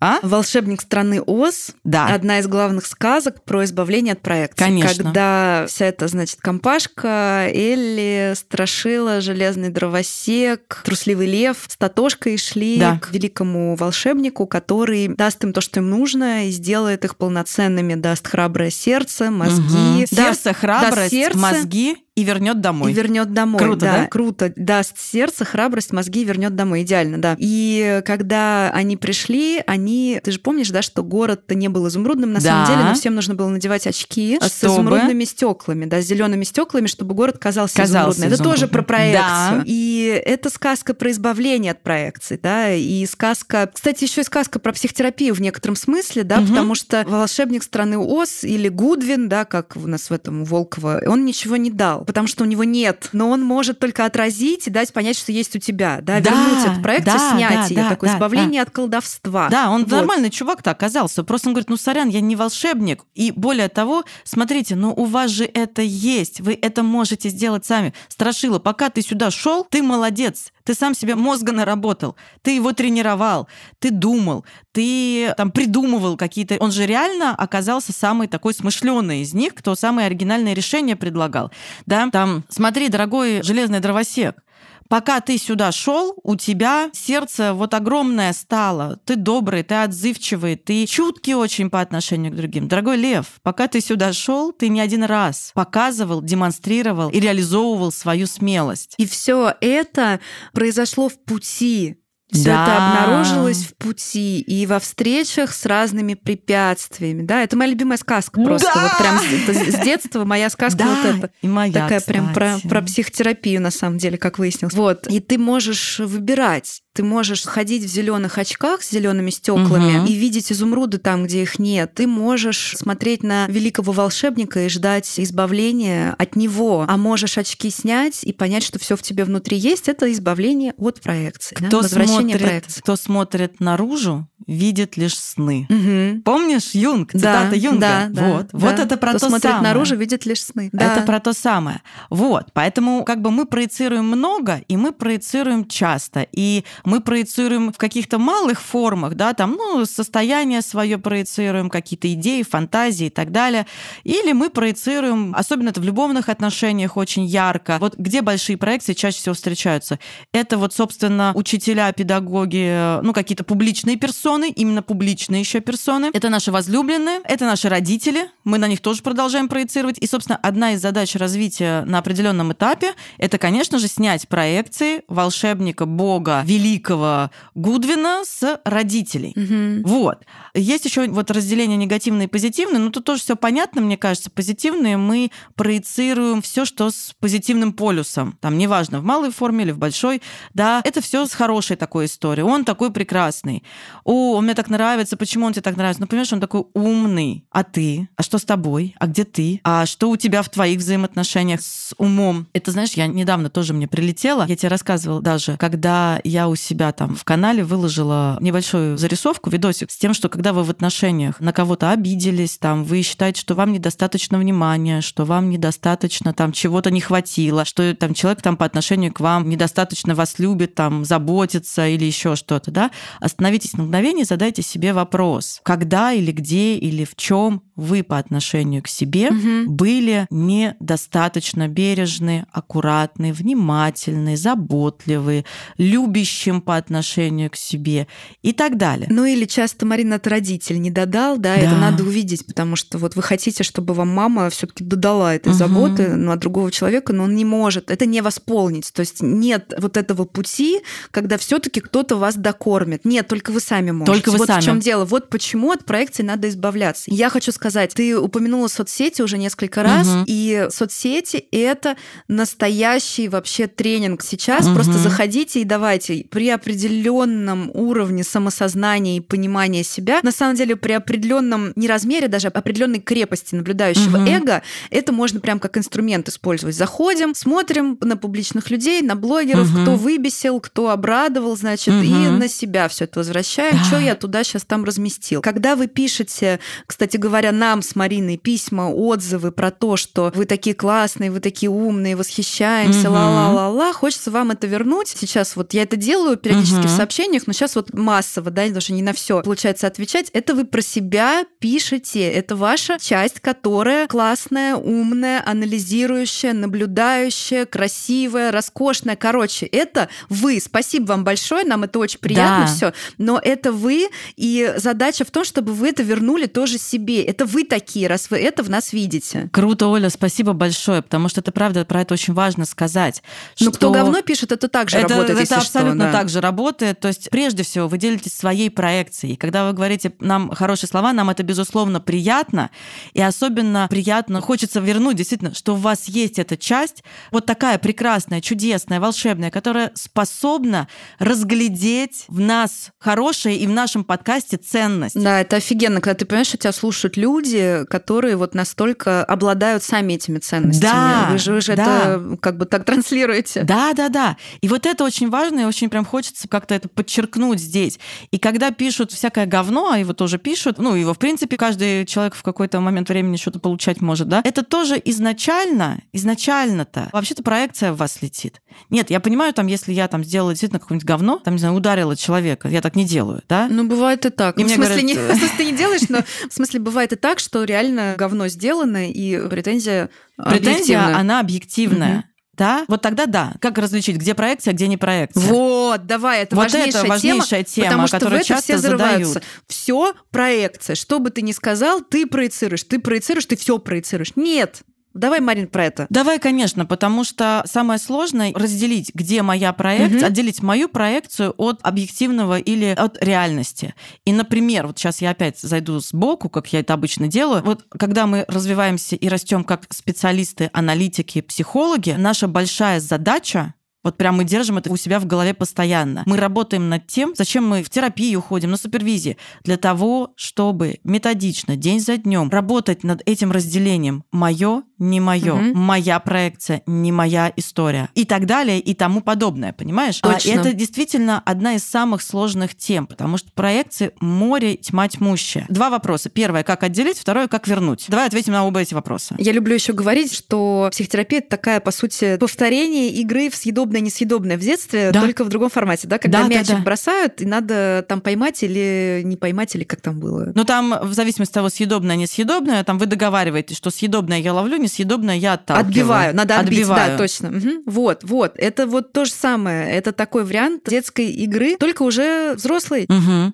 А? 0.03 0.19
«Волшебник 0.21 0.81
страны 0.81 1.21
Оз» 1.21 1.71
да. 1.85 2.07
одна 2.07 2.39
из 2.39 2.47
главных 2.47 2.85
сказок 2.85 3.41
про 3.45 3.63
избавление 3.63 4.11
от 4.11 4.21
проекции. 4.21 4.57
Конечно. 4.57 5.01
Когда 5.01 5.65
вся 5.69 5.85
эта, 5.85 6.09
значит, 6.09 6.41
компашка, 6.41 7.47
Элли, 7.47 8.33
Страшила, 8.35 9.21
Железный 9.21 9.69
дровосек, 9.69 10.81
Трусливый 10.83 11.27
лев 11.27 11.55
с 11.69 11.77
Татошкой 11.77 12.37
шли 12.37 12.79
да. 12.79 12.99
к 12.99 13.13
великому 13.13 13.77
волшебнику, 13.77 14.45
который 14.45 15.07
даст 15.07 15.41
им 15.45 15.53
то, 15.53 15.61
что 15.61 15.79
им 15.79 15.89
нужно, 15.89 16.47
и 16.47 16.51
сделает 16.51 17.05
их 17.05 17.15
полноценными, 17.15 17.95
даст 17.95 18.27
храброе 18.27 18.71
сердце, 18.71 19.31
мозги. 19.31 20.03
Угу. 20.03 20.07
Сердце, 20.13 20.53
храбрость, 20.53 21.11
сердце, 21.11 21.37
мозги 21.37 22.02
и 22.15 22.23
вернет 22.23 22.61
домой. 22.61 22.91
И 22.91 22.93
вернет 22.93 23.33
домой. 23.33 23.59
Круто, 23.59 23.79
да, 23.79 23.97
да? 23.97 24.07
Круто. 24.07 24.53
Даст 24.55 24.99
сердце, 24.99 25.45
храбрость, 25.45 25.91
мозги 25.91 26.23
вернет 26.23 26.55
домой. 26.55 26.83
Идеально, 26.83 27.19
да. 27.19 27.35
И 27.39 28.01
когда 28.05 28.69
они 28.71 28.97
пришли, 28.97 29.63
они. 29.65 30.21
Ты 30.23 30.31
же 30.31 30.39
помнишь, 30.39 30.69
да, 30.69 30.83
что 30.83 31.03
город-то 31.03 31.55
не 31.55 31.69
был 31.69 31.87
изумрудным 31.87 32.33
на 32.33 32.39
да. 32.39 32.45
самом 32.45 32.67
деле, 32.67 32.89
но 32.89 32.93
всем 32.93 33.15
нужно 33.15 33.33
было 33.33 33.49
надевать 33.49 33.87
очки 33.87 34.35
чтобы... 34.35 34.49
с 34.49 34.63
изумрудными 34.63 35.23
стеклами, 35.23 35.85
да, 35.85 36.01
с 36.01 36.05
зелеными 36.05 36.43
стеклами, 36.43 36.85
чтобы 36.85 37.15
город 37.15 37.39
казался, 37.39 37.77
казался 37.77 38.19
изумрудным. 38.19 38.33
Это 38.33 38.43
тоже 38.43 38.67
про 38.67 38.83
проекцию. 38.83 39.23
Да. 39.23 39.63
И 39.65 40.21
это 40.23 40.51
сказка 40.51 40.93
про 40.93 41.09
избавление 41.09 41.71
от 41.71 41.81
проекций, 41.81 42.39
да, 42.41 42.71
и 42.71 43.05
сказка. 43.07 43.71
Кстати, 43.73 44.03
еще 44.03 44.21
и 44.21 44.23
сказка 44.23 44.59
про 44.59 44.71
психотерапию 44.71 45.33
в 45.33 45.41
некотором 45.41 45.75
смысле, 45.75 46.23
да, 46.23 46.39
угу. 46.39 46.49
потому 46.49 46.75
что 46.75 47.03
волшебник 47.07 47.63
страны 47.63 47.97
Оз 47.97 48.43
или 48.43 48.69
Гудвин, 48.69 49.29
да, 49.29 49.45
как 49.45 49.75
у 49.75 49.87
нас 49.87 50.11
в 50.11 50.13
этом 50.13 50.43
Волкова, 50.43 51.01
он 51.07 51.25
ничего 51.25 51.55
не 51.55 51.71
дал 51.71 52.02
потому 52.05 52.27
что 52.27 52.43
у 52.43 52.47
него 52.47 52.63
нет, 52.63 53.09
но 53.11 53.29
он 53.29 53.41
может 53.41 53.79
только 53.79 54.05
отразить 54.05 54.67
и 54.67 54.69
дать 54.69 54.93
понять, 54.93 55.17
что 55.17 55.31
есть 55.31 55.55
у 55.55 55.59
тебя, 55.59 55.99
да, 56.01 56.19
да 56.19 56.31
вернуть 56.31 56.65
этот 56.65 56.83
проект 56.83 57.05
да, 57.05 57.31
снять 57.31 57.69
да, 57.73 57.83
да, 57.83 57.89
такое 57.89 58.09
да, 58.09 58.15
избавление 58.15 58.61
да. 58.63 58.67
от 58.67 58.73
колдовства. 58.73 59.49
Да, 59.49 59.69
он 59.69 59.81
вот. 59.81 59.91
нормальный 59.91 60.29
чувак-то 60.29 60.71
оказался, 60.71 61.23
просто 61.23 61.49
он 61.49 61.53
говорит, 61.53 61.69
ну, 61.69 61.77
сорян, 61.77 62.09
я 62.09 62.21
не 62.21 62.35
волшебник, 62.35 63.03
и 63.13 63.31
более 63.31 63.69
того, 63.69 64.03
смотрите, 64.23 64.75
ну, 64.75 64.93
у 64.95 65.05
вас 65.05 65.31
же 65.31 65.45
это 65.45 65.81
есть, 65.81 66.41
вы 66.41 66.57
это 66.61 66.83
можете 66.83 67.29
сделать 67.29 67.65
сами. 67.65 67.93
Страшила, 68.07 68.59
пока 68.59 68.89
ты 68.89 69.01
сюда 69.01 69.31
шел, 69.31 69.65
ты 69.69 69.81
молодец, 69.81 70.51
ты 70.63 70.73
сам 70.73 70.95
себе 70.95 71.15
мозга 71.15 71.51
наработал, 71.51 72.15
ты 72.41 72.55
его 72.55 72.73
тренировал, 72.73 73.47
ты 73.79 73.91
думал, 73.91 74.45
ты 74.71 75.33
там 75.37 75.51
придумывал 75.51 76.17
какие-то... 76.17 76.57
Он 76.59 76.71
же 76.71 76.85
реально 76.85 77.35
оказался 77.35 77.91
самый 77.93 78.27
такой 78.27 78.53
смышленый 78.53 79.21
из 79.21 79.33
них, 79.33 79.53
кто 79.53 79.75
самые 79.75 80.07
оригинальные 80.07 80.53
решения 80.53 80.95
предлагал. 80.95 81.51
Да, 81.85 82.09
там, 82.11 82.43
смотри, 82.49 82.89
дорогой 82.89 83.43
железный 83.43 83.79
дровосек, 83.79 84.43
пока 84.89 85.21
ты 85.21 85.37
сюда 85.37 85.71
шел, 85.71 86.15
у 86.23 86.35
тебя 86.35 86.89
сердце 86.93 87.53
вот 87.53 87.73
огромное 87.73 88.33
стало. 88.33 88.99
Ты 89.05 89.15
добрый, 89.15 89.63
ты 89.63 89.75
отзывчивый, 89.75 90.55
ты 90.55 90.85
чуткий 90.85 91.33
очень 91.33 91.69
по 91.69 91.81
отношению 91.81 92.31
к 92.31 92.35
другим. 92.35 92.67
Дорогой 92.67 92.97
Лев, 92.97 93.39
пока 93.41 93.67
ты 93.67 93.81
сюда 93.81 94.13
шел, 94.13 94.51
ты 94.51 94.69
не 94.69 94.81
один 94.81 95.03
раз 95.03 95.51
показывал, 95.53 96.21
демонстрировал 96.21 97.09
и 97.09 97.19
реализовывал 97.19 97.91
свою 97.91 98.27
смелость. 98.27 98.95
И 98.97 99.05
все 99.05 99.53
это 99.61 100.19
произошло 100.53 101.09
в 101.09 101.19
пути 101.19 101.97
все 102.33 102.45
да. 102.45 102.63
это 102.63 102.77
обнаружилось 102.77 103.65
в 103.65 103.75
пути 103.75 104.39
и 104.39 104.65
во 104.65 104.79
встречах 104.79 105.53
с 105.53 105.65
разными 105.65 106.13
препятствиями. 106.15 107.23
Да, 107.23 107.43
это 107.43 107.55
моя 107.55 107.71
любимая 107.71 107.97
сказка 107.97 108.41
просто. 108.41 108.71
Да! 108.73 108.83
Вот 108.83 108.97
прям 108.97 109.19
с, 109.19 109.73
с 109.73 109.83
детства 109.83 110.25
моя 110.25 110.49
сказка 110.49 110.79
да! 110.79 110.85
вот 110.95 111.05
эта. 111.05 111.31
И 111.41 111.47
моя, 111.47 111.71
Такая 111.73 111.99
кстати. 111.99 112.15
прям 112.15 112.33
про, 112.33 112.57
про 112.67 112.81
психотерапию, 112.81 113.61
на 113.61 113.71
самом 113.71 113.97
деле, 113.97 114.17
как 114.17 114.39
выяснилось. 114.39 114.73
Вот. 114.73 115.07
И 115.07 115.19
ты 115.19 115.37
можешь 115.37 115.99
выбирать 115.99 116.83
ты 116.93 117.03
можешь 117.03 117.43
ходить 117.43 117.83
в 117.83 117.87
зеленых 117.87 118.37
очках 118.37 118.83
с 118.83 118.91
зелеными 118.91 119.31
стеклами 119.31 119.97
угу. 119.97 120.07
и 120.07 120.13
видеть 120.13 120.51
изумруды 120.51 120.99
там, 120.99 121.25
где 121.25 121.41
их 121.41 121.57
нет. 121.57 121.93
Ты 121.95 122.05
можешь 122.05 122.75
смотреть 122.77 123.23
на 123.23 123.47
великого 123.47 123.91
волшебника 123.91 124.65
и 124.65 124.69
ждать 124.69 125.11
избавления 125.19 126.15
от 126.19 126.35
него. 126.35 126.85
А 126.87 126.97
можешь 126.97 127.37
очки 127.39 127.71
снять 127.71 128.23
и 128.23 128.31
понять, 128.31 128.63
что 128.63 128.77
все 128.77 128.95
в 128.95 129.01
тебе 129.01 129.25
внутри 129.25 129.57
есть. 129.57 129.89
Это 129.89 130.11
избавление 130.11 130.73
от 130.77 131.01
проекции. 131.01 131.55
Кто, 131.55 131.81
да? 131.81 131.87
смотрит, 131.87 132.22
проекции. 132.31 132.81
кто 132.81 132.95
смотрит 132.95 133.59
наружу, 133.59 134.27
видит 134.47 134.97
лишь 134.97 135.17
сны. 135.17 135.67
Угу. 135.69 136.21
Помнишь 136.23 136.71
Юнг? 136.71 137.11
Цитата 137.11 137.49
да, 137.51 137.55
Юнга. 137.55 138.07
Да, 138.09 138.27
вот, 138.27 138.47
да, 138.51 138.57
вот 138.57 138.79
это 138.79 138.97
про 138.97 139.11
Кто 139.11 139.19
то 139.19 139.27
смотрит 139.29 139.51
самое. 139.51 139.73
наружу, 139.73 139.95
видит 139.95 140.25
лишь 140.25 140.43
сны. 140.43 140.69
Да. 140.71 140.93
Это 140.93 141.05
про 141.05 141.19
то 141.19 141.33
самое. 141.33 141.81
Вот, 142.09 142.47
поэтому 142.53 143.03
как 143.03 143.21
бы 143.21 143.31
мы 143.31 143.45
проецируем 143.45 144.05
много, 144.05 144.61
и 144.67 144.77
мы 144.77 144.91
проецируем 144.91 145.67
часто, 145.67 146.25
и 146.31 146.63
мы 146.83 147.01
проецируем 147.01 147.71
в 147.71 147.77
каких-то 147.77 148.17
малых 148.19 148.61
формах, 148.61 149.15
да, 149.15 149.33
там, 149.33 149.51
ну, 149.51 149.85
состояние 149.85 150.61
свое 150.61 150.97
проецируем, 150.97 151.69
какие-то 151.69 152.11
идеи, 152.13 152.43
фантазии 152.43 153.07
и 153.07 153.09
так 153.09 153.31
далее, 153.31 153.65
или 154.03 154.33
мы 154.33 154.49
проецируем, 154.49 155.33
особенно 155.35 155.69
это 155.69 155.81
в 155.81 155.83
любовных 155.83 156.29
отношениях 156.29 156.97
очень 156.97 157.25
ярко. 157.25 157.77
Вот 157.79 157.95
где 157.97 158.21
большие 158.21 158.57
проекции 158.57 158.93
чаще 158.93 159.17
всего 159.17 159.35
встречаются? 159.35 159.99
Это 160.31 160.57
вот, 160.57 160.73
собственно, 160.73 161.31
учителя, 161.35 161.91
педагоги, 161.91 163.01
ну, 163.01 163.13
какие-то 163.13 163.43
публичные 163.43 163.97
персоны, 163.97 164.32
персоны, 164.33 164.49
именно 164.49 164.81
публичные 164.81 165.41
еще 165.41 165.59
персоны. 165.59 166.09
Это 166.13 166.29
наши 166.29 166.51
возлюбленные, 166.51 167.21
это 167.23 167.45
наши 167.45 167.69
родители. 167.69 168.29
Мы 168.43 168.57
на 168.57 168.67
них 168.67 168.81
тоже 168.81 169.01
продолжаем 169.01 169.47
проецировать. 169.47 169.97
И, 169.99 170.07
собственно, 170.07 170.39
одна 170.41 170.73
из 170.73 170.81
задач 170.81 171.15
развития 171.15 171.83
на 171.85 171.99
определенном 171.99 172.53
этапе– 172.53 172.93
это, 173.17 173.37
конечно 173.37 173.77
же, 173.79 173.87
снять 173.87 174.27
проекции 174.27 175.03
волшебника, 175.07 175.85
бога, 175.85 176.41
великого 176.45 177.29
Гудвина 177.55 178.23
с 178.25 178.59
родителей. 178.65 179.33
Мгм. 179.35 179.83
Вот. 179.83 180.25
Есть 180.55 180.85
еще 180.85 181.07
вот 181.07 181.31
разделение 181.31 181.77
негативное 181.77 182.25
и 182.25 182.29
позитивное, 182.29 182.79
но 182.79 182.89
тут 182.89 183.05
тоже 183.05 183.21
все 183.21 183.35
понятно, 183.35 183.81
мне 183.81 183.97
кажется. 183.97 184.29
Позитивные 184.29 184.97
мы 184.97 185.31
проецируем 185.55 186.41
все, 186.41 186.65
что 186.65 186.89
с 186.89 187.13
позитивным 187.19 187.73
полюсом. 187.73 188.37
Там 188.41 188.57
неважно, 188.57 188.99
в 188.99 189.03
малой 189.03 189.31
форме 189.31 189.63
или 189.63 189.71
в 189.71 189.77
большой. 189.77 190.21
Да, 190.53 190.81
это 190.83 191.01
все 191.01 191.25
с 191.25 191.33
хорошей 191.33 191.75
такой 191.75 192.05
историей. 192.05 192.45
Он 192.45 192.65
такой 192.65 192.91
прекрасный. 192.91 193.63
О, 194.03 194.22
он 194.31 194.45
мне 194.45 194.55
так 194.55 194.69
нравится. 194.69 195.17
Почему 195.17 195.45
он 195.45 195.53
тебе 195.53 195.61
так 195.61 195.77
нравится? 195.77 196.01
Ну, 196.01 196.07
понимаешь, 196.07 196.31
он 196.33 196.39
такой 196.39 196.65
умный. 196.73 197.45
А 197.51 197.63
ты? 197.63 198.07
А 198.15 198.23
что 198.23 198.37
с 198.37 198.45
тобой? 198.45 198.95
А 198.99 199.07
где 199.07 199.23
ты? 199.23 199.59
А 199.63 199.85
что 199.85 200.09
у 200.09 200.17
тебя 200.17 200.41
в 200.41 200.49
твоих 200.49 200.79
взаимоотношениях 200.79 201.61
с 201.61 201.93
умом? 201.97 202.47
Это, 202.53 202.71
знаешь, 202.71 202.93
я 202.93 203.07
недавно 203.07 203.49
тоже 203.49 203.73
мне 203.73 203.87
прилетела. 203.87 204.45
Я 204.47 204.55
тебе 204.55 204.69
рассказывала 204.69 205.21
даже, 205.21 205.57
когда 205.57 206.19
я 206.23 206.47
у 206.47 206.55
себя 206.55 206.91
там 206.91 207.15
в 207.15 207.23
канале 207.23 207.63
выложила 207.63 208.37
небольшую 208.41 208.97
зарисовку, 208.97 209.49
видосик 209.49 209.91
с 209.91 209.97
тем, 209.97 210.13
что 210.13 210.29
когда 210.29 210.53
вы 210.53 210.63
в 210.63 210.69
отношениях 210.69 211.39
на 211.39 211.53
кого-то 211.53 211.91
обиделись, 211.91 212.57
там, 212.57 212.83
вы 212.83 213.01
считаете, 213.01 213.41
что 213.41 213.55
вам 213.55 213.73
недостаточно 213.73 214.37
внимания, 214.37 215.01
что 215.01 215.25
вам 215.25 215.49
недостаточно 215.49 216.33
там 216.33 216.51
чего-то 216.51 216.91
не 216.91 217.01
хватило, 217.01 217.65
что 217.65 217.93
там 217.95 218.13
человек 218.13 218.41
там 218.41 218.57
по 218.57 218.65
отношению 218.65 219.13
к 219.13 219.19
вам 219.19 219.49
недостаточно 219.49 220.15
вас 220.15 220.39
любит, 220.39 220.75
там, 220.75 221.05
заботится 221.05 221.87
или 221.87 222.05
еще 222.05 222.35
что-то, 222.35 222.71
да, 222.71 222.91
остановитесь 223.19 223.73
на 223.73 223.83
мгновение 223.83 224.02
и 224.11 224.23
задайте 224.23 224.61
себе 224.61 224.93
вопрос, 224.93 225.59
когда 225.63 226.11
или 226.11 226.31
где 226.31 226.75
или 226.75 227.03
в 227.05 227.15
чем 227.15 227.61
вы 227.75 228.03
по 228.03 228.17
отношению 228.19 228.83
к 228.83 228.87
себе 228.87 229.31
Мгм. 229.31 229.75
были 229.75 230.27
недостаточно 230.29 231.67
бережны, 231.67 232.45
аккуратны, 232.51 233.33
внимательны, 233.33 234.37
заботливы, 234.37 235.45
любящим 235.77 236.61
по 236.61 236.77
отношению 236.77 237.49
к 237.49 237.55
себе 237.55 238.07
и 238.41 238.53
так 238.53 238.77
далее. 238.77 239.07
Ну 239.09 239.25
или 239.25 239.45
часто, 239.45 239.85
Марина, 239.85 240.15
это 240.15 240.29
родитель 240.29 240.79
не 240.81 240.91
додал, 240.91 241.37
да, 241.37 241.55
это 241.57 241.71
Да. 241.71 241.77
надо 241.91 242.03
увидеть, 242.03 242.45
потому 242.45 242.75
что 242.75 242.97
вот 242.97 243.15
вы 243.15 243.21
хотите, 243.23 243.63
чтобы 243.63 243.93
вам 243.93 244.09
мама 244.09 244.49
все 244.49 244.67
таки 244.67 244.83
додала 244.83 245.33
этой 245.35 245.49
Мгм. 245.49 245.57
заботы 245.57 246.03
от 246.03 246.39
другого 246.39 246.71
человека, 246.71 247.13
но 247.13 247.23
он 247.23 247.35
не 247.35 247.45
может 247.45 247.89
это 247.89 248.05
не 248.05 248.21
восполнить. 248.21 248.91
То 248.93 248.99
есть 249.01 249.21
нет 249.21 249.73
вот 249.79 249.97
этого 249.97 250.25
пути, 250.25 250.79
когда 251.11 251.37
все 251.37 251.59
таки 251.59 251.79
кто-то 251.79 252.15
вас 252.17 252.35
докормит. 252.35 253.05
Нет, 253.05 253.27
только 253.27 253.51
вы 253.51 253.59
сами 253.59 253.91
можете. 253.93 254.11
Только 254.13 254.31
вы 254.31 254.37
вот 254.39 254.47
сами. 254.47 254.61
в 254.61 254.65
чем 254.65 254.79
дело. 254.79 255.05
Вот 255.05 255.29
почему 255.29 255.71
от 255.71 255.85
проекции 255.85 256.23
надо 256.23 256.49
избавляться. 256.49 257.05
Я 257.07 257.29
хочу 257.29 257.51
сказать, 257.51 257.93
ты 257.93 258.17
упомянула 258.17 258.67
соцсети 258.67 259.21
уже 259.21 259.37
несколько 259.37 259.83
раз, 259.83 260.07
Мгм. 260.07 260.23
и 260.27 260.67
соцсети— 260.71 261.45
это 261.51 261.95
настоящий 262.27 263.27
вообще 263.29 263.67
тренинг 263.67 264.21
сейчас. 264.23 264.65
Мгм. 264.65 264.75
Просто 264.75 264.93
заходите 264.93 265.61
и 265.61 265.63
давайте 265.63 266.25
при 266.29 266.49
определенном 266.49 267.71
уровне 267.73 268.23
самосознания 268.23 269.17
и 269.17 269.19
понимания 269.21 269.83
себя, 269.83 270.19
на 270.23 270.31
самом 270.31 270.55
деле 270.55 270.75
при 270.75 270.93
определенном 270.93 271.73
не 271.75 271.87
размере, 271.87 272.27
даже 272.27 272.47
определенной 272.49 272.99
крепости 272.99 273.55
наблюдающего 273.55 274.17
Мгм. 274.17 274.27
эго, 274.27 274.61
это 274.89 275.11
можно 275.13 275.39
прям 275.39 275.59
как 275.59 275.77
инструмент 275.77 276.27
использовать. 276.29 276.75
Заходим, 276.75 277.33
смотрим 277.35 277.97
на 278.01 278.17
публичных 278.17 278.69
людей, 278.69 279.01
на 279.01 279.15
блогеров, 279.15 279.69
Мгм. 279.71 279.81
кто 279.83 279.95
выбесил, 279.95 280.59
кто 280.59 280.89
обрадовал, 280.89 281.55
значит, 281.55 281.93
и 282.03 282.07
Мгм. 282.13 282.39
на 282.39 282.47
себя 282.47 282.87
все 282.87 283.05
это 283.05 283.19
возвращаем. 283.19 283.77
Что 283.83 283.99
я 283.99 284.15
туда 284.15 284.43
сейчас 284.43 284.63
там 284.63 284.83
разместил. 284.83 285.41
Когда 285.41 285.75
вы 285.75 285.87
пишете, 285.87 286.59
кстати 286.87 287.17
говоря, 287.17 287.51
нам 287.51 287.81
с 287.81 287.95
Мариной 287.95 288.37
письма, 288.37 288.89
отзывы 288.91 289.51
про 289.51 289.71
то, 289.71 289.97
что 289.97 290.31
вы 290.35 290.45
такие 290.45 290.75
классные, 290.75 291.31
вы 291.31 291.39
такие 291.39 291.69
умные, 291.69 292.15
восхищаемся, 292.15 293.09
ла-ла-ла-ла, 293.09 293.93
хочется 293.93 294.31
вам 294.31 294.51
это 294.51 294.67
вернуть. 294.67 295.09
Сейчас 295.09 295.55
вот 295.55 295.73
я 295.73 295.83
это 295.83 295.95
делаю 295.97 296.37
периодически 296.37 296.81
в 296.87 296.89
Мгм. 296.89 296.97
сообщениях, 296.97 297.43
но 297.47 297.53
сейчас 297.53 297.75
вот 297.75 297.93
массово, 297.93 298.51
да, 298.51 298.67
даже 298.69 298.93
не 298.93 299.01
на 299.01 299.13
все 299.13 299.41
получается 299.41 299.87
отвечать. 299.87 300.29
Это 300.33 300.55
вы 300.55 300.65
про 300.65 300.81
себя 300.81 301.45
пишете, 301.59 302.29
это 302.31 302.55
ваша 302.55 302.97
часть, 302.99 303.39
которая 303.39 304.07
классная, 304.07 304.75
умная, 304.75 305.43
анализирующая, 305.45 306.53
наблюдающая, 306.53 307.65
красивая, 307.65 308.51
роскошная. 308.51 309.15
Короче, 309.15 309.65
это 309.65 310.07
вы. 310.29 310.59
Спасибо 310.61 311.07
вам 311.07 311.23
большое, 311.23 311.65
нам 311.65 311.83
это 311.83 311.99
очень 311.99 312.19
приятно 312.19 312.65
Да. 312.65 312.67
все, 312.67 312.93
но 313.17 313.39
это 313.43 313.71
вы, 313.73 314.07
и 314.35 314.73
задача 314.77 315.25
в 315.25 315.31
том, 315.31 315.43
чтобы 315.43 315.73
вы 315.73 315.89
это 315.89 316.03
вернули 316.03 316.45
тоже 316.45 316.77
себе. 316.77 317.23
Это 317.23 317.45
вы 317.45 317.63
такие, 317.63 318.07
раз 318.07 318.29
вы 318.29 318.37
это 318.37 318.63
в 318.63 318.69
нас 318.69 318.93
видите. 318.93 319.49
Круто, 319.51 319.87
Оля, 319.87 320.09
спасибо 320.09 320.53
большое, 320.53 321.01
потому 321.01 321.29
что 321.29 321.41
это 321.41 321.51
правда, 321.51 321.85
про 321.85 322.01
это 322.01 322.13
очень 322.13 322.33
важно 322.33 322.65
сказать. 322.65 323.21
Но 323.59 323.65
что 323.65 323.71
кто 323.71 323.91
говно 323.91 324.21
пишет, 324.21 324.51
это 324.51 324.67
также 324.67 324.97
это, 324.97 325.09
работает, 325.09 325.31
это 325.31 325.39
если 325.41 325.53
что, 325.55 325.61
абсолютно 325.61 326.05
да. 326.05 326.11
так 326.11 326.29
же 326.29 326.41
работает. 326.41 326.99
То 326.99 327.07
есть, 327.07 327.29
прежде 327.29 327.63
всего, 327.63 327.87
вы 327.87 327.97
делитесь 327.97 328.33
своей 328.33 328.69
проекцией. 328.69 329.35
Когда 329.35 329.65
вы 329.65 329.73
говорите 329.73 330.13
нам 330.19 330.51
хорошие 330.51 330.87
слова, 330.87 331.13
нам 331.13 331.29
это, 331.29 331.43
безусловно, 331.43 331.99
приятно. 331.99 332.69
И 333.13 333.21
особенно 333.21 333.87
приятно, 333.89 334.41
хочется 334.41 334.79
вернуть, 334.79 335.15
действительно, 335.15 335.53
что 335.53 335.73
у 335.73 335.77
вас 335.77 336.07
есть 336.07 336.39
эта 336.39 336.57
часть, 336.57 337.03
вот 337.31 337.45
такая 337.45 337.77
прекрасная, 337.77 338.41
чудесная, 338.41 338.99
волшебная, 338.99 339.51
которая 339.51 339.91
способна 339.95 340.87
разглядеть 341.19 342.25
в 342.27 342.39
нас 342.39 342.91
хорошее 342.99 343.62
и 343.63 343.67
в 343.67 343.71
нашем 343.71 344.03
подкасте 344.03 344.57
ценность. 344.57 345.15
Да, 345.15 345.39
это 345.39 345.55
офигенно, 345.55 346.01
когда 346.01 346.15
ты 346.15 346.25
понимаешь, 346.25 346.47
что 346.47 346.57
тебя 346.57 346.73
слушают 346.73 347.15
люди, 347.15 347.85
которые 347.89 348.35
вот 348.35 348.53
настолько 348.53 349.23
обладают 349.23 349.83
сами 349.83 350.13
этими 350.13 350.39
ценностями. 350.39 350.91
Да, 350.91 351.27
вы 351.31 351.37
же, 351.37 351.53
вы 351.53 351.61
же 351.61 351.77
да. 351.77 351.83
это 351.83 352.37
как 352.41 352.57
бы 352.57 352.65
так 352.65 352.83
транслируете. 352.85 353.63
Да, 353.63 353.93
да, 353.93 354.09
да. 354.09 354.35
И 354.59 354.67
вот 354.67 354.85
это 354.85 355.05
очень 355.05 355.29
важно, 355.29 355.61
и 355.61 355.63
очень 355.63 355.89
прям 355.89 356.03
хочется 356.03 356.49
как-то 356.49 356.75
это 356.75 356.89
подчеркнуть 356.89 357.61
здесь. 357.61 357.99
И 358.31 358.37
когда 358.37 358.71
пишут 358.71 359.13
всякое 359.13 359.45
говно, 359.45 359.91
а 359.91 359.97
его 359.97 360.11
тоже 360.11 360.39
пишут, 360.39 360.77
ну, 360.77 360.95
его, 360.95 361.13
в 361.13 361.19
принципе, 361.19 361.55
каждый 361.55 362.05
человек 362.05 362.35
в 362.35 362.43
какой-то 362.43 362.81
момент 362.81 363.07
времени 363.07 363.37
что-то 363.37 363.59
получать 363.59 364.01
может, 364.01 364.27
да, 364.27 364.41
это 364.43 364.63
тоже 364.63 365.01
изначально, 365.05 366.01
изначально-то, 366.11 367.09
вообще-то 367.13 367.43
проекция 367.43 367.93
в 367.93 367.97
вас 367.97 368.21
летит. 368.21 368.61
Нет, 368.89 369.09
я 369.09 369.19
понимаю, 369.19 369.53
там, 369.53 369.67
если 369.67 369.93
я 369.93 370.07
там 370.07 370.23
сделала 370.23 370.51
действительно 370.51 370.79
какое-нибудь 370.79 371.07
говно, 371.07 371.39
там, 371.39 371.55
не 371.55 371.59
знаю, 371.59 371.75
ударила 371.75 372.15
человека, 372.15 372.67
я 372.67 372.81
так 372.81 372.95
не 372.95 373.05
делаю, 373.05 373.41
да? 373.49 373.67
Ну, 373.69 373.87
бывает 373.87 374.25
и 374.25 374.29
так. 374.29 374.57
И 374.59 374.63
Ну, 374.63 374.69
в, 374.69 374.71
смысле, 374.71 374.95
говорят, 374.95 375.03
не, 375.05 375.13
э, 375.13 375.33
в 375.33 375.37
смысле, 375.37 375.57
ты 375.57 375.65
не 375.65 375.77
делаешь, 375.77 376.09
но 376.09 376.19
в 376.49 376.53
смысле 376.53 376.79
бывает 376.79 377.13
и 377.13 377.15
так, 377.15 377.39
что 377.39 377.63
реально 377.63 378.15
говно 378.17 378.47
сделано, 378.47 379.09
и 379.09 379.47
претензия 379.47 380.09
Претензия, 380.37 380.99
объективная. 380.99 381.17
она 381.17 381.39
объективная. 381.39 382.29
Да, 382.55 382.85
вот 382.87 383.01
тогда 383.01 383.25
да. 383.25 383.53
Как 383.59 383.77
различить, 383.79 384.17
где 384.17 384.35
проекция, 384.35 384.73
где 384.73 384.87
не 384.87 384.97
проекция? 384.97 385.41
Вот, 385.41 386.05
давай, 386.05 386.43
это 386.43 386.55
Вот 386.55 386.63
важнейшая, 386.65 387.01
это 387.01 387.09
важнейшая 387.09 387.63
тема, 387.63 387.87
потому 387.87 388.07
что 388.07 388.19
в 388.19 388.33
это 388.33 388.45
часто 388.45 388.63
все 388.63 388.77
зарываются. 388.77 389.33
задают. 389.33 389.47
Все 389.67 390.13
проекция. 390.29 390.95
Что 390.95 391.19
бы 391.19 391.31
ты 391.31 391.41
ни 391.41 391.51
сказал, 391.51 392.01
ты 392.01 392.27
проецируешь, 392.27 392.83
ты 392.83 392.99
проецируешь, 392.99 393.45
ты 393.47 393.55
все 393.57 393.79
проецируешь. 393.79 394.33
Нет. 394.35 394.83
Давай, 395.13 395.39
Марин, 395.41 395.67
про 395.67 395.85
это. 395.85 396.07
Давай, 396.09 396.39
конечно, 396.39 396.85
потому 396.85 397.23
что 397.23 397.63
самое 397.65 397.99
сложное 397.99 398.53
разделить, 398.53 399.11
где 399.13 399.41
моя 399.43 399.71
проекция, 399.73 400.17
Мгм. 400.17 400.25
отделить 400.25 400.61
мою 400.63 400.89
проекцию 400.89 401.53
от 401.57 401.79
объективного 401.83 402.57
или 402.57 402.85
от 402.85 403.23
реальности. 403.23 403.93
И, 404.25 404.33
например, 404.33 404.87
вот 404.87 404.97
сейчас 404.97 405.21
я 405.21 405.31
опять 405.31 405.59
зайду 405.59 405.99
сбоку, 405.99 406.49
как 406.49 406.73
я 406.73 406.79
это 406.79 406.93
обычно 406.93 407.27
делаю. 407.27 407.61
Вот 407.63 407.85
когда 407.89 408.25
мы 408.25 408.45
развиваемся 408.47 409.15
и 409.15 409.27
растем 409.27 409.63
как 409.63 409.85
специалисты, 409.93 410.69
аналитики, 410.73 411.41
психологи, 411.41 412.15
наша 412.17 412.47
большая 412.47 412.99
задача 412.99 413.73
вот 414.03 414.17
прям 414.17 414.35
мы 414.35 414.43
держим 414.43 414.77
это 414.77 414.91
у 414.91 414.97
себя 414.97 415.17
в 415.19 415.25
голове 415.25 415.53
постоянно. 415.53 416.23
Мы 416.25 416.35
работаем 416.37 416.89
над 416.89 417.07
тем, 417.07 417.33
зачем 417.37 417.65
мы 417.65 417.83
в 417.83 417.89
терапию 417.89 418.41
ходим, 418.41 418.71
на 418.71 418.77
супервизии, 418.77 419.37
для 419.63 419.77
того, 419.77 420.33
чтобы 420.35 420.99
методично, 421.05 421.77
день 421.77 422.01
за 422.01 422.17
днем 422.17 422.49
работать 422.49 423.03
над 423.03 423.21
этим 423.25 423.51
разделением 423.53 424.25
мое, 424.31 424.83
не 425.03 425.19
мое, 425.19 425.53
Мгм. 425.53 425.77
моя 425.79 426.19
проекция, 426.19 426.81
не 426.85 427.11
моя 427.11 427.51
история 427.57 428.09
и 428.15 428.23
так 428.25 428.45
далее 428.45 428.79
и 428.79 428.93
тому 428.93 429.21
подобное, 429.21 429.73
понимаешь? 429.73 430.19
А 430.21 430.33
Точно. 430.33 430.51
это 430.51 430.73
действительно 430.73 431.41
одна 431.45 431.75
из 431.75 431.83
самых 431.83 432.21
сложных 432.21 432.73
тем, 432.75 433.05
потому 433.05 433.37
что 433.37 433.51
проекции 433.53 434.11
море 434.21 434.75
тьма 434.77 435.07
тьмущая. 435.09 435.65
Два 435.69 435.89
вопроса. 435.89 436.29
Первое, 436.29 436.63
как 436.63 436.83
отделить, 436.83 437.17
второе, 437.19 437.47
как 437.47 437.67
вернуть. 437.67 438.05
Давай 438.07 438.27
ответим 438.27 438.53
на 438.53 438.65
оба 438.65 438.79
эти 438.79 438.93
вопроса. 438.93 439.35
Я 439.37 439.51
люблю 439.51 439.73
еще 439.75 439.91
говорить, 439.93 440.33
что 440.33 440.87
психотерапия 440.91 441.39
это 441.39 441.49
такая, 441.49 441.79
по 441.81 441.91
сути, 441.91 442.37
повторение 442.37 443.09
игры 443.09 443.49
в 443.49 443.55
съедобное 443.55 443.99
несъедобное 444.01 444.57
в 444.57 444.61
детстве, 444.61 445.11
Да. 445.11 445.21
только 445.21 445.43
в 445.43 445.49
другом 445.49 445.69
формате, 445.69 446.07
да, 446.07 446.17
когда 446.17 446.43
Да, 446.43 446.47
да, 446.47 446.53
мячик 446.55 446.77
да. 446.77 446.81
бросают, 446.83 447.41
и 447.41 447.45
надо 447.45 448.05
там 448.07 448.21
поймать 448.21 448.63
или 448.63 449.21
не 449.25 449.35
поймать, 449.35 449.75
или 449.75 449.83
как 449.83 449.99
там 450.01 450.19
было. 450.19 450.51
Ну, 450.55 450.63
там, 450.63 450.95
в 451.01 451.13
зависимости 451.13 451.51
от 451.51 451.55
того, 451.55 451.69
съедобное, 451.69 452.15
несъедобное, 452.15 452.83
там 452.83 452.97
вы 452.97 453.05
договариваетесь, 453.05 453.75
что 453.77 453.89
съедобное 453.89 454.39
я 454.39 454.53
ловлю, 454.53 454.77
несъедобное 454.93 455.35
я 455.35 455.53
отталкиваю. 455.53 455.89
Отбиваю, 455.89 456.35
надо 456.35 456.59
отбить, 456.59 456.79
Отбиваю. 456.79 457.11
да, 457.11 457.17
точно. 457.17 457.49
Мгм. 457.49 457.83
Вот, 457.85 458.23
вот, 458.23 458.53
это 458.57 458.85
вот 458.87 459.11
то 459.11 459.25
же 459.25 459.31
самое. 459.31 459.91
Это 459.91 460.11
такой 460.11 460.45
вариант 460.45 460.83
детской 460.87 461.29
игры, 461.31 461.77
только 461.77 462.03
уже 462.03 462.53
взрослый. 462.55 463.05
Мгм. 463.09 463.53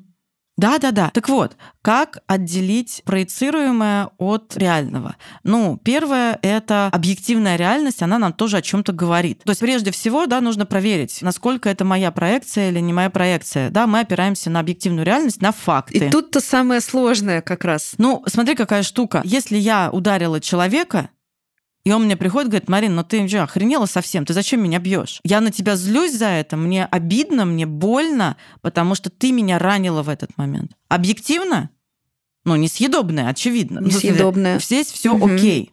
Да, 0.58 0.78
да, 0.78 0.92
да. 0.92 1.10
Так 1.14 1.30
вот, 1.30 1.56
как 1.82 2.18
отделить 2.28 3.02
проецируемое 3.06 4.10
от 4.18 4.58
реального? 4.58 5.16
Ну, 5.46 5.80
первое 5.82 6.38
это 6.42 6.90
объективная 6.92 7.56
реальность, 7.56 8.04
она 8.04 8.20
нам 8.20 8.34
тоже 8.34 8.58
о 8.58 8.62
чем-то 8.62 8.92
говорит. 8.92 9.42
То 9.46 9.52
есть 9.52 9.62
прежде 9.62 9.92
всего, 9.92 10.26
да, 10.26 10.42
нужно 10.42 10.66
проверить, 10.66 11.20
насколько 11.22 11.70
это 11.70 11.86
моя 11.86 12.12
проекция 12.12 12.72
или 12.72 12.80
не 12.82 12.92
моя 12.92 13.10
проекция. 13.10 13.70
Да, 13.70 13.88
мы 13.88 14.02
опираемся 14.02 14.50
на 14.50 14.60
объективную 14.60 15.06
реальность, 15.06 15.42
на 15.42 15.54
факты. 15.54 16.08
И 16.08 16.10
тут-то 16.10 16.42
самое 16.42 16.82
сложное 16.82 17.42
как 17.42 17.64
раз. 17.64 17.94
Ну, 17.98 18.22
смотри, 18.28 18.56
какая 18.56 18.84
штука. 18.84 19.22
Если 19.24 19.56
я 19.56 19.90
ударила 19.94 20.42
человека, 20.42 21.10
и 21.86 21.92
он 21.92 22.06
мне 22.06 22.18
приходит, 22.18 22.50
говорит, 22.50 22.70
Марин, 22.70 22.96
ну 22.96 23.04
ты 23.04 23.28
что, 23.28 23.44
охренела 23.44 23.86
совсем? 23.86 24.26
Ты 24.26 24.34
зачем 24.34 24.62
меня 24.62 24.80
бьешь? 24.80 25.22
Я 25.24 25.42
на 25.42 25.52
тебя 25.52 25.76
злюсь 25.76 26.14
за 26.14 26.28
это, 26.28 26.58
мне 26.58 26.86
обидно, 26.86 27.46
мне 27.46 27.66
больно, 27.66 28.38
потому 28.62 28.96
что 28.96 29.10
ты 29.10 29.32
меня 29.32 29.60
ранила 29.60 30.04
в 30.04 30.10
этот 30.10 30.38
момент. 30.38 30.72
Объективно? 30.90 31.70
Ну, 32.46 32.56
несъедобное, 32.56 33.30
очевидно. 33.30 33.80
Несъедобное. 33.80 34.60
Здесь 34.60 34.88
все 34.88 35.14
угу. 35.14 35.34
окей. 35.34 35.72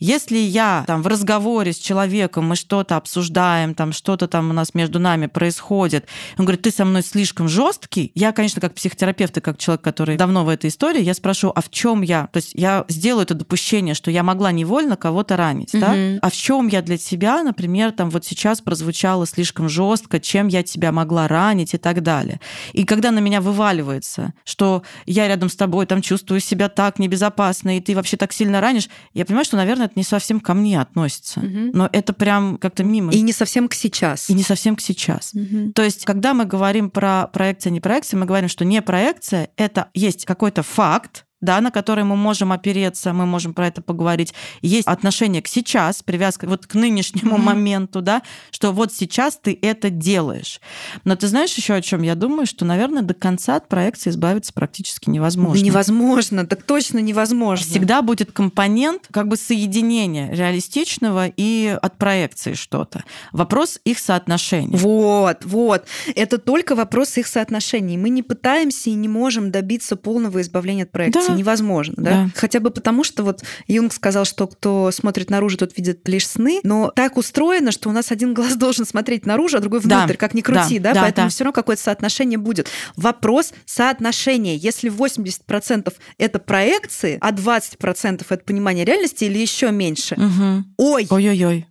Если 0.00 0.38
я 0.38 0.84
там 0.86 1.02
в 1.02 1.06
разговоре 1.06 1.72
с 1.72 1.78
человеком, 1.78 2.48
мы 2.48 2.56
что-то 2.56 2.96
обсуждаем, 2.96 3.74
там 3.74 3.92
что-то 3.92 4.26
там 4.28 4.50
у 4.50 4.52
нас 4.54 4.74
между 4.74 4.98
нами 4.98 5.26
происходит, 5.26 6.06
он 6.38 6.46
говорит, 6.46 6.62
ты 6.62 6.70
со 6.70 6.86
мной 6.86 7.02
слишком 7.02 7.48
жесткий, 7.48 8.10
я, 8.14 8.32
конечно, 8.32 8.60
как 8.60 8.74
психотерапевт 8.74 9.36
и 9.36 9.40
как 9.40 9.58
человек, 9.58 9.82
который 9.82 10.16
давно 10.16 10.44
в 10.44 10.48
этой 10.48 10.68
истории, 10.68 11.02
я 11.02 11.12
спрошу, 11.12 11.52
а 11.54 11.60
в 11.60 11.70
чем 11.70 12.00
я? 12.00 12.28
То 12.32 12.38
есть 12.38 12.52
я 12.54 12.86
сделаю 12.88 13.24
это 13.24 13.34
допущение, 13.34 13.94
что 13.94 14.10
я 14.10 14.22
могла 14.22 14.52
невольно 14.52 14.96
кого-то 14.96 15.36
ранить, 15.36 15.74
угу. 15.74 15.80
да? 15.82 15.94
А 16.22 16.30
в 16.30 16.34
чем 16.34 16.68
я 16.68 16.80
для 16.80 16.96
тебя, 16.96 17.42
например, 17.42 17.92
там 17.92 18.08
вот 18.08 18.24
сейчас 18.24 18.62
прозвучало 18.62 19.26
слишком 19.26 19.68
жестко, 19.68 20.18
чем 20.18 20.48
я 20.48 20.62
тебя 20.62 20.92
могла 20.92 21.28
ранить 21.28 21.74
и 21.74 21.78
так 21.78 22.02
далее. 22.02 22.40
И 22.72 22.84
когда 22.84 23.10
на 23.10 23.18
меня 23.18 23.42
вываливается, 23.42 24.32
что 24.44 24.82
я 25.04 25.28
рядом 25.28 25.50
с 25.50 25.56
тобой 25.56 25.84
там 25.84 26.00
чувствую 26.00 26.40
себя 26.40 26.70
так 26.70 26.98
небезопасно, 26.98 27.76
и 27.76 27.80
ты 27.80 27.94
вообще 27.94 28.16
так 28.16 28.32
сильно 28.32 28.62
ранишь, 28.62 28.88
я 29.12 29.26
понимаю, 29.26 29.44
что, 29.44 29.58
наверное, 29.58 29.89
это 29.90 29.98
не 29.98 30.04
совсем 30.04 30.40
ко 30.40 30.54
мне 30.54 30.80
относится. 30.80 31.40
Угу. 31.40 31.70
Но 31.74 31.88
это 31.92 32.12
прям 32.12 32.56
как-то 32.56 32.84
мимо. 32.84 33.12
И 33.12 33.20
не 33.20 33.32
совсем 33.32 33.68
к 33.68 33.74
сейчас. 33.74 34.30
И 34.30 34.34
не 34.34 34.42
совсем 34.42 34.76
к 34.76 34.80
сейчас. 34.80 35.32
Угу. 35.34 35.72
То 35.74 35.82
есть, 35.82 36.04
когда 36.04 36.32
мы 36.34 36.44
говорим 36.44 36.90
про 36.90 37.26
проекцию, 37.26 37.72
не 37.72 37.80
проекцию, 37.80 38.20
мы 38.20 38.26
говорим, 38.26 38.48
что 38.48 38.64
не 38.64 38.80
проекция, 38.82 39.50
это 39.56 39.90
есть 39.94 40.24
какой-то 40.24 40.62
факт, 40.62 41.26
да, 41.40 41.60
на 41.60 41.70
который 41.70 42.04
мы 42.04 42.16
можем 42.16 42.52
опереться, 42.52 43.12
мы 43.12 43.26
можем 43.26 43.54
про 43.54 43.66
это 43.66 43.82
поговорить. 43.82 44.34
Есть 44.62 44.86
отношение 44.86 45.42
к 45.42 45.48
сейчас, 45.48 46.02
привязка 46.02 46.46
вот 46.46 46.66
к 46.66 46.74
нынешнему 46.74 47.36
mm-hmm. 47.36 47.42
моменту, 47.42 48.02
да, 48.02 48.22
что 48.50 48.72
вот 48.72 48.92
сейчас 48.92 49.38
ты 49.42 49.58
это 49.60 49.90
делаешь. 49.90 50.60
Но 51.04 51.16
ты 51.16 51.28
знаешь 51.28 51.54
еще 51.54 51.74
о 51.74 51.82
чем 51.82 52.02
я 52.02 52.14
думаю, 52.14 52.46
что, 52.46 52.64
наверное, 52.64 53.02
до 53.02 53.14
конца 53.14 53.56
от 53.56 53.68
проекции 53.68 54.10
избавиться 54.10 54.52
практически 54.52 55.08
невозможно. 55.10 55.62
Невозможно, 55.62 56.46
так 56.46 56.62
точно 56.62 56.98
невозможно. 56.98 57.64
Всегда 57.64 58.02
будет 58.02 58.32
компонент 58.32 59.08
как 59.10 59.28
бы 59.28 59.36
соединения 59.36 60.30
реалистичного 60.32 61.26
и 61.36 61.78
от 61.80 61.96
проекции 61.96 62.54
что-то. 62.54 63.04
Вопрос 63.32 63.80
их 63.84 63.98
соотношения. 63.98 64.76
Вот, 64.76 65.44
вот. 65.44 65.84
Это 66.14 66.38
только 66.38 66.74
вопрос 66.74 67.16
их 67.16 67.26
соотношений. 67.26 67.96
Мы 67.96 68.10
не 68.10 68.22
пытаемся 68.22 68.90
и 68.90 68.94
не 68.94 69.08
можем 69.08 69.50
добиться 69.50 69.96
полного 69.96 70.40
избавления 70.40 70.84
от 70.84 70.90
проекции. 70.90 71.29
Да 71.30 71.38
невозможно, 71.38 71.94
да? 71.96 72.10
да? 72.10 72.30
Хотя 72.34 72.60
бы 72.60 72.70
потому, 72.70 73.04
что 73.04 73.22
вот 73.22 73.42
Юнг 73.66 73.92
сказал, 73.92 74.24
что 74.24 74.46
кто 74.46 74.90
смотрит 74.90 75.30
наружу, 75.30 75.56
тот 75.56 75.76
видит 75.76 76.06
лишь 76.08 76.26
сны, 76.26 76.60
но 76.62 76.92
так 76.94 77.16
устроено, 77.16 77.72
что 77.72 77.88
у 77.88 77.92
нас 77.92 78.10
один 78.10 78.34
глаз 78.34 78.54
должен 78.56 78.84
смотреть 78.84 79.26
наружу, 79.26 79.58
а 79.58 79.60
другой 79.60 79.80
внутрь, 79.80 80.12
да. 80.12 80.16
как 80.16 80.34
ни 80.34 80.40
крути, 80.40 80.78
да, 80.78 80.90
да? 80.90 80.94
да 80.94 81.00
поэтому 81.02 81.26
да. 81.26 81.30
все 81.30 81.44
равно 81.44 81.52
какое-то 81.52 81.82
соотношение 81.82 82.38
будет. 82.38 82.68
Вопрос 82.96 83.52
соотношения. 83.66 84.56
Если 84.56 84.90
80% 84.90 85.92
это 86.18 86.38
проекции, 86.38 87.18
а 87.20 87.32
20% 87.32 88.26
это 88.28 88.44
понимание 88.44 88.84
реальности 88.84 89.24
или 89.24 89.38
еще 89.38 89.70
меньше, 89.70 90.14
угу. 90.14 90.64
ой, 90.76 91.06
ой-ой-ой. 91.10 91.66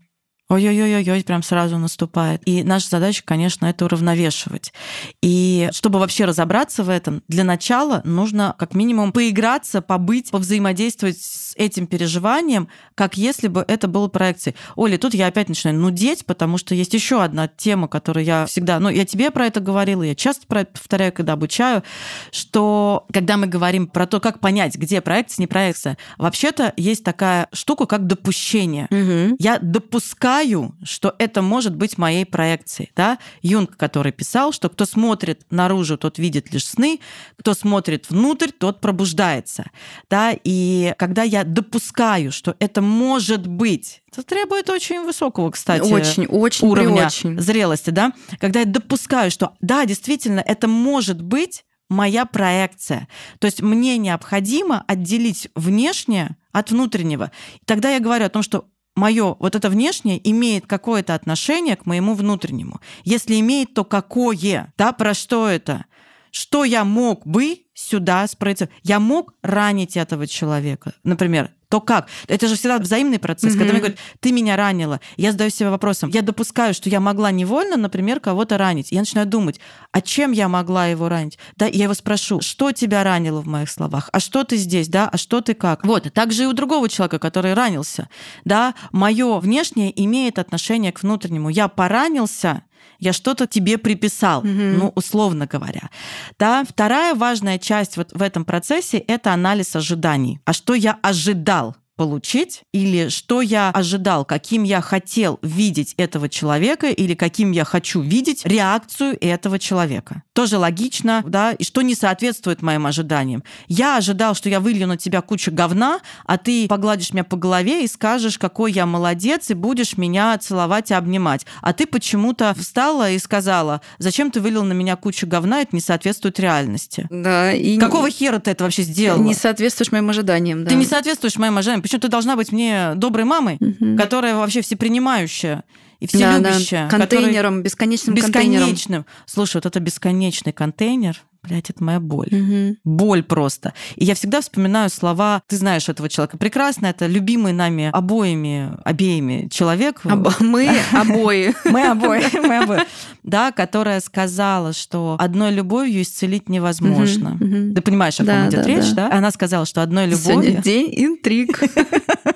Ой-ой-ой-ой, 0.50 1.24
прям 1.24 1.44
сразу 1.44 1.78
наступает. 1.78 2.42
И 2.46 2.64
наша 2.64 2.90
задача, 2.90 3.22
конечно, 3.24 3.68
это 3.68 3.86
уравновешивать. 3.86 4.74
И 5.22 5.70
чтобы 5.72 6.00
вообще 6.00 6.26
разобраться 6.26 6.84
в 6.84 6.90
этом, 6.90 7.22
для 7.28 7.44
начала 7.44 8.02
нужно 8.04 8.56
как 8.58 8.74
минимум 8.74 9.12
поиграться, 9.12 9.82
побыть, 9.82 10.32
повзаимодействовать 10.32 11.22
с 11.22 11.54
этим 11.56 11.86
переживанием, 11.86 12.68
как 12.96 13.16
если 13.16 13.48
бы 13.48 13.64
это 13.68 13.88
было 13.88 14.08
проекцией. 14.08 14.56
Оля, 14.76 14.98
тут 14.98 15.14
я 15.14 15.28
опять 15.28 15.50
начинаю 15.50 15.78
нудеть, 15.78 16.26
потому 16.26 16.58
что 16.58 16.74
есть 16.74 16.96
еще 16.96 17.22
одна 17.22 17.48
тема, 17.48 17.88
которую 17.88 18.26
я 18.26 18.48
всегда, 18.48 18.80
ну, 18.80 18.90
я 18.90 19.06
тебе 19.06 19.30
про 19.30 19.46
это 19.46 19.60
говорила, 19.60 20.02
я 20.02 20.16
часто 20.16 20.48
про 20.48 20.62
это 20.62 20.72
повторяю, 20.72 21.14
когда 21.14 21.34
обучаю, 21.34 21.84
что 22.32 23.06
когда 23.14 23.38
мы 23.38 23.46
говорим 23.46 23.86
про 23.86 24.08
то, 24.08 24.20
как 24.20 24.40
понять, 24.40 24.76
где 24.76 25.00
проекция, 25.02 25.44
не 25.44 25.48
проекция, 25.48 26.00
вообще-то 26.18 26.74
есть 26.76 27.04
такая 27.04 27.50
штука, 27.54 27.86
как 27.86 28.08
допущение. 28.08 28.88
Угу. 28.90 29.36
Я 29.38 29.60
допускаю 29.60 30.39
допускаю, 30.40 30.76
что 30.84 31.16
это 31.20 31.42
может 31.42 31.76
быть 31.76 31.98
моей 31.98 32.26
проекцией. 32.26 32.92
Да? 32.96 33.18
Юнг, 33.42 33.78
который 33.78 34.12
писал, 34.12 34.52
что 34.52 34.70
кто 34.70 34.86
смотрит 34.86 35.42
наружу, 35.50 35.98
тот 35.98 36.20
видит 36.20 36.54
лишь 36.54 36.66
сны, 36.66 37.00
кто 37.38 37.54
смотрит 37.54 38.10
внутрь, 38.10 38.52
тот 38.52 38.82
пробуждается. 38.82 39.66
Да? 40.10 40.34
И 40.44 40.94
когда 40.98 41.24
я 41.24 41.44
допускаю, 41.44 42.32
что 42.32 42.56
это 42.60 42.82
может 42.82 43.48
быть, 43.48 44.02
это 44.12 44.24
требует 44.24 44.70
очень 44.70 45.04
высокого, 45.04 45.52
кстати, 45.52 45.92
очень, 45.92 46.26
очень, 46.26 46.68
уровня 46.68 47.08
очень. 47.08 47.40
зрелости, 47.40 47.90
да? 47.90 48.12
когда 48.40 48.62
я 48.62 48.66
допускаю, 48.66 49.32
что 49.32 49.54
да, 49.62 49.86
действительно, 49.86 50.40
это 50.40 50.68
может 50.68 51.22
быть, 51.22 51.66
моя 51.90 52.26
проекция. 52.26 53.08
То 53.40 53.48
есть 53.48 53.62
мне 53.62 53.98
необходимо 53.98 54.84
отделить 54.88 55.50
внешнее 55.56 56.38
от 56.52 56.70
внутреннего. 56.70 57.32
И 57.56 57.66
тогда 57.66 57.90
я 57.90 58.00
говорю 58.00 58.26
о 58.26 58.30
том, 58.30 58.44
что 58.44 58.66
мое 59.00 59.36
вот 59.40 59.56
это 59.56 59.70
внешнее 59.70 60.20
имеет 60.30 60.68
какое-то 60.68 61.16
отношение 61.16 61.76
к 61.76 61.86
моему 61.86 62.14
внутреннему. 62.14 62.80
Если 63.04 63.40
имеет, 63.40 63.74
то 63.74 63.84
какое? 63.84 64.74
Да, 64.78 64.92
про 64.92 65.14
что 65.14 65.48
это? 65.48 65.86
Что 66.32 66.64
я 66.64 66.84
мог 66.84 67.26
бы 67.26 67.64
сюда 67.74 68.28
спроецировать? 68.28 68.76
Я 68.84 69.00
мог 69.00 69.34
ранить 69.42 69.98
этого 69.98 70.28
человека, 70.28 70.94
например, 71.04 71.52
то 71.70 71.80
как? 71.82 72.10
Это 72.28 72.48
же 72.48 72.56
всегда 72.56 72.80
взаимный 72.80 73.20
процесс. 73.20 73.54
Mm-hmm. 73.54 73.58
Когда 73.58 73.72
мне 73.74 73.80
говорят, 73.80 74.00
ты 74.20 74.32
меня 74.32 74.56
ранила, 74.56 75.00
я 75.18 75.32
задаю 75.32 75.52
себе 75.52 75.70
вопросом, 75.70 76.10
я 76.10 76.24
допускаю, 76.24 76.74
что 76.74 76.90
я 76.90 77.00
могла 77.00 77.30
невольно, 77.30 77.78
например, 77.78 78.20
кого-то 78.20 78.58
ранить. 78.58 78.92
Я 78.92 79.02
начинаю 79.02 79.28
думать, 79.28 79.60
а 79.92 80.02
чем 80.02 80.32
я 80.32 80.50
могла 80.50 80.88
его 80.88 81.10
ранить? 81.10 81.38
Да, 81.58 81.68
я 81.68 81.84
его 81.84 81.94
спрошу, 81.94 82.42
что 82.42 82.72
тебя 82.72 83.04
ранило 83.04 83.42
в 83.42 83.48
моих 83.48 83.70
словах? 83.70 84.10
А 84.12 84.20
что 84.20 84.44
ты 84.44 84.58
здесь, 84.58 84.88
да? 84.88 85.08
А 85.10 85.18
что 85.18 85.42
ты 85.42 85.54
как? 85.54 85.86
Вот, 85.86 86.12
также 86.12 86.44
и 86.44 86.48
у 86.48 86.54
другого 86.54 86.90
человека, 86.90 87.20
который 87.20 87.54
ранился, 87.54 88.10
да, 88.46 88.74
мое 88.92 89.40
внешнее 89.40 89.92
имеет 90.04 90.40
отношение 90.40 90.92
к 90.92 91.04
внутреннему. 91.04 91.50
Я 91.50 91.68
поранился, 91.68 92.64
я 93.00 93.14
что-то 93.14 93.48
тебе 93.48 93.78
приписал, 93.78 94.44
mm-hmm. 94.44 94.78
ну, 94.78 94.92
условно 94.96 95.48
говоря. 95.48 95.90
Да? 96.38 96.64
Вторая 96.68 97.16
важная 97.16 97.58
часть 97.58 97.98
вот 97.98 98.12
в 98.14 98.22
этом 98.22 98.46
процессе– 98.46 98.98
это 99.08 99.34
анализ 99.34 99.76
ожиданий. 99.76 100.40
А 100.46 100.54
что 100.54 100.74
я 100.74 100.98
ожидал? 101.02 101.76
Получить, 102.00 102.62
или 102.72 103.10
что 103.10 103.42
я 103.42 103.72
ожидал, 103.72 104.24
каким 104.24 104.64
я 104.64 104.80
хотел 104.80 105.38
видеть 105.42 105.96
этого 105.98 106.30
человека, 106.30 106.88
или 106.88 107.14
каким 107.14 107.52
я 107.52 107.66
хочу 107.66 108.00
видеть 108.00 108.46
реакцию 108.46 109.18
этого 109.20 109.60
человека. 109.60 110.24
Тоже 110.32 110.58
логично, 110.58 111.22
да, 111.28 111.52
и 111.52 111.66
что 111.66 111.82
не 111.82 111.96
соответствует 111.96 112.62
моим 112.62 112.86
ожиданиям. 112.86 113.44
Я 113.68 113.98
ожидал, 113.98 114.34
что 114.34 114.48
я 114.48 114.62
вылью 114.62 114.88
на 114.88 114.96
тебя 114.96 115.20
кучу 115.20 115.52
говна, 115.52 116.00
а 116.26 116.38
ты 116.38 116.70
погладишь 116.70 117.12
меня 117.12 117.26
по 117.26 117.36
голове 117.36 117.84
и 117.84 117.88
скажешь, 117.90 118.38
какой 118.38 118.72
я 118.72 118.86
молодец, 118.86 119.50
и 119.50 119.54
будешь 119.54 119.98
меня 119.98 120.38
целовать 120.38 120.92
и 120.92 120.94
обнимать. 120.94 121.46
А 121.62 121.74
ты 121.74 121.86
почему-то 121.86 122.56
встала 122.58 123.12
и 123.12 123.20
сказала, 123.20 123.82
зачем 123.98 124.32
ты 124.32 124.40
вылил 124.40 124.64
на 124.64 124.72
меня 124.72 124.96
кучу 124.96 125.28
говна, 125.28 125.64
это 125.64 125.76
не 125.76 125.82
соответствует 125.82 126.40
реальности. 126.40 127.08
Да. 127.10 127.52
И 127.52 127.78
Какого 127.78 128.06
не... 128.06 128.14
хера 128.14 128.40
ты 128.40 128.52
это 128.52 128.64
вообще 128.64 128.84
сделала? 128.84 129.22
Не 129.22 129.34
соответствуешь 129.34 129.92
моим 129.92 130.10
ожиданиям, 130.10 130.64
да. 130.64 130.70
Ты 130.70 130.78
не 130.78 130.86
соответствуешь 130.86 131.36
моим 131.36 131.58
ожиданиям. 131.58 131.89
Почему 131.90 132.02
ты 132.02 132.08
должна 132.08 132.36
быть 132.36 132.52
мне 132.52 132.92
доброй 132.96 133.26
мамой, 133.26 133.58
угу. 133.60 133.98
которая 133.98 134.36
вообще 134.36 134.62
всепринимающая 134.62 135.64
и 136.00 136.08
вселюбящая. 136.08 136.90
Да, 136.90 136.98
да. 136.98 136.98
Контейнером, 136.98 137.56
который... 137.56 137.64
бесконечным, 137.64 138.16
бесконечным 138.16 138.68
контейнером. 138.68 139.06
Слушай, 139.26 139.58
вот 139.58 139.66
это 139.66 139.80
бесконечный 139.80 140.54
контейнер, 140.54 141.22
Блять, 141.42 141.70
это 141.70 141.82
моя 141.82 142.02
боль. 142.02 142.28
Угу. 142.32 142.78
Боль 142.84 143.24
просто. 143.24 143.74
И 143.96 144.04
я 144.04 144.14
всегда 144.14 144.42
вспоминаю 144.42 144.90
слова, 144.90 145.42
ты 145.48 145.56
знаешь 145.56 145.88
этого 145.88 146.10
человека 146.10 146.38
прекрасно, 146.38 146.88
это 146.88 147.08
любимый 147.08 147.54
нами 147.54 147.90
обоими, 147.94 148.74
обеими 148.84 149.48
человек. 149.50 150.02
Об... 150.04 150.28
Мы 150.42 150.70
обои. 150.92 151.56
Мы 151.64 151.88
обои, 151.88 152.24
мы 152.46 152.58
обои. 152.58 152.80
Да, 153.24 153.52
которая 153.54 154.02
сказала, 154.02 154.74
что 154.74 155.16
одной 155.18 155.52
любовью 155.52 156.02
исцелить 156.02 156.50
невозможно. 156.50 157.38
Ты 157.40 157.82
понимаешь, 157.82 158.20
о 158.20 158.26
ком 158.26 158.50
идет 158.50 158.66
речь, 158.66 158.92
да? 158.92 159.10
Она 159.12 159.32
сказала, 159.32 159.66
что 159.66 159.82
одной 159.82 160.08
любовью... 160.08 160.62
день 160.62 160.94
интриг. 160.94 161.64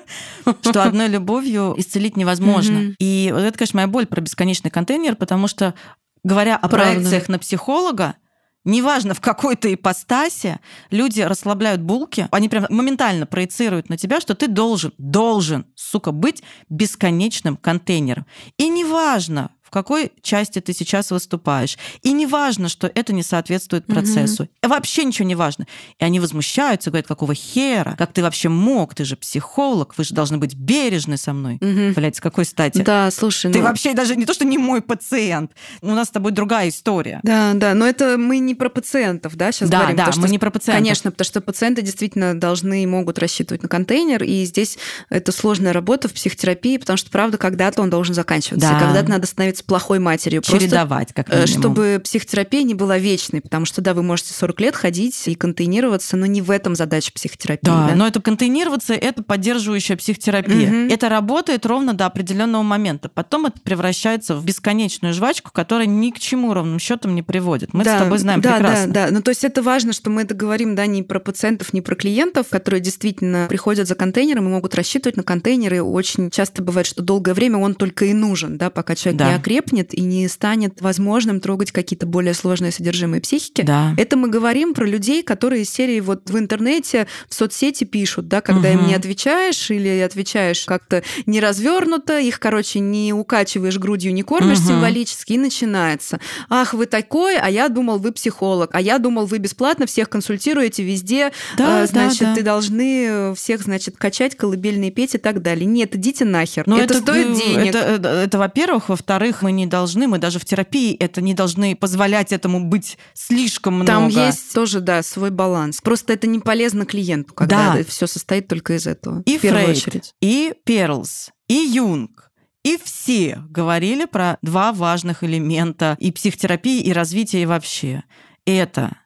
Что 0.62 0.82
одной 0.82 1.08
любовью 1.08 1.74
исцелить 1.76 2.16
невозможно. 2.16 2.94
И 2.98 3.30
вот 3.32 3.42
это, 3.42 3.56
конечно, 3.56 3.78
моя 3.78 3.88
боль 3.88 4.06
про 4.06 4.20
бесконечный 4.20 4.70
контейнер, 4.70 5.16
потому 5.16 5.48
что 5.48 5.74
говоря 6.22 6.56
о 6.56 6.68
проекциях 6.68 7.28
на 7.28 7.38
психолога, 7.38 8.16
неважно 8.64 9.14
в 9.14 9.20
какой-то 9.20 9.72
ипостасе, 9.72 10.60
люди 10.90 11.20
расслабляют 11.20 11.82
булки, 11.82 12.28
они 12.30 12.48
прям 12.48 12.66
моментально 12.70 13.26
проецируют 13.26 13.88
на 13.88 13.96
тебя, 13.96 14.20
что 14.20 14.34
ты 14.34 14.48
должен, 14.48 14.92
должен, 14.98 15.66
сука, 15.74 16.12
быть 16.12 16.42
бесконечным 16.68 17.56
контейнером. 17.56 18.26
И 18.56 18.68
неважно, 18.68 19.50
какой 19.74 20.12
части 20.22 20.60
ты 20.60 20.72
сейчас 20.72 21.10
выступаешь. 21.10 21.76
И 22.02 22.12
не 22.12 22.26
важно, 22.26 22.68
что 22.68 22.90
это 22.94 23.12
не 23.12 23.24
соответствует 23.24 23.84
процессу. 23.86 24.44
Угу. 24.44 24.70
Вообще 24.70 25.04
ничего 25.04 25.26
не 25.26 25.34
важно. 25.34 25.66
И 25.98 26.04
они 26.04 26.20
возмущаются, 26.20 26.90
говорят, 26.90 27.08
какого 27.08 27.34
хера? 27.34 27.96
Как 27.98 28.12
ты 28.12 28.22
вообще 28.22 28.48
мог? 28.48 28.94
Ты 28.94 29.04
же 29.04 29.16
психолог, 29.16 29.98
вы 29.98 30.04
же 30.04 30.14
должны 30.14 30.38
быть 30.38 30.54
бережны 30.54 31.16
со 31.16 31.32
мной. 31.32 31.56
Угу. 31.56 31.94
Блять, 31.96 32.16
с 32.16 32.20
какой 32.20 32.44
стати? 32.44 32.82
Да, 32.82 33.10
слушай. 33.10 33.52
Ты 33.52 33.58
ну... 33.58 33.64
вообще 33.64 33.94
даже 33.94 34.14
не 34.14 34.26
то, 34.26 34.32
что 34.32 34.44
не 34.44 34.58
мой 34.58 34.80
пациент. 34.80 35.50
У 35.82 35.88
нас 35.88 36.06
с 36.06 36.10
тобой 36.10 36.30
другая 36.30 36.68
история. 36.68 37.18
Да, 37.24 37.52
да, 37.54 37.74
но 37.74 37.84
это 37.84 38.16
мы 38.16 38.38
не 38.38 38.54
про 38.54 38.68
пациентов, 38.68 39.34
да, 39.34 39.50
сейчас 39.50 39.70
да, 39.70 39.78
говорим. 39.80 39.96
Да, 39.96 40.12
мы 40.16 40.28
не 40.28 40.38
про 40.38 40.52
пациентов. 40.52 40.84
Конечно, 40.84 41.10
потому 41.10 41.26
что 41.26 41.40
пациенты 41.40 41.82
действительно 41.82 42.38
должны 42.38 42.84
и 42.84 42.86
могут 42.86 43.18
рассчитывать 43.18 43.64
на 43.64 43.68
контейнер, 43.68 44.22
и 44.22 44.44
здесь 44.44 44.78
это 45.10 45.32
сложная 45.32 45.72
работа 45.72 46.08
в 46.08 46.12
психотерапии, 46.12 46.76
потому 46.76 46.96
что, 46.96 47.10
правда, 47.10 47.38
когда-то 47.38 47.82
он 47.82 47.90
должен 47.90 48.14
заканчиваться, 48.14 48.70
да. 48.70 48.78
когда-то 48.78 49.10
надо 49.10 49.26
становиться 49.26 49.63
плохой 49.66 49.98
матерью. 49.98 50.42
Чередовать, 50.42 51.14
просто, 51.14 51.14
как 51.14 51.28
э, 51.30 51.44
минимум. 51.46 51.60
Чтобы 51.60 52.00
психотерапия 52.02 52.62
не 52.62 52.74
была 52.74 52.98
вечной, 52.98 53.40
потому 53.40 53.66
что, 53.66 53.80
да, 53.80 53.94
вы 53.94 54.02
можете 54.02 54.32
40 54.34 54.60
лет 54.60 54.76
ходить 54.76 55.20
и 55.26 55.34
контейнироваться, 55.34 56.16
но 56.16 56.26
не 56.26 56.42
в 56.42 56.50
этом 56.50 56.74
задача 56.74 57.12
психотерапии. 57.12 57.66
Да, 57.66 57.88
да? 57.88 57.94
но 57.94 58.06
это 58.06 58.20
контейнироваться, 58.20 58.94
это 58.94 59.22
поддерживающая 59.22 59.96
психотерапия. 59.96 60.68
Угу. 60.68 60.92
Это 60.92 61.08
работает 61.08 61.66
ровно 61.66 61.94
до 61.94 62.06
определенного 62.06 62.62
момента. 62.62 63.08
Потом 63.08 63.46
это 63.46 63.60
превращается 63.60 64.36
в 64.36 64.44
бесконечную 64.44 65.14
жвачку, 65.14 65.50
которая 65.52 65.86
ни 65.86 66.10
к 66.10 66.18
чему 66.18 66.54
ровным 66.54 66.78
счетом 66.78 67.14
не 67.14 67.22
приводит. 67.22 67.72
Мы 67.72 67.84
да, 67.84 67.96
с 67.96 68.02
тобой 68.02 68.18
знаем 68.18 68.40
да, 68.40 68.54
прекрасно. 68.54 68.92
Да, 68.92 69.06
да, 69.06 69.12
Ну, 69.12 69.22
то 69.22 69.30
есть 69.30 69.44
это 69.44 69.62
важно, 69.62 69.92
что 69.92 70.10
мы 70.10 70.22
это 70.22 70.34
говорим, 70.34 70.74
да, 70.74 70.86
не 70.86 71.02
про 71.02 71.20
пациентов, 71.20 71.72
не 71.72 71.80
про 71.80 71.94
клиентов, 71.94 72.48
которые 72.48 72.80
действительно 72.80 73.46
приходят 73.48 73.88
за 73.88 73.94
контейнером 73.94 74.46
и 74.48 74.50
могут 74.50 74.74
рассчитывать 74.74 75.16
на 75.16 75.22
контейнеры. 75.22 75.82
Очень 75.82 76.30
часто 76.30 76.62
бывает, 76.62 76.86
что 76.86 77.02
долгое 77.02 77.34
время 77.34 77.58
он 77.58 77.74
только 77.74 78.06
и 78.06 78.12
нужен, 78.12 78.58
да, 78.58 78.70
пока 78.70 78.94
человек 78.94 79.18
да. 79.18 79.28
не 79.28 79.34
окрепнет 79.54 79.94
и 79.94 80.00
не 80.00 80.28
станет 80.28 80.80
возможным 80.80 81.40
трогать 81.40 81.72
какие-то 81.72 82.06
более 82.06 82.34
сложные 82.34 82.72
содержимые 82.72 83.20
психики. 83.20 83.62
Да. 83.62 83.94
Это 83.96 84.16
мы 84.16 84.28
говорим 84.28 84.74
про 84.74 84.86
людей, 84.86 85.22
которые 85.22 85.62
из 85.62 85.70
серии 85.70 86.00
вот 86.00 86.30
в 86.30 86.38
интернете, 86.38 87.06
в 87.28 87.34
соцсети 87.34 87.84
пишут, 87.84 88.28
да, 88.28 88.40
когда 88.40 88.70
угу. 88.70 88.78
им 88.78 88.86
не 88.88 88.94
отвечаешь 88.94 89.70
или 89.70 90.00
отвечаешь 90.00 90.64
как-то 90.64 91.02
не 91.26 91.40
развернуто, 91.40 92.18
их, 92.18 92.40
короче, 92.40 92.80
не 92.80 93.12
укачиваешь 93.12 93.78
грудью, 93.78 94.12
не 94.12 94.22
кормишь 94.22 94.58
угу. 94.58 94.68
символически, 94.68 95.34
и 95.34 95.38
начинается. 95.38 96.20
Ах, 96.48 96.74
вы 96.74 96.86
такой, 96.86 97.36
а 97.36 97.48
я 97.48 97.68
думал, 97.68 97.98
вы 97.98 98.12
психолог, 98.12 98.70
а 98.72 98.80
я 98.80 98.98
думал, 98.98 99.26
вы 99.26 99.38
бесплатно 99.38 99.86
всех 99.86 100.08
консультируете 100.08 100.82
везде, 100.82 101.32
да, 101.56 101.82
а, 101.82 101.86
значит, 101.86 102.20
да, 102.20 102.26
да. 102.26 102.34
ты 102.34 102.42
должны 102.42 103.34
всех, 103.34 103.62
значит, 103.62 103.96
качать, 103.96 104.36
колыбельные 104.36 104.90
петь 104.90 105.14
и 105.14 105.18
так 105.18 105.42
далее. 105.42 105.66
Нет, 105.66 105.94
идите 105.96 106.24
нахер. 106.24 106.64
Но 106.66 106.78
это, 106.78 106.94
это 106.94 107.02
стоит 107.02 107.26
э, 107.26 107.34
денег. 107.34 107.74
Это, 107.74 107.78
это, 107.78 108.08
это 108.08 108.38
во-первых. 108.38 108.88
Во-вторых, 108.88 109.33
мы 109.42 109.52
не 109.52 109.66
должны, 109.66 110.06
мы 110.06 110.18
даже 110.18 110.38
в 110.38 110.44
терапии 110.44 110.94
это 110.96 111.20
не 111.20 111.34
должны 111.34 111.76
позволять 111.76 112.32
этому 112.32 112.64
быть 112.64 112.98
слишком 113.14 113.74
много. 113.74 113.86
Там 113.86 114.08
есть 114.08 114.52
тоже, 114.54 114.80
да, 114.80 115.02
свой 115.02 115.30
баланс. 115.30 115.80
Просто 115.80 116.12
это 116.12 116.26
не 116.26 116.40
полезно 116.40 116.86
клиенту, 116.86 117.34
когда 117.34 117.74
да. 117.74 117.84
все 117.84 118.06
состоит 118.06 118.48
только 118.48 118.74
из 118.74 118.86
этого. 118.86 119.22
И 119.26 119.38
в 119.38 119.40
первую 119.40 119.64
Фрейд, 119.64 119.76
очередь. 119.78 120.14
И 120.20 120.54
Перлс, 120.64 121.30
и 121.48 121.54
Юнг, 121.54 122.30
и 122.64 122.78
все 122.82 123.42
говорили 123.48 124.06
про 124.06 124.38
два 124.42 124.72
важных 124.72 125.22
элемента 125.22 125.96
и 126.00 126.10
психотерапии, 126.10 126.80
и 126.80 126.92
развития, 126.92 127.42
и 127.42 127.46
вообще. 127.46 128.04
Это 128.46 128.96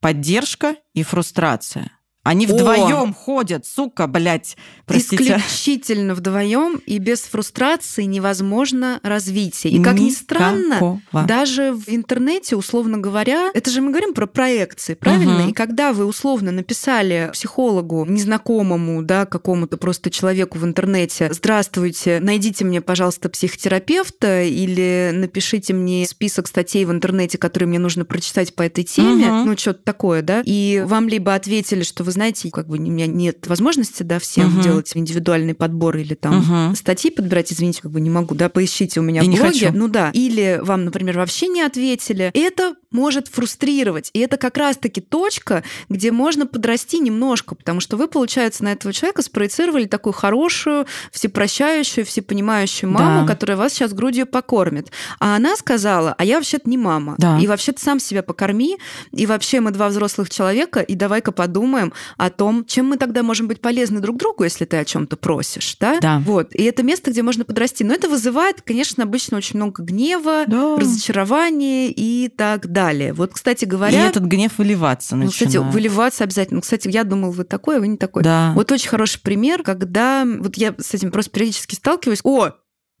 поддержка 0.00 0.76
и 0.94 1.02
фрустрация. 1.02 1.92
Они 2.24 2.46
вдвоем 2.46 3.12
ходят, 3.12 3.66
сука, 3.66 4.06
блядь. 4.06 4.56
Простите. 4.86 5.24
Исключительно 5.24 6.14
вдвоем 6.14 6.80
и 6.86 6.98
без 6.98 7.22
фрустрации 7.22 8.04
невозможно 8.04 9.00
развитие. 9.02 9.72
И 9.72 9.82
как 9.82 9.98
ни 9.98 10.10
странно, 10.10 11.00
даже 11.12 11.72
в 11.72 11.88
интернете, 11.88 12.54
условно 12.54 12.98
говоря, 12.98 13.50
это 13.54 13.70
же 13.70 13.80
мы 13.80 13.90
говорим 13.90 14.14
про 14.14 14.26
проекции, 14.26 14.94
правильно? 14.94 15.42
Угу. 15.42 15.50
И 15.50 15.52
когда 15.52 15.92
вы 15.92 16.04
условно 16.04 16.52
написали 16.52 17.30
психологу, 17.32 18.04
незнакомому, 18.04 19.02
да, 19.02 19.26
какому-то 19.26 19.76
просто 19.76 20.10
человеку 20.10 20.58
в 20.58 20.64
интернете, 20.64 21.28
здравствуйте, 21.32 22.20
найдите 22.20 22.64
мне, 22.64 22.80
пожалуйста, 22.80 23.30
психотерапевта 23.30 24.44
или 24.44 25.10
напишите 25.12 25.72
мне 25.72 26.06
список 26.06 26.46
статей 26.46 26.84
в 26.84 26.92
интернете, 26.92 27.36
которые 27.36 27.68
мне 27.68 27.80
нужно 27.80 28.04
прочитать 28.04 28.54
по 28.54 28.62
этой 28.62 28.84
теме, 28.84 29.26
угу. 29.26 29.50
ну 29.50 29.56
что-то 29.56 29.82
такое, 29.82 30.22
да, 30.22 30.42
и 30.44 30.84
вам 30.86 31.08
либо 31.08 31.34
ответили, 31.34 31.82
что 31.82 32.04
вы 32.04 32.11
знаете, 32.12 32.50
как 32.50 32.66
бы 32.68 32.76
у 32.76 32.80
меня 32.80 33.06
нет 33.06 33.46
возможности, 33.46 34.02
да, 34.02 34.18
всем 34.18 34.54
угу. 34.54 34.62
делать 34.62 34.92
индивидуальный 34.94 35.54
подбор 35.54 35.96
или 35.96 36.14
там 36.14 36.38
угу. 36.38 36.76
статьи 36.76 37.10
подбирать, 37.10 37.52
извините, 37.52 37.82
как 37.82 37.90
бы 37.90 38.00
не 38.00 38.10
могу, 38.10 38.34
да, 38.34 38.48
поищите 38.48 39.00
у 39.00 39.02
меня 39.02 39.22
Я 39.22 39.30
в 39.30 39.34
блоге. 39.34 39.70
Ну 39.72 39.88
да. 39.88 40.10
Или 40.12 40.60
вам, 40.62 40.84
например, 40.84 41.18
вообще 41.18 41.48
не 41.48 41.62
ответили. 41.62 42.30
Это 42.34 42.74
может 42.92 43.28
фрустрировать. 43.28 44.10
И 44.12 44.20
это 44.20 44.36
как 44.36 44.56
раз-таки 44.56 45.00
точка, 45.00 45.64
где 45.88 46.12
можно 46.12 46.46
подрасти 46.46 46.98
немножко, 46.98 47.54
потому 47.54 47.80
что 47.80 47.96
вы, 47.96 48.06
получается, 48.06 48.64
на 48.64 48.72
этого 48.72 48.92
человека 48.92 49.22
спроецировали 49.22 49.86
такую 49.86 50.12
хорошую, 50.12 50.86
всепрощающую, 51.10 52.04
всепонимающую 52.04 52.90
маму, 52.90 53.26
да. 53.26 53.32
которая 53.32 53.56
вас 53.56 53.72
сейчас 53.72 53.92
грудью 53.92 54.26
покормит. 54.26 54.90
А 55.18 55.36
она 55.36 55.56
сказала, 55.56 56.14
а 56.18 56.24
я 56.24 56.36
вообще-то 56.36 56.68
не 56.68 56.78
мама. 56.78 57.14
Да. 57.18 57.38
И 57.38 57.46
вообще-то 57.46 57.82
сам 57.82 57.98
себя 57.98 58.22
покорми. 58.22 58.78
И 59.12 59.26
вообще 59.26 59.60
мы 59.60 59.70
два 59.70 59.88
взрослых 59.88 60.30
человека, 60.30 60.80
и 60.80 60.94
давай-ка 60.94 61.32
подумаем 61.32 61.92
о 62.16 62.30
том, 62.30 62.64
чем 62.64 62.86
мы 62.86 62.96
тогда 62.96 63.22
можем 63.22 63.48
быть 63.48 63.60
полезны 63.60 64.00
друг 64.00 64.18
другу, 64.18 64.44
если 64.44 64.64
ты 64.64 64.76
о 64.76 64.84
чем-то 64.84 65.16
просишь. 65.16 65.76
Да? 65.80 65.98
да. 66.00 66.22
Вот. 66.24 66.54
И 66.54 66.62
это 66.64 66.82
место, 66.82 67.10
где 67.10 67.22
можно 67.22 67.44
подрасти. 67.44 67.84
Но 67.84 67.94
это 67.94 68.08
вызывает, 68.08 68.62
конечно, 68.62 69.04
обычно 69.04 69.38
очень 69.38 69.56
много 69.56 69.82
гнева, 69.82 70.44
да. 70.46 70.76
разочарования 70.76 71.90
и 71.90 72.28
так 72.28 72.66
далее 72.66 72.81
далее. 72.82 73.12
Вот, 73.12 73.32
кстати 73.32 73.64
говоря... 73.64 74.04
И 74.04 74.08
этот 74.08 74.24
гнев 74.24 74.58
выливаться 74.58 75.16
начинает. 75.16 75.40
Ну, 75.40 75.46
кстати, 75.46 75.74
выливаться 75.74 76.24
обязательно. 76.24 76.60
Кстати, 76.60 76.88
я 76.88 77.04
думала, 77.04 77.30
вы 77.30 77.44
такой, 77.44 77.76
а 77.76 77.80
вы 77.80 77.88
не 77.88 77.96
такой. 77.96 78.22
Да. 78.22 78.52
Вот 78.54 78.70
очень 78.72 78.88
хороший 78.88 79.20
пример, 79.20 79.62
когда... 79.62 80.26
Вот 80.26 80.56
я 80.56 80.74
с 80.78 80.94
этим 80.94 81.10
просто 81.10 81.30
периодически 81.30 81.74
сталкиваюсь. 81.74 82.20
О, 82.24 82.50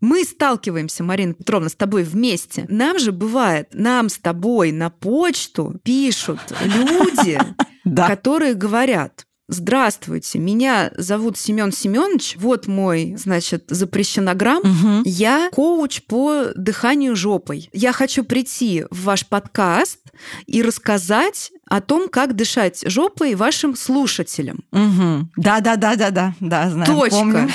мы 0.00 0.24
сталкиваемся, 0.24 1.04
Марина 1.04 1.34
Петровна, 1.34 1.68
с 1.68 1.74
тобой 1.74 2.02
вместе. 2.02 2.66
Нам 2.68 2.98
же 2.98 3.12
бывает, 3.12 3.68
нам 3.72 4.08
с 4.08 4.18
тобой 4.18 4.72
на 4.72 4.90
почту 4.90 5.80
пишут 5.84 6.40
люди, 6.60 7.38
которые 8.06 8.54
говорят, 8.54 9.26
Здравствуйте, 9.52 10.38
меня 10.38 10.90
зовут 10.96 11.36
Семен 11.36 11.72
Семенович. 11.72 12.36
Вот 12.38 12.68
мой, 12.68 13.14
значит, 13.18 13.64
запрещенограмм. 13.68 14.60
Угу. 14.60 15.02
Я 15.04 15.50
коуч 15.52 16.00
по 16.04 16.52
дыханию 16.56 17.14
жопой. 17.14 17.68
Я 17.74 17.92
хочу 17.92 18.24
прийти 18.24 18.86
в 18.90 19.04
ваш 19.04 19.26
подкаст 19.26 19.98
и 20.46 20.62
рассказать 20.62 21.52
о 21.68 21.82
том, 21.82 22.08
как 22.08 22.34
дышать 22.34 22.82
жопой 22.86 23.34
вашим 23.34 23.76
слушателям. 23.76 24.60
Угу. 24.72 25.28
Да, 25.36 25.60
да, 25.60 25.76
да, 25.76 25.96
да, 25.96 26.10
да, 26.10 26.34
да, 26.40 26.70
знаю. 26.70 26.86
Точка. 26.86 27.18
Помню. 27.18 27.50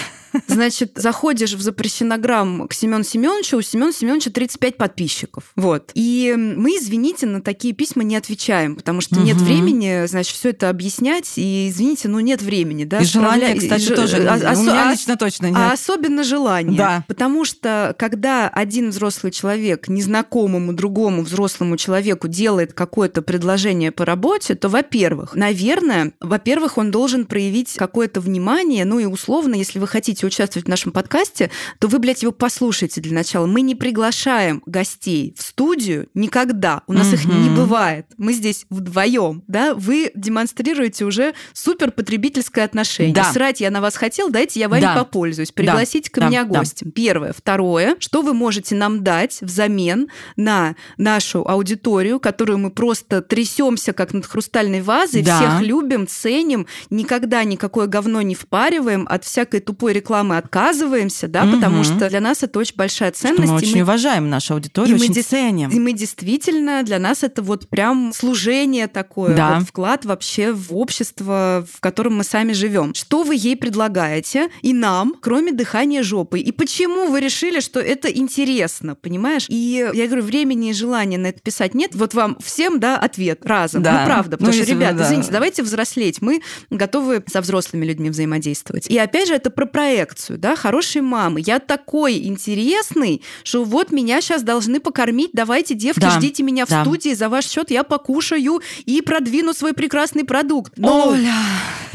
Значит, 0.48 0.94
заходишь 0.96 1.54
в 1.54 1.62
запрещенограмм 1.62 2.68
к 2.68 2.74
Семену 2.74 3.04
Семеновичу, 3.04 3.58
у 3.58 3.62
Семена 3.62 3.92
Семеновича 3.92 4.32
35 4.32 4.78
подписчиков. 4.78 5.52
Вот. 5.56 5.92
И 5.94 6.34
мы, 6.38 6.78
извините, 6.78 7.26
на 7.26 7.42
такие 7.42 7.74
письма 7.74 8.04
не 8.04 8.16
отвечаем, 8.16 8.76
потому 8.76 9.02
что 9.02 9.16
угу. 9.16 9.24
нет 9.24 9.38
времени, 9.38 10.06
значит, 10.08 10.36
все 10.36 10.50
это 10.50 10.70
объяснять. 10.70 11.34
И, 11.36 11.70
извините, 11.70 12.08
ну 12.08 12.20
нет 12.20 12.42
времени. 12.42 12.84
Да, 12.86 13.00
и 13.00 13.06
желания, 13.06 13.56
кстати, 13.56 13.92
и, 13.92 13.96
тоже. 13.96 14.28
А, 14.28 14.54
у 14.56 14.62
меня 14.62 14.92
лично 14.92 15.18
точно 15.18 15.48
нет. 15.48 15.58
А 15.58 15.72
особенно 15.72 16.24
желание. 16.24 16.78
Да. 16.78 17.04
Потому 17.08 17.46
что, 17.46 17.96
когда 17.98 18.48
один 18.50 18.90
взрослый 18.90 19.32
человек 19.32 19.88
незнакомому 19.88 20.74
другому 20.74 21.24
взрослому 21.24 21.78
человеку 21.78 22.28
делает 22.28 22.74
какое-то 22.74 23.22
предложение 23.22 23.92
по 23.92 24.06
работе, 24.06 24.56
то, 24.56 24.70
во-первых, 24.70 25.36
наверное, 25.36 26.14
во-первых, 26.20 26.78
он 26.78 26.92
должен 26.92 27.26
проявить 27.26 27.76
какое-то 27.76 28.22
внимание, 28.22 28.86
ну 28.86 29.00
и 29.00 29.06
условно, 29.06 29.56
если 29.56 29.80
вы 29.80 29.88
хотите 29.88 30.17
участвовать 30.26 30.66
в 30.66 30.70
нашем 30.70 30.92
подкасте, 30.92 31.52
то 31.80 31.88
вы, 31.88 32.00
блядь, 32.00 32.24
его 32.24 32.32
послушайте 32.32 33.02
для 33.02 33.14
начала. 33.14 33.46
Мы 33.46 33.62
не 33.62 33.76
приглашаем 33.76 34.64
гостей 34.66 35.34
в 35.38 35.42
студию 35.42 36.08
никогда. 36.14 36.82
У 36.88 36.94
нас 36.94 37.08
угу. 37.08 37.16
их 37.16 37.26
не 37.26 37.50
бывает. 37.50 38.08
Мы 38.18 38.34
здесь 38.34 38.66
вдвоем, 38.70 39.44
да? 39.48 39.74
Вы 39.76 40.12
демонстрируете 40.16 41.06
уже 41.06 41.34
супер 41.54 41.92
потребительское 41.92 42.66
отношение. 42.66 43.14
Да. 43.14 43.32
Срать 43.32 43.62
я 43.62 43.72
на 43.72 43.82
вас 43.82 43.96
хотел, 43.96 44.30
дайте 44.30 44.60
я 44.60 44.70
вами 44.70 44.82
да. 44.82 44.96
попользуюсь. 44.96 45.52
Пригласите 45.52 46.10
да. 46.14 46.22
ко 46.22 46.28
мне 46.28 46.44
да. 46.44 46.60
гостем. 46.60 46.88
Да. 46.88 46.92
Первое. 46.96 47.34
Второе. 47.34 47.96
Что 48.00 48.22
вы 48.22 48.34
можете 48.34 48.76
нам 48.76 49.04
дать 49.04 49.40
взамен 49.42 50.08
на 50.36 50.76
нашу 50.98 51.48
аудиторию, 51.48 52.20
которую 52.20 52.58
мы 52.60 52.72
просто 52.72 53.22
трясемся 53.22 53.94
как 53.94 54.14
над 54.14 54.26
хрустальной 54.26 54.82
вазой, 54.82 55.24
да. 55.24 55.38
всех 55.38 55.62
любим, 55.68 56.08
ценим, 56.08 56.68
никогда 56.90 57.44
никакое 57.44 57.88
говно 57.88 58.22
не 58.22 58.36
впариваем, 58.36 59.06
от 59.10 59.24
всякой 59.24 59.60
тупой 59.60 59.94
рекламы 59.94 60.07
рекламы 60.08 60.38
отказываемся, 60.38 61.28
да, 61.28 61.44
угу. 61.44 61.56
потому 61.56 61.84
что 61.84 62.10
для 62.10 62.22
нас 62.22 62.42
это 62.42 62.60
очень 62.60 62.76
большая 62.76 63.12
ценность. 63.12 63.44
Что 63.44 63.52
мы 63.52 63.58
очень 63.58 63.76
мы... 63.78 63.84
уважаем 63.84 64.30
нашу 64.30 64.54
аудиторию, 64.54 64.96
и 64.96 65.00
очень 65.02 65.14
мы 65.14 65.22
ценим. 65.22 65.70
И 65.70 65.80
мы 65.80 65.92
действительно, 65.92 66.82
для 66.84 66.98
нас 66.98 67.24
это 67.24 67.42
вот 67.42 67.68
прям 67.68 68.14
служение 68.16 68.88
такое, 68.88 69.36
да. 69.36 69.56
вот 69.56 69.68
вклад 69.68 70.06
вообще 70.06 70.54
в 70.54 70.74
общество, 70.76 71.68
в 71.70 71.82
котором 71.82 72.18
мы 72.18 72.24
сами 72.24 72.54
живем. 72.54 72.94
Что 72.94 73.24
вы 73.24 73.36
ей 73.36 73.58
предлагаете 73.58 74.50
и 74.62 74.74
нам, 74.74 75.14
кроме 75.20 75.52
дыхания 75.52 76.04
жопой? 76.04 76.40
И 76.40 76.54
почему 76.54 77.10
вы 77.10 77.20
решили, 77.20 77.60
что 77.60 77.82
это 77.82 78.08
интересно, 78.08 78.96
понимаешь? 78.96 79.46
И 79.50 79.90
я 79.94 80.06
говорю, 80.06 80.24
времени 80.24 80.70
и 80.70 80.74
желания 80.74 81.18
на 81.18 81.28
это 81.28 81.42
писать 81.42 81.74
нет. 81.74 81.92
Вот 81.96 82.14
вам 82.14 82.38
всем, 82.42 82.80
да, 82.80 82.98
ответ 82.98 83.46
разом. 83.46 83.84
Да. 83.84 84.00
Ну, 84.00 84.06
правда. 84.06 84.38
Потому 84.38 84.56
ну, 84.56 84.64
что, 84.64 84.72
ребята, 84.72 85.00
да. 85.00 85.06
извините, 85.06 85.32
давайте 85.32 85.64
взрослеть. 85.64 86.22
Мы 86.22 86.42
готовы 86.70 87.24
со 87.28 87.42
взрослыми 87.42 87.86
людьми 87.86 88.10
взаимодействовать. 88.10 88.88
И 88.88 88.98
опять 88.98 89.28
же, 89.28 89.34
это 89.34 89.50
про 89.50 89.66
проекцию, 89.98 90.38
да, 90.38 90.56
хорошей 90.56 91.02
мамы. 91.02 91.42
Я 91.44 91.60
такой 91.60 92.26
интересный, 92.28 93.24
что 93.44 93.64
вот 93.64 93.92
меня 93.92 94.22
сейчас 94.22 94.44
должны 94.44 94.80
покормить, 94.80 95.32
давайте, 95.34 95.74
девки, 95.74 96.00
да. 96.00 96.12
ждите 96.12 96.44
меня 96.44 96.66
в 96.66 96.70
да. 96.70 96.84
студии, 96.84 97.14
за 97.14 97.30
ваш 97.30 97.48
счет 97.48 97.72
я 97.72 97.84
покушаю 97.84 98.62
и 98.86 99.02
продвину 99.02 99.54
свой 99.54 99.74
прекрасный 99.74 100.24
продукт. 100.24 100.78
No. 100.78 101.10
Оля, 101.10 101.34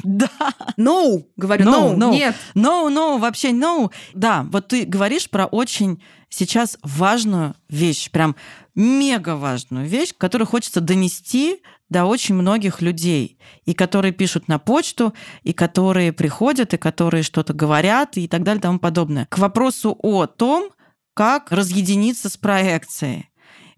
да. 0.03 0.31
No, 0.77 1.25
говорю, 1.37 1.65
no, 1.65 1.95
no, 1.95 1.97
no. 1.97 2.11
нет. 2.11 2.35
No, 2.55 2.89
no, 2.89 3.19
вообще 3.19 3.51
no. 3.51 3.91
Да, 4.15 4.47
вот 4.51 4.69
ты 4.69 4.85
говоришь 4.85 5.31
про 5.31 5.47
очень 5.47 6.03
сейчас 6.29 6.79
важную 6.83 7.55
вещь, 7.69 8.11
прям 8.11 8.35
мега 8.75 9.37
важную 9.37 9.87
вещь, 9.87 10.13
которую 10.17 10.49
хочется 10.49 10.81
донести 10.81 11.63
до 11.93 12.07
очень 12.07 12.35
многих 12.35 12.83
людей, 12.83 13.39
и 13.65 13.75
которые 13.75 14.13
пишут 14.13 14.49
на 14.49 14.59
почту, 14.59 15.15
и 15.45 15.53
которые 15.53 16.13
приходят, 16.13 16.75
и 16.75 16.79
которые 16.79 17.23
что-то 17.23 17.53
говорят, 17.53 18.17
и 18.17 18.27
так 18.27 18.43
далее, 18.43 18.59
и 18.59 18.63
тому 18.63 18.79
подобное. 18.81 19.27
К 19.31 19.39
вопросу 19.39 19.97
о 20.03 20.27
том, 20.27 20.71
как 21.15 21.53
разъединиться 21.53 22.29
с 22.29 22.37
проекцией. 22.37 23.29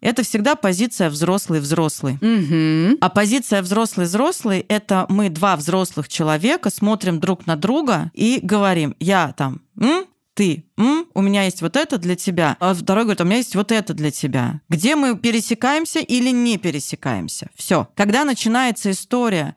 Это 0.00 0.22
всегда 0.22 0.54
позиция 0.54 1.08
взрослый-взрослый. 1.08 2.18
Угу. 2.20 2.98
А 3.00 3.08
позиция 3.08 3.62
взрослый-взрослый— 3.62 4.60
это 4.68 5.06
мы, 5.08 5.30
два 5.30 5.56
взрослых 5.56 6.08
человека, 6.08 6.68
смотрим 6.68 7.20
друг 7.20 7.46
на 7.46 7.56
друга 7.56 8.10
и 8.12 8.38
говорим, 8.42 8.94
я 9.00 9.32
там, 9.36 9.62
М? 9.80 10.04
Ты, 10.34 10.66
М, 10.76 11.06
у 11.14 11.22
меня 11.22 11.44
есть 11.44 11.62
вот 11.62 11.76
это 11.76 11.98
для 11.98 12.16
тебя, 12.16 12.56
а 12.60 12.74
второй 12.74 13.04
говорит, 13.04 13.20
у 13.20 13.24
меня 13.24 13.36
есть 13.36 13.54
вот 13.54 13.70
это 13.70 13.94
для 13.94 14.10
тебя. 14.10 14.60
Где 14.68 14.96
мы 14.96 15.16
пересекаемся 15.16 16.00
или 16.00 16.30
не 16.30 16.58
пересекаемся? 16.58 17.48
Все. 17.54 17.88
Когда 17.94 18.24
начинается 18.24 18.90
история 18.90 19.54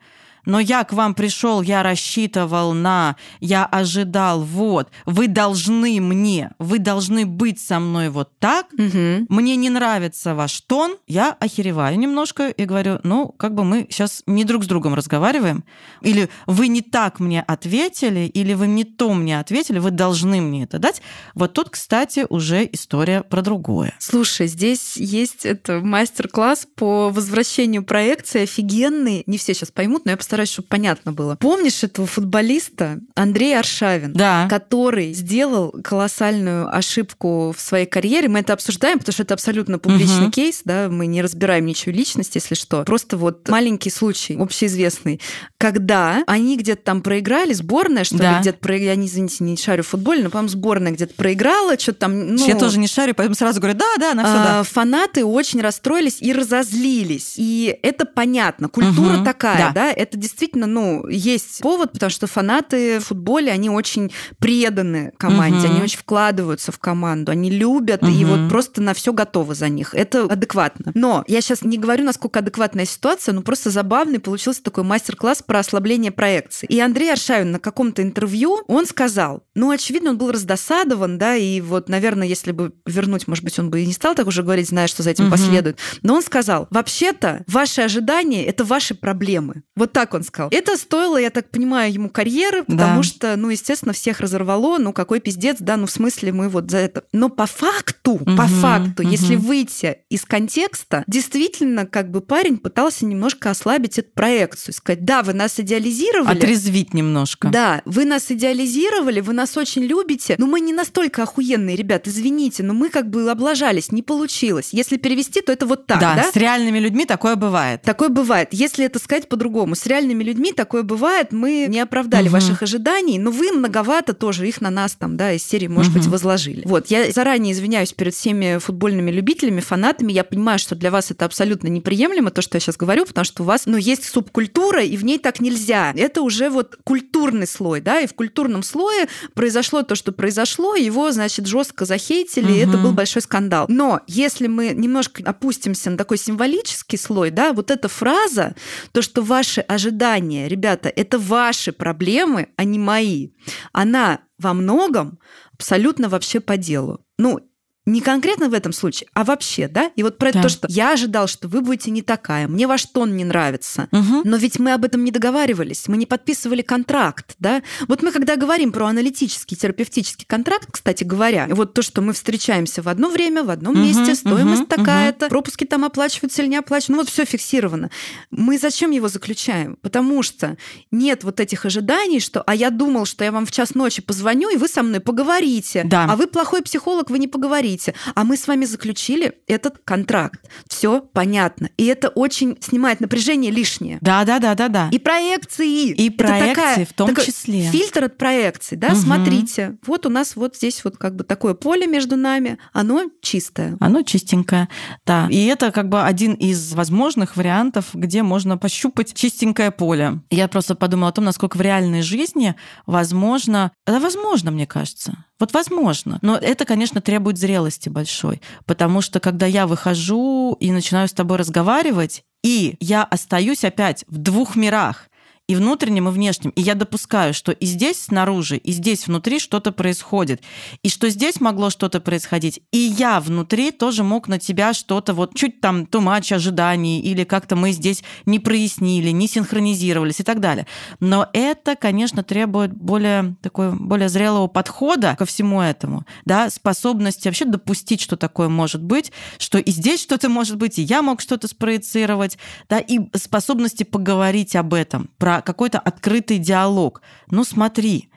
но 0.48 0.58
я 0.58 0.82
к 0.82 0.94
вам 0.94 1.14
пришел, 1.14 1.60
я 1.60 1.82
рассчитывал 1.82 2.72
на, 2.72 3.16
я 3.38 3.66
ожидал, 3.66 4.40
вот, 4.42 4.90
вы 5.04 5.28
должны 5.28 6.00
мне, 6.00 6.52
вы 6.58 6.78
должны 6.78 7.26
быть 7.26 7.60
со 7.60 7.78
мной 7.78 8.08
вот 8.08 8.30
так, 8.38 8.66
угу. 8.72 9.26
мне 9.28 9.56
не 9.56 9.68
нравится 9.68 10.34
ваш 10.34 10.58
тон, 10.62 10.96
я 11.06 11.36
охереваю 11.38 11.98
немножко 11.98 12.48
и 12.48 12.64
говорю, 12.64 12.98
ну, 13.02 13.28
как 13.28 13.54
бы 13.54 13.62
мы 13.62 13.86
сейчас 13.90 14.22
не 14.26 14.44
друг 14.44 14.64
с 14.64 14.66
другом 14.66 14.94
разговариваем, 14.94 15.64
или 16.00 16.30
вы 16.46 16.68
не 16.68 16.80
так 16.80 17.20
мне 17.20 17.42
ответили, 17.42 18.20
или 18.20 18.54
вы 18.54 18.68
не 18.68 18.84
то 18.84 19.12
мне 19.12 19.38
ответили, 19.38 19.78
вы 19.78 19.90
должны 19.90 20.40
мне 20.40 20.64
это 20.64 20.78
дать. 20.78 21.02
Вот 21.34 21.52
тут, 21.52 21.68
кстати, 21.68 22.24
уже 22.26 22.66
история 22.72 23.22
про 23.22 23.42
другое. 23.42 23.94
Слушай, 23.98 24.46
здесь 24.46 24.96
есть 24.96 25.44
это 25.44 25.80
мастер-класс 25.80 26.66
по 26.74 27.10
возвращению 27.10 27.82
проекции 27.84 28.44
офигенный. 28.44 29.24
Не 29.26 29.36
все 29.36 29.52
сейчас 29.52 29.70
поймут, 29.70 30.06
но 30.06 30.12
я 30.12 30.16
постараюсь 30.16 30.37
постараюсь, 30.38 30.50
чтобы 30.50 30.68
понятно 30.68 31.12
было. 31.12 31.36
Помнишь 31.36 31.82
этого 31.82 32.06
футболиста 32.06 33.00
Андрей 33.14 33.58
Аршавин, 33.58 34.12
да. 34.12 34.46
который 34.48 35.12
сделал 35.12 35.74
колоссальную 35.82 36.74
ошибку 36.74 37.54
в 37.56 37.60
своей 37.60 37.86
карьере? 37.86 38.28
Мы 38.28 38.40
это 38.40 38.52
обсуждаем, 38.52 38.98
потому 38.98 39.12
что 39.12 39.24
это 39.24 39.34
абсолютно 39.34 39.78
публичный 39.78 40.26
угу. 40.26 40.30
кейс, 40.30 40.62
да, 40.64 40.88
мы 40.88 41.06
не 41.06 41.22
разбираем 41.22 41.66
ничью 41.66 41.92
личность, 41.92 42.34
если 42.34 42.54
что. 42.54 42.84
Просто 42.84 43.16
вот 43.16 43.48
маленький 43.48 43.90
случай, 43.90 44.36
общеизвестный, 44.36 45.20
когда 45.58 46.22
они 46.26 46.56
где-то 46.56 46.82
там 46.82 47.02
проиграли, 47.02 47.52
сборная, 47.52 48.04
что 48.04 48.18
да. 48.18 48.34
ли, 48.34 48.40
где-то 48.40 48.58
проиграли, 48.58 48.88
я 48.90 48.96
не, 48.96 49.08
извините, 49.08 49.42
не 49.42 49.56
шарю 49.56 49.82
в 49.82 49.88
футболе, 49.88 50.22
но, 50.22 50.30
по-моему, 50.30 50.48
сборная 50.48 50.92
где-то 50.92 51.14
проиграла, 51.14 51.78
что-то 51.78 52.00
там... 52.00 52.36
Ну, 52.36 52.46
я 52.46 52.54
тоже 52.54 52.78
не 52.78 52.86
шарю, 52.86 53.14
поэтому 53.14 53.34
сразу 53.34 53.60
говорю, 53.60 53.76
да, 53.76 53.96
да, 53.98 54.14
на 54.14 54.24
все, 54.24 54.34
да. 54.34 54.60
А, 54.60 54.62
фанаты 54.62 55.24
очень 55.24 55.60
расстроились 55.60 56.18
и 56.20 56.32
разозлились. 56.32 57.34
И 57.36 57.76
это 57.82 58.06
понятно, 58.06 58.68
культура 58.68 59.16
угу. 59.16 59.24
такая, 59.24 59.58
да, 59.58 59.72
да 59.72 59.92
это 59.92 60.16
действительно, 60.28 60.66
ну, 60.66 61.06
есть 61.08 61.60
повод, 61.62 61.92
потому 61.92 62.10
что 62.10 62.26
фанаты 62.26 63.00
в 63.00 63.06
футболе, 63.06 63.50
они 63.50 63.70
очень 63.70 64.12
преданы 64.38 65.12
команде, 65.16 65.66
угу. 65.66 65.74
они 65.74 65.82
очень 65.82 65.98
вкладываются 65.98 66.70
в 66.70 66.78
команду, 66.78 67.32
они 67.32 67.50
любят 67.50 68.02
угу. 68.02 68.10
и 68.10 68.24
вот 68.24 68.48
просто 68.48 68.82
на 68.82 68.94
все 68.94 69.12
готовы 69.12 69.54
за 69.54 69.68
них. 69.68 69.94
Это 69.94 70.24
адекватно. 70.24 70.92
Но 70.94 71.24
я 71.26 71.40
сейчас 71.40 71.62
не 71.62 71.78
говорю, 71.78 72.04
насколько 72.04 72.40
адекватная 72.40 72.84
ситуация, 72.84 73.32
но 73.32 73.42
просто 73.42 73.70
забавный 73.70 74.18
получился 74.18 74.62
такой 74.62 74.84
мастер-класс 74.84 75.42
про 75.42 75.60
ослабление 75.60 76.12
проекции. 76.12 76.66
И 76.66 76.78
Андрей 76.78 77.12
Аршавин 77.12 77.52
на 77.52 77.58
каком-то 77.58 78.02
интервью, 78.02 78.60
он 78.66 78.86
сказал, 78.86 79.44
ну, 79.54 79.70
очевидно, 79.70 80.10
он 80.10 80.18
был 80.18 80.30
раздосадован, 80.30 81.18
да, 81.18 81.36
и 81.36 81.60
вот, 81.60 81.88
наверное, 81.88 82.26
если 82.26 82.52
бы 82.52 82.72
вернуть, 82.86 83.26
может 83.26 83.44
быть, 83.44 83.58
он 83.58 83.70
бы 83.70 83.80
и 83.80 83.86
не 83.86 83.92
стал 83.92 84.14
так 84.14 84.26
уже 84.26 84.42
говорить, 84.42 84.68
зная, 84.68 84.86
что 84.86 85.02
за 85.02 85.10
этим 85.10 85.24
угу. 85.24 85.32
последует. 85.32 85.78
Но 86.02 86.14
он 86.14 86.22
сказал, 86.22 86.68
вообще-то, 86.70 87.44
ваши 87.46 87.80
ожидания— 87.80 88.44
это 88.46 88.64
ваши 88.64 88.94
проблемы. 88.94 89.62
Вот 89.78 89.92
так 89.92 90.12
он 90.12 90.24
сказал. 90.24 90.50
Это 90.52 90.76
стоило, 90.76 91.16
я 91.16 91.30
так 91.30 91.50
понимаю, 91.50 91.92
ему 91.92 92.10
карьеры, 92.10 92.64
потому 92.64 92.96
да. 92.96 93.02
что, 93.02 93.36
ну, 93.36 93.48
естественно, 93.48 93.92
всех 93.92 94.18
разорвало, 94.20 94.78
ну, 94.78 94.92
какой 94.92 95.20
пиздец, 95.20 95.58
да, 95.60 95.76
ну, 95.76 95.86
в 95.86 95.90
смысле, 95.90 96.32
мы 96.32 96.48
вот 96.48 96.68
за 96.70 96.78
это. 96.78 97.04
Но 97.12 97.28
по 97.28 97.46
факту, 97.46 98.12
угу, 98.12 98.36
по 98.36 98.46
факту, 98.46 99.02
угу. 99.02 99.10
если 99.10 99.36
выйти 99.36 99.98
из 100.10 100.24
контекста, 100.24 101.04
действительно, 101.06 101.86
как 101.86 102.10
бы 102.10 102.20
парень 102.20 102.58
пытался 102.58 103.06
немножко 103.06 103.50
ослабить 103.50 103.98
эту 103.98 104.10
проекцию, 104.10 104.74
сказать, 104.74 105.04
да, 105.04 105.22
вы 105.22 105.32
нас 105.32 105.60
идеализировали. 105.60 106.36
Отрезвить 106.36 106.92
немножко. 106.92 107.48
Да, 107.48 107.82
вы 107.84 108.04
нас 108.04 108.30
идеализировали, 108.30 109.20
вы 109.20 109.32
нас 109.32 109.56
очень 109.56 109.84
любите, 109.84 110.34
но 110.38 110.46
мы 110.46 110.60
не 110.60 110.72
настолько 110.72 111.22
охуенные, 111.22 111.76
ребят, 111.76 112.08
извините, 112.08 112.64
но 112.64 112.74
мы 112.74 112.88
как 112.88 113.08
бы 113.08 113.30
облажались, 113.30 113.92
не 113.92 114.02
получилось. 114.02 114.70
Если 114.72 114.96
перевести, 114.96 115.40
то 115.40 115.52
это 115.52 115.66
вот 115.66 115.86
так, 115.86 116.00
да? 116.00 116.16
да? 116.16 116.32
с 116.32 116.34
реальными 116.34 116.80
людьми 116.80 117.04
такое 117.04 117.36
бывает. 117.36 117.82
Такое 117.82 118.08
бывает. 118.08 118.48
Если 118.50 118.84
это 118.84 118.98
сказать 118.98 119.28
по-другому, 119.28 119.67
с 119.74 119.86
реальными 119.86 120.22
людьми 120.24 120.52
такое 120.52 120.82
бывает, 120.82 121.32
мы 121.32 121.66
не 121.68 121.80
оправдали 121.80 122.26
угу. 122.26 122.34
ваших 122.34 122.62
ожиданий, 122.62 123.18
но 123.18 123.30
вы 123.30 123.52
многовато 123.52 124.12
тоже 124.12 124.48
их 124.48 124.60
на 124.60 124.70
нас 124.70 124.94
там, 124.94 125.16
да, 125.16 125.32
из 125.32 125.42
серии, 125.42 125.66
может 125.66 125.92
угу. 125.92 126.00
быть, 126.00 126.08
возложили. 126.08 126.62
Вот, 126.64 126.88
я 126.88 127.10
заранее 127.10 127.52
извиняюсь 127.52 127.92
перед 127.92 128.14
всеми 128.14 128.58
футбольными 128.58 129.10
любителями, 129.10 129.60
фанатами, 129.60 130.12
я 130.12 130.24
понимаю, 130.24 130.58
что 130.58 130.74
для 130.74 130.90
вас 130.90 131.10
это 131.10 131.24
абсолютно 131.24 131.68
неприемлемо, 131.68 132.30
то, 132.30 132.42
что 132.42 132.56
я 132.56 132.60
сейчас 132.60 132.76
говорю, 132.76 133.06
потому 133.06 133.24
что 133.24 133.42
у 133.42 133.46
вас, 133.46 133.66
ну, 133.66 133.76
есть 133.76 134.04
субкультура, 134.04 134.82
и 134.82 134.96
в 134.96 135.04
ней 135.04 135.18
так 135.18 135.40
нельзя. 135.40 135.92
Это 135.96 136.22
уже 136.22 136.50
вот 136.50 136.78
культурный 136.84 137.46
слой, 137.46 137.80
да, 137.80 138.00
и 138.00 138.06
в 138.06 138.14
культурном 138.14 138.62
слое 138.62 139.08
произошло 139.34 139.82
то, 139.82 139.94
что 139.94 140.12
произошло, 140.12 140.74
его, 140.74 141.10
значит, 141.12 141.46
жестко 141.46 141.84
захейтили, 141.84 142.46
угу. 142.46 142.52
и 142.52 142.58
это 142.58 142.78
был 142.78 142.92
большой 142.92 143.22
скандал. 143.22 143.66
Но 143.68 144.00
если 144.06 144.46
мы 144.46 144.70
немножко 144.74 145.22
опустимся 145.24 145.90
на 145.90 145.96
такой 145.96 146.18
символический 146.18 146.98
слой, 146.98 147.30
да, 147.30 147.52
вот 147.52 147.70
эта 147.70 147.88
фраза, 147.88 148.54
то, 148.92 149.02
что 149.02 149.22
ваши 149.22 149.57
ожидания, 149.60 150.48
ребята, 150.48 150.88
это 150.88 151.18
ваши 151.18 151.72
проблемы, 151.72 152.48
а 152.56 152.64
не 152.64 152.78
мои, 152.78 153.30
она 153.72 154.20
во 154.38 154.54
многом 154.54 155.18
абсолютно 155.52 156.08
вообще 156.08 156.40
по 156.40 156.56
делу. 156.56 157.04
Ну, 157.18 157.40
не 157.88 158.00
конкретно 158.00 158.48
в 158.48 158.54
этом 158.54 158.72
случае, 158.72 159.08
а 159.14 159.24
вообще, 159.24 159.66
да? 159.66 159.90
И 159.96 160.02
вот 160.02 160.18
про 160.18 160.30
да. 160.30 160.42
то, 160.42 160.48
что 160.48 160.68
я 160.70 160.92
ожидал, 160.92 161.26
что 161.26 161.48
вы 161.48 161.62
будете 161.62 161.90
не 161.90 162.02
такая, 162.02 162.46
мне 162.46 162.66
ваш 162.66 162.84
тон 162.84 163.16
не 163.16 163.24
нравится. 163.24 163.88
Угу. 163.90 164.22
Но 164.24 164.36
ведь 164.36 164.58
мы 164.58 164.72
об 164.72 164.84
этом 164.84 165.04
не 165.04 165.10
договаривались, 165.10 165.88
мы 165.88 165.96
не 165.96 166.06
подписывали 166.06 166.62
контракт, 166.62 167.34
да? 167.38 167.62
Вот 167.88 168.02
мы 168.02 168.12
когда 168.12 168.36
говорим 168.36 168.72
про 168.72 168.86
аналитический 168.86 169.56
терапевтический 169.56 170.26
контракт, 170.26 170.68
кстати 170.70 171.04
говоря, 171.04 171.48
вот 171.50 171.72
то, 171.72 171.82
что 171.82 172.02
мы 172.02 172.12
встречаемся 172.12 172.82
в 172.82 172.88
одно 172.88 173.08
время, 173.08 173.42
в 173.42 173.50
одном 173.50 173.72
угу, 173.72 173.82
месте, 173.82 174.14
стоимость 174.14 174.62
угу, 174.62 174.76
такая-то, 174.76 175.26
угу. 175.26 175.30
пропуски 175.30 175.64
там 175.64 175.84
оплачиваются 175.84 176.42
или 176.42 176.50
не 176.50 176.56
оплачиваются, 176.56 176.92
ну 176.92 176.98
вот 176.98 177.08
все 177.08 177.24
фиксировано. 177.24 177.90
Мы 178.30 178.58
зачем 178.58 178.90
его 178.90 179.08
заключаем? 179.08 179.78
Потому 179.80 180.22
что 180.22 180.58
нет 180.90 181.24
вот 181.24 181.40
этих 181.40 181.64
ожиданий, 181.64 182.20
что 182.20 182.42
а 182.42 182.54
я 182.54 182.70
думал, 182.70 183.06
что 183.06 183.24
я 183.24 183.32
вам 183.32 183.46
в 183.46 183.50
час 183.50 183.74
ночи 183.74 184.02
позвоню, 184.02 184.50
и 184.50 184.56
вы 184.56 184.68
со 184.68 184.82
мной 184.82 185.00
поговорите, 185.00 185.84
да. 185.84 186.06
а 186.10 186.16
вы 186.16 186.26
плохой 186.26 186.62
психолог, 186.62 187.10
вы 187.10 187.18
не 187.18 187.28
поговорите 187.28 187.77
смотрите, 187.78 187.94
а 188.14 188.24
мы 188.24 188.36
с 188.36 188.46
вами 188.48 188.64
заключили 188.64 189.34
этот 189.46 189.78
контракт. 189.84 190.40
Все 190.68 191.00
понятно. 191.00 191.70
И 191.76 191.86
это 191.86 192.08
очень 192.08 192.56
снимает 192.60 193.00
напряжение 193.00 193.50
лишнее. 193.50 193.98
Да, 194.00 194.24
да, 194.24 194.38
да, 194.38 194.54
да, 194.54 194.68
да. 194.68 194.88
И 194.90 194.98
проекции. 194.98 195.90
И 195.92 196.08
Это 196.08 196.16
проекции 196.18 196.54
такая- 196.54 196.86
в 196.86 196.92
том 196.92 197.08
такой 197.08 197.24
числе. 197.24 197.62
Фильтр 197.70 198.04
от 198.04 198.18
проекций, 198.18 198.76
да, 198.76 198.88
Мгм. 198.90 198.96
смотрите. 198.96 199.78
Вот 199.86 200.06
у 200.06 200.08
нас 200.10 200.36
вот 200.36 200.56
здесь 200.56 200.84
вот 200.84 200.96
как 200.96 201.14
бы 201.16 201.24
такое 201.24 201.54
поле 201.54 201.86
между 201.86 202.16
нами, 202.16 202.58
оно 202.72 203.04
чистое. 203.22 203.76
Оно 203.80 204.02
чистенькое, 204.02 204.68
да. 205.06 205.28
И 205.30 205.46
это 205.46 205.70
как 205.70 205.88
бы 205.88 206.02
один 206.02 206.34
из 206.34 206.72
возможных 206.74 207.36
вариантов, 207.36 207.86
где 207.94 208.22
можно 208.22 208.58
пощупать 208.58 209.14
чистенькое 209.14 209.70
поле. 209.70 210.20
Я 210.30 210.48
просто 210.48 210.74
подумала 210.74 211.08
о 211.10 211.12
том, 211.12 211.24
насколько 211.24 211.56
в 211.56 211.60
реальной 211.60 212.02
жизни 212.02 212.54
возможно... 212.86 213.70
Это 213.86 214.00
возможно, 214.00 214.50
мне 214.50 214.66
кажется. 214.66 215.24
Вот 215.40 215.52
возможно. 215.52 216.18
Но 216.20 216.36
это, 216.36 216.64
конечно, 216.64 217.00
требует 217.00 217.38
зрелости 217.38 217.67
большой. 217.90 218.40
Потому 218.64 219.00
что 219.00 219.20
когда 219.20 219.46
я 219.46 219.66
выхожу 219.66 220.56
и 220.58 220.70
начинаю 220.70 221.08
с 221.08 221.12
тобой 221.12 221.36
разговаривать, 221.36 222.24
и 222.42 222.76
я 222.80 223.04
остаюсь 223.04 223.64
опять 223.64 224.04
в 224.08 224.16
двух 224.16 224.56
мирах, 224.56 225.07
и 225.48 225.56
внутреннем, 225.56 226.08
и 226.08 226.12
внешнем. 226.12 226.50
И 226.50 226.60
я 226.60 226.74
допускаю, 226.74 227.32
что 227.32 227.52
и 227.52 227.64
здесь 227.64 228.02
снаружи, 228.02 228.58
и 228.58 228.70
здесь 228.70 229.06
внутри 229.06 229.38
что-то 229.40 229.72
происходит. 229.72 230.42
И 230.82 230.90
что 230.90 231.08
здесь 231.08 231.40
могло 231.40 231.70
что-то 231.70 232.00
происходить. 232.00 232.60
И 232.70 232.76
я 232.76 233.18
внутри 233.18 233.70
тоже 233.70 234.04
мог 234.04 234.28
на 234.28 234.38
тебя 234.38 234.74
что-то 234.74 235.14
вот 235.14 235.34
чуть 235.34 235.62
там 235.62 235.86
тумач 235.86 236.32
ожиданий, 236.32 237.00
или 237.00 237.24
как-то 237.24 237.56
мы 237.56 237.72
здесь 237.72 238.04
не 238.26 238.38
прояснили, 238.38 239.08
не 239.08 239.26
синхронизировались 239.26 240.20
и 240.20 240.22
так 240.22 240.40
далее. 240.40 240.66
Но 241.00 241.26
это, 241.32 241.76
конечно, 241.76 242.22
требует 242.22 242.74
более 242.74 243.36
такой, 243.40 243.72
более 243.72 244.10
зрелого 244.10 244.48
подхода 244.48 245.16
ко 245.18 245.24
всему 245.24 245.62
этому, 245.62 246.04
да, 246.26 246.50
способности 246.50 247.26
вообще 247.26 247.46
допустить, 247.46 248.02
что 248.02 248.16
такое 248.16 248.50
может 248.50 248.82
быть, 248.82 249.12
что 249.38 249.56
и 249.56 249.70
здесь 249.70 250.02
что-то 250.02 250.28
может 250.28 250.58
быть, 250.58 250.78
и 250.78 250.82
я 250.82 251.00
мог 251.00 251.22
что-то 251.22 251.48
спроецировать, 251.48 252.36
да, 252.68 252.78
и 252.78 253.00
способности 253.16 253.84
поговорить 253.84 254.54
об 254.54 254.74
этом, 254.74 255.08
про 255.16 255.37
какой-то 255.42 255.78
открытый 255.78 256.38
диалог. 256.38 257.02
Ну, 257.30 257.44
смотри, 257.44 258.10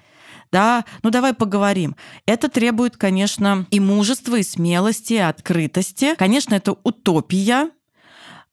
да, 0.51 0.85
ну 1.01 1.09
давай 1.09 1.33
поговорим. 1.33 1.95
Это 2.25 2.49
требует, 2.49 2.97
конечно, 2.97 3.65
и 3.71 3.79
мужества, 3.79 4.35
и 4.35 4.43
смелости, 4.43 5.13
и 5.13 5.17
открытости. 5.17 6.15
Конечно, 6.15 6.55
это 6.55 6.75
утопия, 6.83 7.69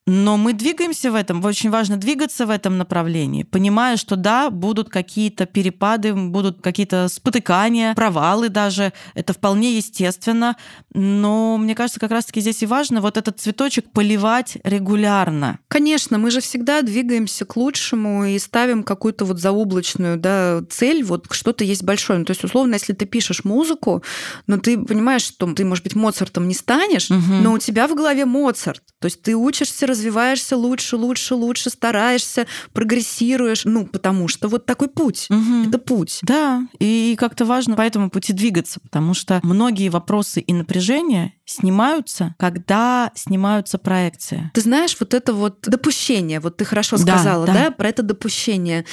но 0.08 0.38
мы 0.38 0.54
двигаемся 0.54 1.12
в 1.12 1.14
этом, 1.14 1.44
очень 1.44 1.68
важно 1.68 1.98
двигаться 1.98 2.46
в 2.46 2.50
этом 2.50 2.78
направлении, 2.78 3.42
понимая, 3.42 3.98
что 3.98 4.16
да, 4.16 4.48
будут 4.48 4.88
какие-то 4.88 5.44
перепады, 5.44 6.14
будут 6.14 6.62
какие-то 6.62 7.08
спотыкания, 7.08 7.94
провалы 7.94 8.48
даже, 8.48 8.94
это 9.14 9.34
вполне 9.34 9.76
естественно, 9.76 10.56
но 10.94 11.58
мне 11.58 11.74
кажется, 11.74 12.00
как 12.00 12.10
раз-таки 12.10 12.40
здесь 12.40 12.62
и 12.62 12.66
важно 12.66 13.02
вот 13.02 13.18
этот 13.18 13.38
цветочек 13.38 13.92
поливать 13.92 14.56
регулярно. 14.64 15.58
Конечно, 15.68 16.16
мы 16.16 16.30
же 16.30 16.40
всегда 16.40 16.80
двигаемся 16.80 17.44
к 17.44 17.54
лучшему 17.56 18.24
и 18.24 18.38
ставим 18.38 18.84
какую-то 18.84 19.26
вот 19.26 19.38
заоблачную 19.38 20.16
да, 20.16 20.62
цель, 20.70 21.04
вот 21.04 21.26
что-то 21.30 21.64
есть 21.64 21.82
большое. 21.82 22.20
Ну, 22.20 22.24
то 22.24 22.30
есть, 22.30 22.42
условно, 22.44 22.74
если 22.74 22.94
ты 22.94 23.04
пишешь 23.04 23.44
музыку, 23.44 24.02
но 24.46 24.56
ты 24.56 24.78
понимаешь, 24.78 25.22
что 25.22 25.52
ты, 25.52 25.66
может 25.66 25.84
быть, 25.84 25.94
Моцартом 25.94 26.48
не 26.48 26.54
станешь, 26.54 27.10
Мгм. 27.10 27.42
но 27.42 27.52
у 27.52 27.58
тебя 27.58 27.86
в 27.86 27.94
голове 27.94 28.24
Моцарт. 28.24 28.82
То 29.00 29.06
есть 29.06 29.20
ты 29.20 29.36
учишься, 29.36 29.86
развиваешься 29.98 30.56
лучше, 30.56 30.96
лучше, 30.96 31.34
лучше, 31.34 31.70
стараешься, 31.70 32.46
прогрессируешь. 32.72 33.62
Ну, 33.64 33.86
потому 33.86 34.28
что 34.28 34.48
вот 34.48 34.64
такой 34.64 34.88
путь. 34.88 35.26
Мгм. 35.28 35.68
Это 35.68 35.78
путь. 35.78 36.20
Да, 36.22 36.62
и 36.78 37.16
как-то 37.18 37.44
важно 37.44 37.74
по 37.74 37.82
этому 37.82 38.10
пути 38.10 38.32
двигаться, 38.32 38.80
потому 38.80 39.14
что 39.14 39.40
многие 39.42 39.88
вопросы 39.88 40.40
и 40.40 40.52
напряжения 40.52 41.32
снимаются, 41.44 42.34
когда 42.38 43.10
снимаются 43.14 43.78
проекции. 43.78 44.50
Ты 44.54 44.60
знаешь, 44.60 44.96
вот 45.00 45.14
это 45.14 45.32
вот 45.32 45.60
допущение, 45.62 46.40
вот 46.40 46.56
ты 46.58 46.64
хорошо 46.64 46.96
Да, 46.98 47.02
сказала, 47.02 47.46
да. 47.46 47.54
да, 47.54 47.70
про 47.70 47.88
это 47.88 48.02
допущение. 48.02 48.84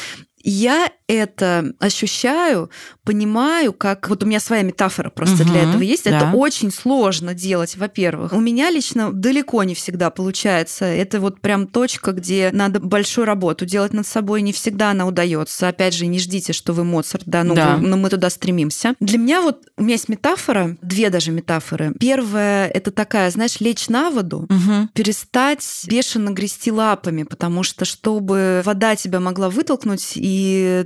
Я 0.48 0.91
это 1.08 1.74
ощущаю, 1.80 2.70
понимаю, 3.04 3.74
как 3.74 4.10
вот 4.10 4.24
у 4.24 4.28
меня 4.28 4.39
своя 4.39 4.62
метафора 4.62 5.10
просто 5.10 5.43
для 5.43 5.62
Мгм, 5.62 5.70
этого 5.70 5.82
есть. 5.82 6.04
да. 6.06 6.18
Это 6.18 6.32
очень 6.34 6.72
сложно 6.72 7.34
делать, 7.34 7.76
во-первых. 7.78 8.32
У 8.32 8.39
меня 8.39 8.70
лично 8.70 9.12
далеко 9.12 9.64
не 9.64 9.74
всегда 9.76 10.10
получается. 10.12 10.86
Это 10.86 11.20
вот 11.20 11.41
прям 11.41 11.68
точка, 11.68 12.12
где 12.12 12.52
надо 12.54 12.80
большую 12.80 13.26
работу 13.26 13.66
делать 13.66 13.93
над 13.93 14.06
собой. 14.08 14.41
Не 14.43 14.54
всегда 14.54 14.91
она 14.91 15.08
удается. 15.08 15.68
Опять 15.68 15.93
же, 15.96 16.06
не 16.06 16.20
ждите, 16.20 16.54
что 16.54 16.74
вы 16.74 16.84
Моцарт, 16.84 17.24
да, 17.26 17.43
ну, 17.43 17.56
Да. 17.56 17.78
но 17.78 17.98
мы 17.98 18.10
туда 18.10 18.30
стремимся. 18.30 18.93
Для 19.00 19.18
меня 19.18 19.41
вот 19.41 19.64
у 19.78 19.84
меня 19.84 19.93
есть 19.93 20.10
метафора, 20.10 20.78
две 20.82 21.10
даже 21.10 21.32
метафоры. 21.32 21.93
Первая 22.00 22.68
это 22.68 22.91
такая, 22.91 23.32
знаешь, 23.32 23.60
лечь 23.62 23.89
на 23.89 24.12
воду, 24.12 24.46
Мгм. 24.50 24.89
перестать 24.93 25.86
бешено 25.88 26.30
грести 26.32 26.72
лапами, 26.72 27.24
потому 27.24 27.64
что 27.64 27.84
чтобы 27.86 28.62
вода 28.64 28.96
тебя 28.96 29.20
могла 29.20 29.50
вытолкнуть, 29.50 30.14
и 30.18 30.35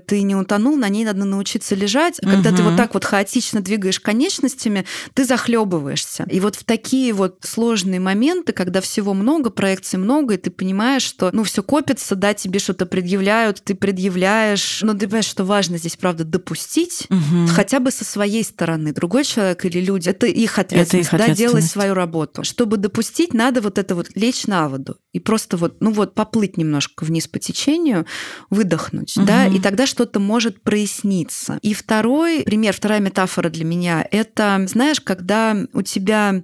ты 0.05 0.21
не 0.21 0.35
утонул, 0.35 0.77
на 0.77 0.89
ней 0.89 1.05
надо 1.05 1.25
научиться 1.25 1.75
лежать. 1.75 2.19
А 2.21 2.29
когда 2.29 2.51
ты 2.51 2.63
вот 2.63 2.75
так 2.77 2.93
вот 2.93 3.05
хаотично 3.05 3.61
двигаешь 3.61 3.99
конечностями, 3.99 4.85
ты 5.13 5.25
захлебываешься. 5.25 6.25
И 6.29 6.39
вот 6.39 6.55
в 6.55 6.63
такие 6.63 7.13
вот 7.13 7.37
сложные 7.41 7.99
моменты, 7.99 8.53
когда 8.53 8.81
всего 8.81 9.13
много, 9.13 9.49
проекций 9.49 9.99
много, 9.99 10.35
и 10.35 10.37
ты 10.37 10.49
понимаешь, 10.51 11.03
что 11.03 11.29
ну 11.33 11.43
все 11.43 11.63
копится, 11.63 12.15
да, 12.15 12.33
тебе 12.33 12.59
что-то 12.59 12.85
предъявляют, 12.85 13.61
ты 13.63 13.75
предъявляешь, 13.75 14.81
но 14.81 14.93
ты 14.93 15.05
понимаешь, 15.07 15.25
что 15.25 15.43
важно 15.43 15.77
здесь, 15.77 15.95
правда, 15.95 16.23
допустить, 16.23 17.07
Мгм. 17.09 17.47
хотя 17.47 17.79
бы 17.79 17.91
со 17.91 18.05
своей 18.05 18.43
стороны. 18.43 18.93
Другой 18.93 19.23
человек 19.23 19.65
или 19.65 19.79
люди, 19.79 20.09
это 20.09 20.27
их 20.27 20.59
ответственность, 20.59 21.11
да, 21.11 21.17
делать 21.17 21.31
ответственность. 21.33 21.71
свою 21.71 21.93
работу. 21.93 22.43
Чтобы 22.43 22.77
допустить, 22.77 23.33
надо 23.33 23.61
вот 23.61 23.77
это 23.77 23.95
вот 23.95 24.09
лечь 24.15 24.47
на 24.47 24.69
воду 24.69 24.97
и 25.13 25.19
просто 25.19 25.57
вот, 25.57 25.77
ну 25.79 25.91
вот 25.91 26.13
поплыть 26.13 26.57
немножко 26.57 27.03
вниз 27.03 27.27
по 27.27 27.39
течению, 27.39 28.05
выдохнуть, 28.49 29.13
да, 29.17 29.38
Мгм. 29.47 29.55
и 29.55 29.59
тогда 29.59 29.85
что-то 29.85 30.19
может 30.19 30.61
проясниться. 30.61 31.59
И 31.61 31.73
второй 31.73 32.43
пример, 32.43 32.73
вторая 32.73 32.99
метафора 32.99 33.49
для 33.49 33.65
меня, 33.65 34.05
это, 34.11 34.63
знаешь, 34.67 35.01
когда 35.01 35.55
у 35.73 35.81
тебя 35.81 36.43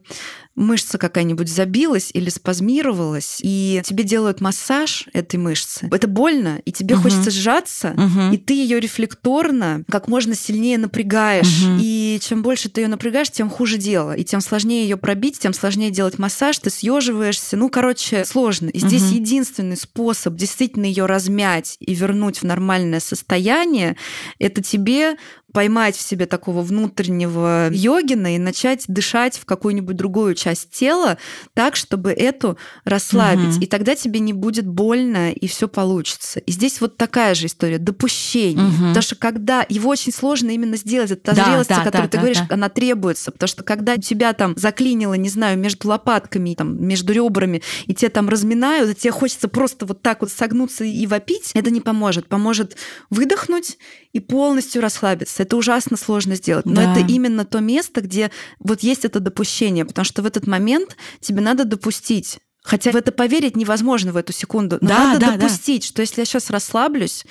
мышца 0.56 0.97
какая-нибудь 0.97 1.49
забилась 1.49 2.12
или 2.14 2.30
спазмировалась, 2.30 3.39
и 3.41 3.82
тебе 3.84 4.03
делают 4.03 4.41
массаж 4.41 5.08
этой 5.14 5.36
мышцы. 5.38 5.88
Это 5.91 6.08
больно, 6.08 6.62
и 6.66 6.72
тебе 6.72 6.95
Мгм. 6.95 7.03
хочется 7.03 7.32
сжаться, 7.32 7.93
Мгм. 7.95 8.32
и 8.34 8.38
ты 8.38 8.53
ее 8.53 8.80
рефлекторно 8.80 9.84
как 9.89 10.08
можно 10.08 10.36
сильнее 10.36 10.78
напрягаешь. 10.78 11.62
Мгм. 11.64 11.80
И 11.82 12.20
чем 12.22 12.41
больше 12.41 12.70
ты 12.70 12.82
ее 12.82 12.88
напрягаешь, 12.88 13.30
тем 13.30 13.49
хуже 13.49 13.78
дело. 13.78 14.16
И 14.16 14.24
тем 14.24 14.41
сложнее 14.41 14.84
ее 14.84 14.97
пробить, 14.97 15.39
тем 15.39 15.53
сложнее 15.53 15.91
делать 15.91 16.18
массаж, 16.20 16.58
ты 16.60 16.70
съеживаешься. 16.70 17.58
Ну, 17.58 17.70
короче, 17.70 18.26
сложно. 18.26 18.70
И 18.70 18.80
здесь 18.80 19.03
Мгм. 19.03 19.16
единственный 19.16 19.78
способ 19.78 20.36
действительно 20.36 20.86
ее 20.86 21.06
размять 21.06 21.76
и 21.80 21.93
вернуть 21.93 22.39
в 22.39 22.43
нормальное 22.43 22.99
состояние, 22.99 23.95
это 24.39 24.64
тебе 24.64 25.18
поймать 25.56 25.95
в 25.95 26.01
себе 26.01 26.26
такого 26.26 26.62
внутреннего 26.62 27.70
йогина 27.72 28.36
и 28.36 28.38
начать 28.38 28.84
дышать 28.89 29.38
в 29.38 29.45
какую-нибудь 29.45 29.95
другую 29.95 30.36
часть 30.36 30.72
тела 30.72 31.18
так, 31.53 31.78
чтобы 31.78 32.12
эту 32.12 32.58
расслабить. 32.84 33.56
Мгм. 33.56 33.62
И 33.62 33.66
тогда 33.66 33.95
тебе 33.95 34.20
не 34.20 34.34
будет 34.34 34.68
больно, 34.68 35.32
и 35.32 35.47
все 35.47 35.70
получится. 35.70 36.41
И 36.41 36.51
здесь 36.51 36.82
вот 36.82 36.97
такая 36.97 37.36
же 37.36 37.45
история 37.45 37.78
допущение. 37.78 38.66
Мгм. 38.66 38.88
Потому 38.89 39.01
что 39.01 39.16
когда 39.16 39.66
его 39.70 39.89
очень 39.89 40.12
сложно 40.12 40.49
именно 40.49 40.76
сделать, 40.76 41.12
это 41.12 41.22
та 41.22 41.36
Да, 41.36 41.45
зрелость, 41.45 41.70
да, 41.70 41.78
о 41.78 41.86
которой 41.86 42.01
да, 42.01 42.08
ты 42.10 42.18
да, 42.18 42.20
говоришь, 42.20 42.41
да. 42.49 42.53
она 42.56 42.68
требуется. 42.68 43.32
Потому 43.32 43.47
что 43.47 43.64
когда 43.64 43.93
у 43.93 44.01
тебя 44.01 44.34
там 44.34 44.56
заклинило, 44.58 45.14
не 45.14 45.30
знаю, 45.30 45.58
между 45.58 45.88
лопатками, 45.88 46.53
там, 46.56 46.86
между 46.86 47.14
ребрами, 47.14 47.62
и 47.86 47.93
тебе 47.93 48.10
там 48.10 48.28
разминают, 48.28 48.91
и 48.91 48.95
тебе 48.95 49.12
хочется 49.12 49.47
просто 49.47 49.86
вот 49.86 50.01
так 50.01 50.20
вот 50.20 50.32
согнуться 50.34 50.84
и 50.84 51.08
вопить, 51.08 51.51
это 51.53 51.70
не 51.70 51.80
поможет. 51.80 52.28
Поможет 52.28 52.76
выдохнуть 53.10 53.78
и 54.12 54.20
полностью 54.20 54.82
расслабиться. 54.82 55.45
Это 55.46 55.58
ужасно 55.58 55.96
сложно 55.96 56.36
сделать. 56.36 56.66
Но 56.66 56.76
Да. 56.76 56.91
это 56.93 57.06
именно 57.12 57.46
то 57.46 57.60
место, 57.60 58.02
где 58.02 58.32
вот 58.60 58.82
есть 58.82 59.06
это 59.06 59.20
допущение, 59.20 59.86
потому 59.86 60.04
что 60.06 60.24
в 60.24 60.26
этот 60.26 60.48
момент 60.48 60.98
тебе 61.22 61.41
надо 61.41 61.66
допустить. 61.66 62.39
Хотя 62.64 62.91
в 62.91 62.96
это 62.96 63.12
поверить 63.12 63.56
невозможно 63.56 64.12
в 64.12 64.18
эту 64.18 64.34
секунду. 64.34 64.80
Но 64.82 64.88
Да, 64.89 64.98
надо 65.14 65.20
да, 65.20 65.32
да. 65.34 65.38
допустить, 65.38 65.84
что 65.84 66.02
если 66.02 66.22
я 66.22 66.26
сейчас 66.26 66.50
расслаблюсь, 66.50 67.24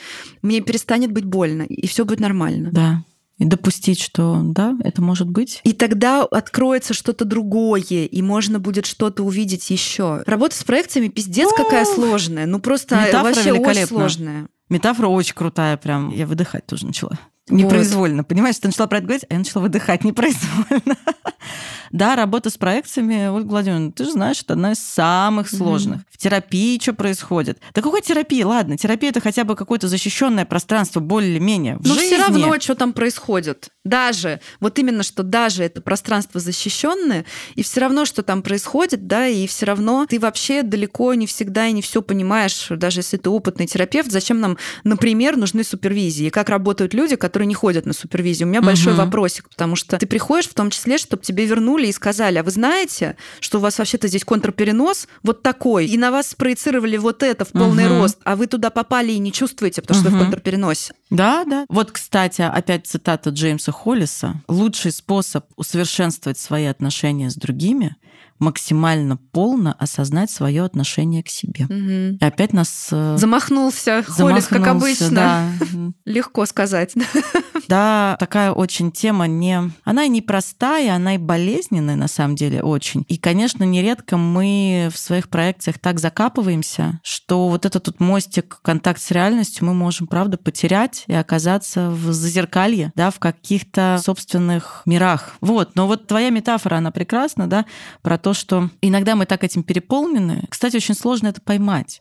мне 0.43 0.61
перестанет 0.61 1.11
быть 1.11 1.25
больно, 1.25 1.63
и 1.63 1.89
все 1.89 2.05
будет 2.05 2.21
нормально. 2.21 2.71
Да. 2.73 3.03
И 3.39 3.45
допустить, 3.45 4.01
что 4.01 4.41
да, 4.45 4.77
это 4.85 5.03
может 5.03 5.29
быть. 5.29 5.61
И 5.65 5.73
тогда 5.73 6.23
откроется 6.23 6.95
что-то 6.95 7.25
другое, 7.25 7.81
и 7.83 8.23
можно 8.23 8.61
будет 8.61 8.87
что-то 8.87 9.25
увидеть 9.25 9.69
еще. 9.71 10.23
Работа 10.25 10.55
с 10.57 10.63
проекциями 10.63 11.09
пиздец 11.09 11.49
какая 11.57 11.83
Ух! 11.83 11.95
сложная. 11.97 12.47
Ну 12.47 12.61
просто 12.61 12.95
Метафора 12.95 13.35
вообще 13.35 13.53
очень 13.53 13.87
сложная. 13.89 14.47
Метафора 14.69 15.09
очень 15.09 15.35
крутая, 15.35 15.77
прям 15.77 16.11
я 16.11 16.29
выдыхать 16.29 16.65
тоже 16.67 16.87
начала. 16.87 17.19
Непроизвольно, 17.49 18.19
вот. 18.19 18.29
понимаешь? 18.29 18.59
Ты 18.59 18.69
начала 18.69 18.87
про 18.87 18.99
это 18.99 19.07
говорить, 19.07 19.27
а 19.29 19.35
я 19.35 19.39
начала 19.39 19.63
выдыхать 19.63 20.03
непроизвольно. 20.03 20.97
да, 21.91 22.17
работа 22.17 22.49
с 22.49 22.57
проекциями, 22.57 23.29
Ольга 23.29 23.49
Владимировна, 23.49 23.93
ты 23.93 24.05
же 24.05 24.13
знаешь, 24.13 24.41
это 24.41 24.55
одна 24.55 24.73
из 24.73 24.79
самых 24.79 25.51
сложных. 25.51 25.99
Mm-hmm. 26.01 26.07
В 26.11 26.17
терапии 26.17 26.79
что 26.81 26.95
происходит? 26.95 27.61
Да 27.75 27.83
какой 27.83 28.01
терапии? 28.01 28.43
Ладно, 28.43 28.79
терапия 28.79 29.11
это 29.11 29.21
хотя 29.21 29.45
бы 29.45 29.57
какое-то 29.57 29.89
защищенное 29.89 30.47
пространство, 30.47 31.01
более-менее. 31.01 31.79
Но 31.85 31.95
все 31.95 32.19
равно, 32.19 32.59
что 32.61 32.75
там 32.75 32.95
происходит. 32.95 33.69
Даже, 33.85 34.41
вот 34.61 34.79
именно, 34.79 35.03
что 35.03 35.23
даже 35.23 35.63
это 35.63 35.83
пространство 35.83 36.41
защищенное, 36.41 37.27
и 37.55 37.63
все 37.63 37.81
равно, 37.81 38.07
что 38.07 38.23
там 38.23 38.43
происходит, 38.43 39.07
да, 39.07 39.27
и 39.27 39.47
все 39.47 39.67
равно 39.67 40.07
ты 40.07 40.19
вообще 40.19 40.63
далеко 40.63 41.13
не 41.13 41.27
всегда 41.27 41.67
и 41.67 41.73
не 41.73 41.83
все 41.83 42.01
понимаешь, 42.01 42.69
даже 42.71 43.01
если 43.01 43.19
ты 43.19 43.29
опытный 43.29 43.67
терапевт, 43.67 44.11
зачем 44.11 44.41
нам, 44.41 44.57
например, 44.85 45.37
нужны 45.37 45.65
супервизии, 45.65 46.31
как 46.31 46.49
работают 46.49 46.95
люди, 46.95 47.17
которые 47.17 47.47
не 47.47 47.55
ходят 47.55 47.85
на 47.85 47.93
супервизию. 47.93 48.47
У 48.47 48.51
меня 48.51 48.61
угу. 48.61 48.69
большой 48.69 48.95
вопросик, 48.95 49.51
потому 49.51 49.77
что 49.77 49.99
ты 49.99 50.07
приходишь 50.07 50.49
в 50.49 50.55
том 50.55 50.71
числе, 50.71 50.97
чтобы 50.97 51.23
тебе 51.23 51.45
вернули 51.45 51.87
и 51.87 51.93
сказали, 51.93 52.39
а 52.39 52.43
вы 52.43 52.51
знаете, 52.53 53.17
что 53.41 53.59
у 53.59 53.61
вас 53.61 53.77
вообще-то 53.77 54.09
здесь 54.09 54.25
контрперенос 54.25 55.09
вот 55.23 55.43
такой, 55.43 55.87
и 55.87 55.99
на 55.99 56.11
вас 56.11 56.29
спроецировали 56.29 56.97
вот 56.97 57.23
это 57.23 57.45
в 57.45 57.51
полный 57.51 57.87
угу. 57.87 57.99
рост, 57.99 58.19
а 58.25 58.35
вы 58.37 58.47
туда 58.47 58.71
попали 58.71 59.13
и 59.13 59.19
не 59.19 59.31
чувствуете, 59.31 59.83
потому 59.83 60.01
угу. 60.01 60.09
что 60.09 60.17
вы 60.17 60.21
в 60.21 60.23
контрпереносе. 60.23 60.95
Да, 61.15 61.45
да. 61.45 61.65
Вот, 61.69 61.93
кстати, 61.93 62.43
опять 62.43 62.87
цитата 62.87 63.31
Джеймса 63.31 63.73
Холлиса. 63.73 64.43
Лучший 64.49 64.93
способ 64.93 65.47
усовершенствовать 65.57 66.39
свои 66.39 66.65
отношения 66.65 67.31
с 67.31 67.37
другими 67.37 67.97
максимально 68.39 69.17
полно 69.17 69.75
осознать 69.79 70.31
свое 70.31 70.65
отношение 70.65 71.23
к 71.23 71.29
себе. 71.29 71.65
Угу. 71.65 72.19
И 72.21 72.25
опять 72.25 72.53
нас... 72.53 72.89
Э, 72.91 73.17
замахнулся, 73.17 74.03
Холлис, 74.07 74.47
как 74.47 74.67
обычно. 74.67 75.11
Да. 75.11 75.49
Легко 76.05 76.45
сказать. 76.47 76.95
Да, 77.69 78.17
такая 78.19 78.53
очень 78.53 78.91
тема 78.91 79.27
не... 79.27 79.71
Она 79.85 80.05
и 80.05 80.09
непростая, 80.09 80.95
она 80.95 81.15
и 81.15 81.19
болезненная 81.19 81.97
на 81.97 82.09
самом 82.09 82.35
деле 82.35 82.63
очень. 82.63 83.05
И, 83.09 83.17
конечно, 83.19 83.65
нередко 83.65 84.17
мы 84.17 84.89
в 84.93 84.99
своих 84.99 85.29
проекциях 85.29 85.79
так 85.79 86.01
закапываемся, 86.01 87.01
что 87.03 87.49
вот 87.49 87.65
этот 87.65 87.85
тут 87.85 88.01
мостик, 88.01 88.59
контакт 88.63 89.01
с 89.01 89.11
реальностью 89.11 89.67
мы 89.67 89.75
можем, 89.75 90.07
правда, 90.07 90.39
потерять 90.39 91.05
и 91.07 91.15
оказаться 91.15 91.91
в 91.91 92.13
зазеркалье, 92.13 92.93
да, 92.97 93.11
в 93.11 93.19
каких-то 93.19 94.01
собственных 94.03 94.83
мирах. 94.87 95.35
Вот, 95.41 95.77
но 95.77 95.87
вот 95.87 96.07
твоя 96.07 96.31
метафора, 96.31 96.77
она 96.77 96.91
прекрасна, 96.91 97.47
да, 97.47 97.67
про 98.03 98.19
то, 98.19 98.33
что 98.33 98.71
иногда 98.81 99.15
мы 99.15 99.27
так 99.27 99.45
этим 99.45 99.63
переполнены. 99.63 100.47
Кстати, 100.49 100.77
очень 100.77 100.95
сложно 100.95 101.29
это 101.29 101.41
поймать. 101.41 102.01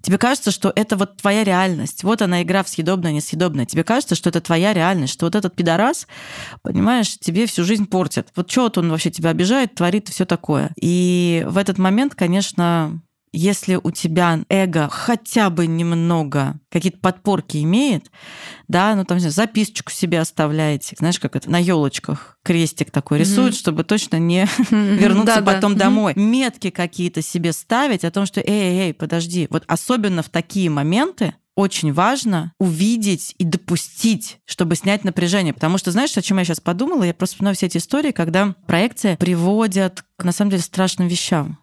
Тебе 0.00 0.18
кажется, 0.18 0.50
что 0.50 0.72
это 0.74 0.96
вот 0.96 1.16
твоя 1.16 1.44
реальность. 1.44 2.04
Вот 2.04 2.22
она 2.22 2.42
игра 2.42 2.62
в 2.62 2.68
съедобное, 2.68 3.12
несъедобное. 3.12 3.66
Тебе 3.66 3.84
кажется, 3.84 4.14
что 4.14 4.30
это 4.30 4.40
твоя 4.40 4.72
реальность, 4.72 5.12
что 5.12 5.26
вот 5.26 5.34
этот 5.34 5.56
пидорас, 5.56 6.06
понимаешь, 6.62 7.18
тебе 7.18 7.46
всю 7.46 7.64
жизнь 7.64 7.86
портит. 7.86 8.28
Вот 8.36 8.50
что 8.50 8.62
вот 8.62 8.78
он 8.78 8.90
вообще 8.90 9.10
тебя 9.10 9.30
обижает, 9.30 9.74
творит 9.74 10.08
и 10.08 10.12
все 10.12 10.24
такое. 10.24 10.70
И 10.80 11.44
в 11.48 11.58
этот 11.58 11.78
момент, 11.78 12.14
конечно, 12.14 13.00
если 13.32 13.78
у 13.82 13.90
тебя 13.90 14.40
эго 14.48 14.88
хотя 14.88 15.50
бы 15.50 15.66
немного 15.66 16.58
какие-то 16.70 16.98
подпорки 16.98 17.62
имеет, 17.62 18.10
да, 18.68 18.94
ну 18.94 19.04
там 19.04 19.20
записочку 19.20 19.92
себе 19.92 20.20
оставляете, 20.20 20.96
знаешь, 20.98 21.18
как 21.18 21.36
это 21.36 21.50
на 21.50 21.58
елочках 21.58 22.38
крестик 22.44 22.90
такой 22.90 23.18
рисуют, 23.18 23.54
mm-hmm. 23.54 23.58
чтобы 23.58 23.84
точно 23.84 24.18
не 24.18 24.46
вернуться 24.70 25.42
потом 25.42 25.76
домой. 25.76 26.12
Метки 26.16 26.70
какие-то 26.70 27.22
себе 27.22 27.52
ставить 27.52 28.04
о 28.04 28.10
том, 28.10 28.26
что 28.26 28.40
эй, 28.40 28.88
эй, 28.88 28.94
подожди, 28.94 29.46
вот 29.50 29.64
особенно 29.66 30.22
в 30.22 30.28
такие 30.28 30.70
моменты 30.70 31.34
очень 31.58 31.92
важно 31.92 32.52
увидеть 32.60 33.34
и 33.36 33.44
допустить, 33.44 34.38
чтобы 34.44 34.76
снять 34.76 35.02
напряжение. 35.02 35.52
Потому 35.52 35.76
что, 35.76 35.90
знаешь, 35.90 36.16
о 36.16 36.22
чем 36.22 36.38
я 36.38 36.44
сейчас 36.44 36.60
подумала? 36.60 37.02
Я 37.02 37.12
просто 37.12 37.34
вспоминаю 37.34 37.56
все 37.56 37.66
эти 37.66 37.78
истории, 37.78 38.12
когда 38.12 38.54
проекции 38.68 39.16
приводят 39.16 40.04
к, 40.16 40.22
на 40.22 40.30
самом 40.30 40.52
деле, 40.52 40.62
страшным 40.62 41.08
вещам 41.08 41.58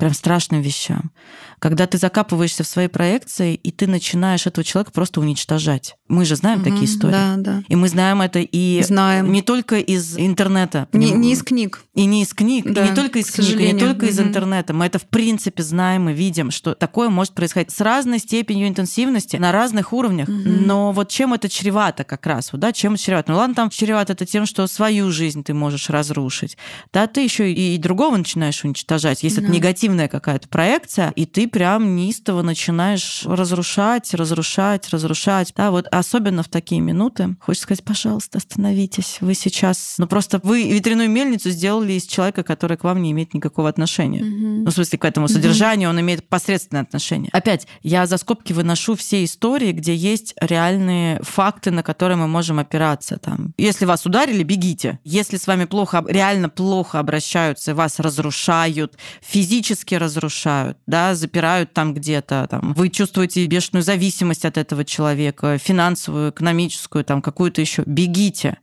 прям 0.00 0.14
страшным 0.14 0.60
вещам. 0.60 1.12
Когда 1.58 1.86
ты 1.86 1.98
закапываешься 1.98 2.64
в 2.64 2.66
свои 2.66 2.88
проекции, 2.88 3.54
и 3.54 3.70
ты 3.70 3.86
начинаешь 3.86 4.46
этого 4.46 4.64
человека 4.64 4.92
просто 4.92 5.20
уничтожать. 5.20 5.96
Мы 6.08 6.24
же 6.24 6.34
знаем 6.34 6.60
угу, 6.60 6.70
такие 6.70 6.86
истории. 6.86 7.12
Да, 7.12 7.34
да. 7.36 7.62
И 7.68 7.76
мы 7.76 7.88
знаем 7.88 8.22
это 8.22 8.40
и 8.40 8.82
знаем. 8.82 9.30
не 9.30 9.42
только 9.42 9.78
из 9.78 10.18
интернета. 10.18 10.88
Не, 10.92 11.10
не 11.12 11.32
из 11.32 11.42
книг. 11.42 11.84
И 11.94 12.06
не 12.06 12.22
из 12.22 12.32
книг, 12.32 12.64
да, 12.66 12.86
и 12.86 12.90
не 12.90 12.96
только 12.96 13.18
из 13.18 13.30
книг, 13.30 13.60
и 13.60 13.72
не 13.72 13.78
только 13.78 14.04
угу. 14.04 14.10
из 14.10 14.18
интернета. 14.18 14.72
Мы 14.72 14.86
это 14.86 14.98
в 14.98 15.06
принципе 15.06 15.62
знаем 15.62 16.08
и 16.08 16.14
видим, 16.14 16.50
что 16.50 16.74
такое 16.74 17.10
может 17.10 17.34
происходить 17.34 17.70
с 17.70 17.80
разной 17.80 18.20
степенью 18.20 18.66
интенсивности 18.66 19.36
на 19.36 19.52
разных 19.52 19.92
уровнях. 19.92 20.28
Угу. 20.28 20.38
Но 20.38 20.92
вот 20.92 21.10
чем 21.10 21.34
это 21.34 21.50
чревато 21.50 22.04
как 22.04 22.26
раз? 22.26 22.52
Вот, 22.52 22.60
да, 22.60 22.72
чем 22.72 22.94
это 22.94 23.02
чревато? 23.02 23.32
Ну 23.32 23.38
ладно, 23.38 23.54
там 23.54 23.70
чревато 23.70 24.14
это 24.14 24.24
тем, 24.24 24.46
что 24.46 24.66
свою 24.66 25.10
жизнь 25.10 25.44
ты 25.44 25.52
можешь 25.52 25.90
разрушить. 25.90 26.56
Да, 26.92 27.06
ты 27.06 27.20
еще 27.20 27.52
и, 27.52 27.74
и 27.74 27.78
другого 27.78 28.16
начинаешь 28.16 28.64
уничтожать. 28.64 29.22
Если 29.22 29.40
да. 29.40 29.42
это 29.42 29.52
негативная 29.90 30.08
какая-то 30.08 30.48
проекция, 30.48 31.12
и 31.16 31.26
ты 31.26 31.48
прям 31.48 31.96
неистово 31.96 32.42
начинаешь 32.42 33.22
разрушать, 33.24 34.14
разрушать, 34.14 34.88
разрушать. 34.90 35.52
Да, 35.56 35.70
вот 35.70 35.86
особенно 35.90 36.42
в 36.42 36.48
такие 36.48 36.80
минуты 36.80 37.36
хочется 37.40 37.64
сказать, 37.64 37.84
пожалуйста, 37.84 38.38
остановитесь. 38.38 39.18
Вы 39.20 39.34
сейчас... 39.34 39.96
Ну, 39.98 40.06
просто 40.06 40.40
вы 40.42 40.70
ветряную 40.70 41.10
мельницу 41.10 41.50
сделали 41.50 41.92
из 41.92 42.06
человека, 42.06 42.42
который 42.42 42.76
к 42.76 42.84
вам 42.84 43.02
не 43.02 43.10
имеет 43.12 43.34
никакого 43.34 43.68
отношения. 43.68 44.22
Угу. 44.22 44.64
Ну, 44.64 44.70
в 44.70 44.72
смысле, 44.72 44.98
к 44.98 45.04
этому 45.04 45.28
содержанию 45.28 45.88
угу. 45.88 45.96
он 45.96 46.00
имеет 46.00 46.28
посредственное 46.28 46.82
отношение. 46.82 47.30
Опять, 47.32 47.66
я 47.82 48.06
за 48.06 48.16
скобки 48.16 48.52
выношу 48.52 48.94
все 48.94 49.24
истории, 49.24 49.72
где 49.72 49.94
есть 49.94 50.34
реальные 50.40 51.20
факты, 51.22 51.70
на 51.70 51.82
которые 51.82 52.16
мы 52.16 52.28
можем 52.28 52.58
опираться. 52.58 53.18
Там. 53.18 53.54
Если 53.58 53.84
вас 53.84 54.06
ударили, 54.06 54.42
бегите. 54.42 54.98
Если 55.04 55.36
с 55.36 55.46
вами 55.46 55.64
плохо, 55.64 56.04
реально 56.06 56.48
плохо 56.48 56.98
обращаются, 56.98 57.74
вас 57.74 57.98
разрушают, 57.98 58.96
физически 59.20 59.79
разрушают, 59.98 60.78
да, 60.86 61.14
запирают 61.14 61.72
там 61.72 61.94
где-то, 61.94 62.46
там, 62.50 62.74
вы 62.74 62.88
чувствуете 62.88 63.46
бешеную 63.46 63.82
зависимость 63.82 64.44
от 64.44 64.56
этого 64.56 64.84
человека, 64.84 65.58
финансовую, 65.58 66.30
экономическую, 66.30 67.04
там, 67.04 67.22
какую-то 67.22 67.60
еще, 67.60 67.82
бегите. 67.86 68.58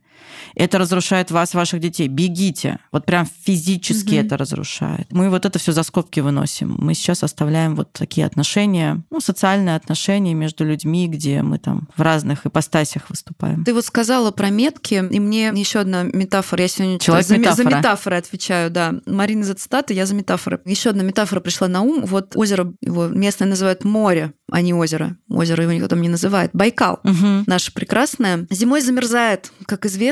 Это 0.54 0.78
разрушает 0.78 1.30
вас, 1.30 1.54
ваших 1.54 1.80
детей. 1.80 2.08
Бегите. 2.08 2.78
Вот 2.92 3.06
прям 3.06 3.26
физически 3.44 4.14
угу. 4.14 4.26
это 4.26 4.36
разрушает. 4.36 5.06
Мы 5.10 5.30
вот 5.30 5.46
это 5.46 5.58
все 5.58 5.72
за 5.72 5.82
скобки 5.82 6.20
выносим. 6.20 6.74
Мы 6.78 6.94
сейчас 6.94 7.22
оставляем 7.22 7.76
вот 7.76 7.92
такие 7.92 8.26
отношения, 8.26 9.02
ну, 9.10 9.20
социальные 9.20 9.76
отношения 9.76 10.34
между 10.34 10.64
людьми, 10.64 11.08
где 11.08 11.42
мы 11.42 11.58
там 11.58 11.88
в 11.96 12.02
разных 12.02 12.46
ипостасях 12.46 13.08
выступаем. 13.08 13.64
Ты 13.64 13.74
вот 13.74 13.84
сказала 13.84 14.30
про 14.30 14.50
метки, 14.50 14.94
и 14.94 15.20
мне 15.20 15.48
еще 15.54 15.80
одна 15.80 16.02
метафора. 16.02 16.62
Я 16.62 16.68
сегодня 16.68 16.98
Человек 16.98 17.26
за, 17.26 17.38
метафора. 17.38 17.70
за 17.70 17.76
метафоры 17.76 18.16
отвечаю, 18.16 18.70
да. 18.70 18.94
Марина 19.06 19.44
за 19.44 19.54
цитаты, 19.54 19.94
я 19.94 20.06
за 20.06 20.14
метафоры. 20.14 20.60
Еще 20.64 20.90
одна 20.90 21.02
метафора 21.02 21.40
пришла 21.40 21.68
на 21.68 21.82
ум. 21.82 22.04
Вот 22.04 22.36
озеро, 22.36 22.72
его 22.80 23.06
местные 23.06 23.48
называют 23.48 23.84
море, 23.84 24.32
а 24.50 24.60
не 24.60 24.74
озеро. 24.74 25.16
Озеро 25.28 25.62
его 25.62 25.72
никто 25.72 25.88
там 25.88 26.00
не 26.00 26.08
называет. 26.08 26.50
Байкал, 26.52 27.00
угу. 27.04 27.44
наше 27.46 27.72
прекрасное. 27.72 28.46
Зимой 28.50 28.80
замерзает, 28.80 29.52
как 29.66 29.86
известно, 29.86 30.07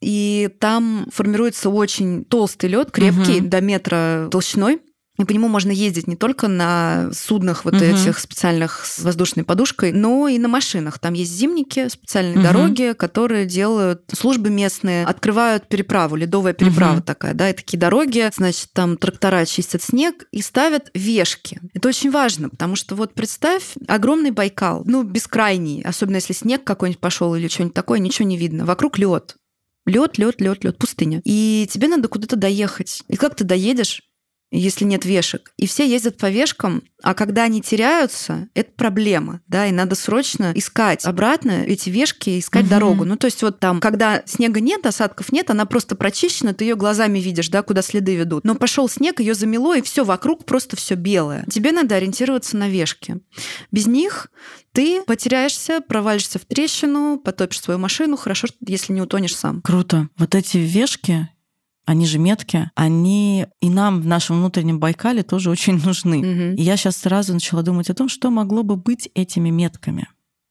и 0.00 0.50
там 0.60 1.06
формируется 1.12 1.70
очень 1.70 2.24
толстый 2.24 2.66
лед, 2.66 2.90
крепкий, 2.90 3.40
угу. 3.40 3.48
до 3.48 3.60
метра 3.60 4.28
толщиной. 4.30 4.80
И 5.18 5.24
по 5.24 5.32
нему 5.32 5.48
можно 5.48 5.72
ездить 5.72 6.06
не 6.06 6.14
только 6.14 6.46
на 6.46 7.10
суднах 7.12 7.64
вот 7.64 7.74
угу. 7.74 7.82
этих 7.82 8.18
специальных 8.20 8.86
с 8.86 9.00
воздушной 9.00 9.44
подушкой, 9.44 9.90
но 9.90 10.28
и 10.28 10.38
на 10.38 10.46
машинах. 10.46 11.00
Там 11.00 11.14
есть 11.14 11.32
зимники, 11.32 11.88
специальные 11.88 12.36
угу. 12.36 12.42
дороги, 12.44 12.94
которые 12.96 13.44
делают 13.44 14.02
службы 14.12 14.48
местные, 14.48 15.04
открывают 15.04 15.68
переправу, 15.68 16.14
ледовая 16.14 16.52
переправа 16.52 16.98
угу. 16.98 17.02
такая, 17.02 17.34
да, 17.34 17.50
и 17.50 17.52
такие 17.52 17.78
дороги, 17.78 18.30
значит, 18.34 18.68
там 18.72 18.96
трактора 18.96 19.44
чистят 19.44 19.82
снег 19.82 20.26
и 20.30 20.40
ставят 20.40 20.90
вешки. 20.94 21.60
Это 21.74 21.88
очень 21.88 22.12
важно, 22.12 22.48
потому 22.48 22.76
что 22.76 22.94
вот 22.94 23.14
представь 23.14 23.74
огромный 23.88 24.30
Байкал, 24.30 24.82
ну, 24.84 25.02
бескрайний, 25.02 25.82
особенно 25.82 26.16
если 26.16 26.32
снег 26.32 26.62
какой-нибудь 26.62 27.00
пошел 27.00 27.34
или 27.34 27.48
что-нибудь 27.48 27.74
такое, 27.74 27.98
ничего 27.98 28.28
не 28.28 28.36
видно. 28.36 28.64
Вокруг 28.64 28.98
лед. 28.98 29.36
Лед, 29.84 30.18
лед, 30.18 30.40
лед, 30.40 30.64
лед, 30.64 30.78
пустыня. 30.78 31.22
И 31.24 31.66
тебе 31.70 31.88
надо 31.88 32.08
куда-то 32.08 32.36
доехать. 32.36 33.02
И 33.08 33.16
как 33.16 33.34
ты 33.34 33.44
доедешь? 33.44 34.02
Если 34.50 34.84
нет 34.84 35.04
вешек. 35.04 35.52
И 35.56 35.66
все 35.66 35.86
ездят 35.86 36.16
по 36.16 36.30
вешкам, 36.30 36.82
а 37.02 37.14
когда 37.14 37.44
они 37.44 37.60
теряются, 37.60 38.48
это 38.54 38.72
проблема, 38.72 39.40
да, 39.46 39.66
и 39.66 39.72
надо 39.72 39.94
срочно 39.94 40.52
искать 40.54 41.04
обратно 41.04 41.64
эти 41.66 41.90
вешки, 41.90 42.38
искать 42.38 42.64
угу. 42.64 42.70
дорогу. 42.70 43.04
Ну, 43.04 43.16
то 43.16 43.26
есть 43.26 43.42
вот 43.42 43.60
там, 43.60 43.80
когда 43.80 44.22
снега 44.26 44.60
нет, 44.60 44.86
осадков 44.86 45.30
нет, 45.32 45.50
она 45.50 45.66
просто 45.66 45.96
прочищена, 45.96 46.54
ты 46.54 46.64
ее 46.64 46.76
глазами 46.76 47.18
видишь, 47.18 47.50
да, 47.50 47.62
куда 47.62 47.82
следы 47.82 48.16
ведут. 48.16 48.44
Но 48.44 48.54
пошел 48.54 48.88
снег, 48.88 49.20
ее 49.20 49.34
замело, 49.34 49.74
и 49.74 49.82
все 49.82 50.04
вокруг 50.04 50.44
просто 50.44 50.76
все 50.76 50.94
белое. 50.94 51.44
Тебе 51.50 51.72
надо 51.72 51.94
ориентироваться 51.94 52.56
на 52.56 52.68
вешки. 52.68 53.18
Без 53.70 53.86
них 53.86 54.28
ты 54.72 55.02
потеряешься, 55.02 55.80
провалишься 55.80 56.38
в 56.38 56.44
трещину, 56.44 57.18
потопишь 57.18 57.60
свою 57.60 57.78
машину, 57.78 58.16
хорошо, 58.16 58.48
если 58.66 58.92
не 58.92 59.02
утонешь 59.02 59.36
сам. 59.36 59.60
Круто. 59.62 60.08
Вот 60.16 60.34
эти 60.34 60.56
вешки, 60.56 61.28
они 61.88 62.04
же 62.04 62.18
метки, 62.18 62.70
они 62.74 63.46
и 63.62 63.70
нам 63.70 64.02
в 64.02 64.06
нашем 64.06 64.40
внутреннем 64.40 64.78
Байкале 64.78 65.22
тоже 65.22 65.48
очень 65.48 65.82
нужны. 65.82 66.18
Угу. 66.18 66.60
И 66.60 66.62
я 66.62 66.76
сейчас 66.76 66.98
сразу 66.98 67.32
начала 67.32 67.62
думать 67.62 67.88
о 67.88 67.94
том, 67.94 68.10
что 68.10 68.30
могло 68.30 68.62
бы 68.62 68.76
быть 68.76 69.08
этими 69.14 69.48
метками. 69.48 70.06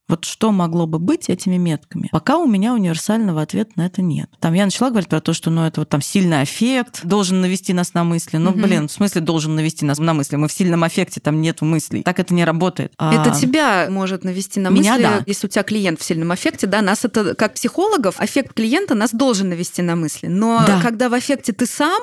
Вот 0.07 0.23
что 0.23 0.51
могло 0.51 0.87
бы 0.87 0.99
быть 0.99 1.29
этими 1.29 1.57
метками? 1.57 2.07
Пока 2.11 2.37
у 2.37 2.47
меня 2.47 2.73
универсального 2.73 3.41
ответа 3.41 3.71
на 3.75 3.85
это 3.85 4.01
нет. 4.01 4.29
Там 4.39 4.53
я 4.53 4.65
начала 4.65 4.89
говорить 4.89 5.09
про 5.09 5.19
то, 5.19 5.33
что 5.33 5.49
ну, 5.49 5.65
это 5.65 5.81
вот 5.81 5.89
там 5.89 6.01
сильный 6.01 6.41
аффект, 6.41 7.05
должен 7.05 7.41
навести 7.41 7.73
нас 7.73 7.93
на 7.93 8.03
мысли. 8.05 8.37
Ну, 8.37 8.51
угу. 8.51 8.59
блин, 8.59 8.87
в 8.87 8.91
смысле 8.91 9.21
должен 9.21 9.55
навести 9.55 9.85
нас 9.85 9.99
на 9.99 10.13
мысли? 10.13 10.37
Мы 10.37 10.47
в 10.47 10.53
сильном 10.53 10.83
аффекте, 10.83 11.19
там 11.19 11.41
нету 11.41 11.65
мыслей. 11.65 12.03
Так 12.03 12.19
это 12.19 12.33
не 12.33 12.45
работает. 12.45 12.93
Это 12.97 13.31
а... 13.31 13.35
тебя 13.35 13.87
может 13.89 14.23
навести 14.23 14.59
на 14.59 14.69
меня, 14.69 14.93
мысли, 14.93 15.03
да. 15.03 15.23
если 15.25 15.47
у 15.47 15.49
тебя 15.49 15.63
клиент 15.63 15.99
в 15.99 16.03
сильном 16.03 16.31
аффекте, 16.31 16.67
да, 16.67 16.81
нас 16.81 17.03
это, 17.03 17.35
как 17.35 17.55
психологов, 17.55 18.19
аффект 18.19 18.53
клиента 18.53 18.95
нас 18.95 19.11
должен 19.11 19.49
навести 19.49 19.81
на 19.81 19.95
мысли. 19.95 20.27
Но 20.27 20.63
да. 20.65 20.81
когда 20.81 21.09
в 21.09 21.13
аффекте 21.13 21.51
ты 21.51 21.65
сам, 21.65 22.01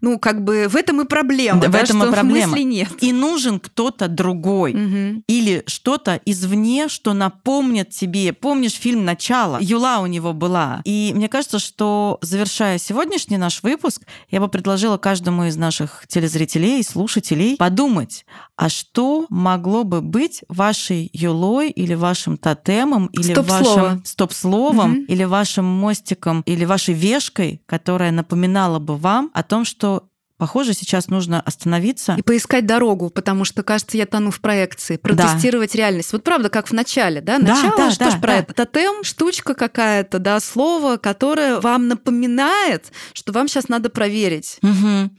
ну, 0.00 0.18
как 0.18 0.44
бы 0.44 0.66
в 0.68 0.76
этом 0.76 1.02
и 1.02 1.04
проблема, 1.04 1.60
да, 1.60 1.68
в 1.68 1.74
этом 1.74 2.02
и 2.04 2.10
проблема. 2.10 2.52
мысли 2.52 2.62
нет. 2.62 2.88
И 3.00 3.12
нужен 3.12 3.60
кто-то 3.60 4.08
другой. 4.08 4.72
Угу. 4.72 5.22
Или 5.26 5.62
что-то 5.66 6.20
извне, 6.24 6.88
что 6.88 7.12
напомнит 7.12 7.90
тебе. 7.90 8.32
Помнишь 8.32 8.72
фильм 8.72 9.04
«Начало»? 9.04 9.58
Юла 9.60 10.00
у 10.00 10.06
него 10.06 10.32
была. 10.32 10.80
И 10.84 11.12
мне 11.14 11.28
кажется, 11.28 11.58
что, 11.58 12.18
завершая 12.22 12.78
сегодняшний 12.78 13.36
наш 13.36 13.62
выпуск, 13.62 14.02
я 14.30 14.40
бы 14.40 14.48
предложила 14.48 14.96
каждому 14.96 15.44
из 15.44 15.56
наших 15.56 16.04
телезрителей 16.08 16.80
и 16.80 16.82
слушателей 16.82 17.56
подумать, 17.56 18.24
а 18.56 18.68
что 18.68 19.26
могло 19.28 19.84
бы 19.84 20.00
быть 20.00 20.42
вашей 20.48 21.10
юлой 21.12 21.70
или 21.70 21.94
вашим 21.94 22.36
тотемом, 22.36 23.06
или 23.06 23.34
вашим 23.34 24.04
стоп-словом, 24.04 24.92
угу. 24.92 25.00
или 25.08 25.24
вашим 25.24 25.64
мостиком, 25.64 26.42
или 26.46 26.64
вашей 26.64 26.94
вешкой, 26.94 27.62
которая 27.66 28.10
напоминала 28.10 28.78
бы 28.78 28.96
вам 28.96 29.30
о 29.32 29.42
том, 29.42 29.59
что 29.64 30.10
Похоже, 30.40 30.72
сейчас 30.72 31.08
нужно 31.08 31.42
остановиться. 31.42 32.14
И 32.16 32.22
поискать 32.22 32.64
дорогу, 32.64 33.10
потому 33.10 33.44
что, 33.44 33.62
кажется, 33.62 33.98
я 33.98 34.06
тону 34.06 34.30
в 34.30 34.40
проекции. 34.40 34.96
Протестировать 34.96 35.72
да. 35.72 35.78
реальность. 35.78 36.14
Вот 36.14 36.24
правда, 36.24 36.48
как 36.48 36.68
в 36.68 36.72
начале, 36.72 37.20
да? 37.20 37.38
Начало, 37.38 37.76
да, 37.76 37.86
да, 37.88 37.90
что 37.90 38.04
да, 38.06 38.10
ж 38.10 38.14
про 38.14 38.26
да. 38.28 38.38
это? 38.38 38.54
Тотем, 38.54 39.04
штучка 39.04 39.52
какая-то, 39.52 40.18
да, 40.18 40.40
слово, 40.40 40.96
которое 40.96 41.60
вам 41.60 41.88
напоминает, 41.88 42.90
что 43.12 43.32
вам 43.32 43.48
сейчас 43.48 43.68
надо 43.68 43.90
проверить. 43.90 44.58
Угу 44.62 45.10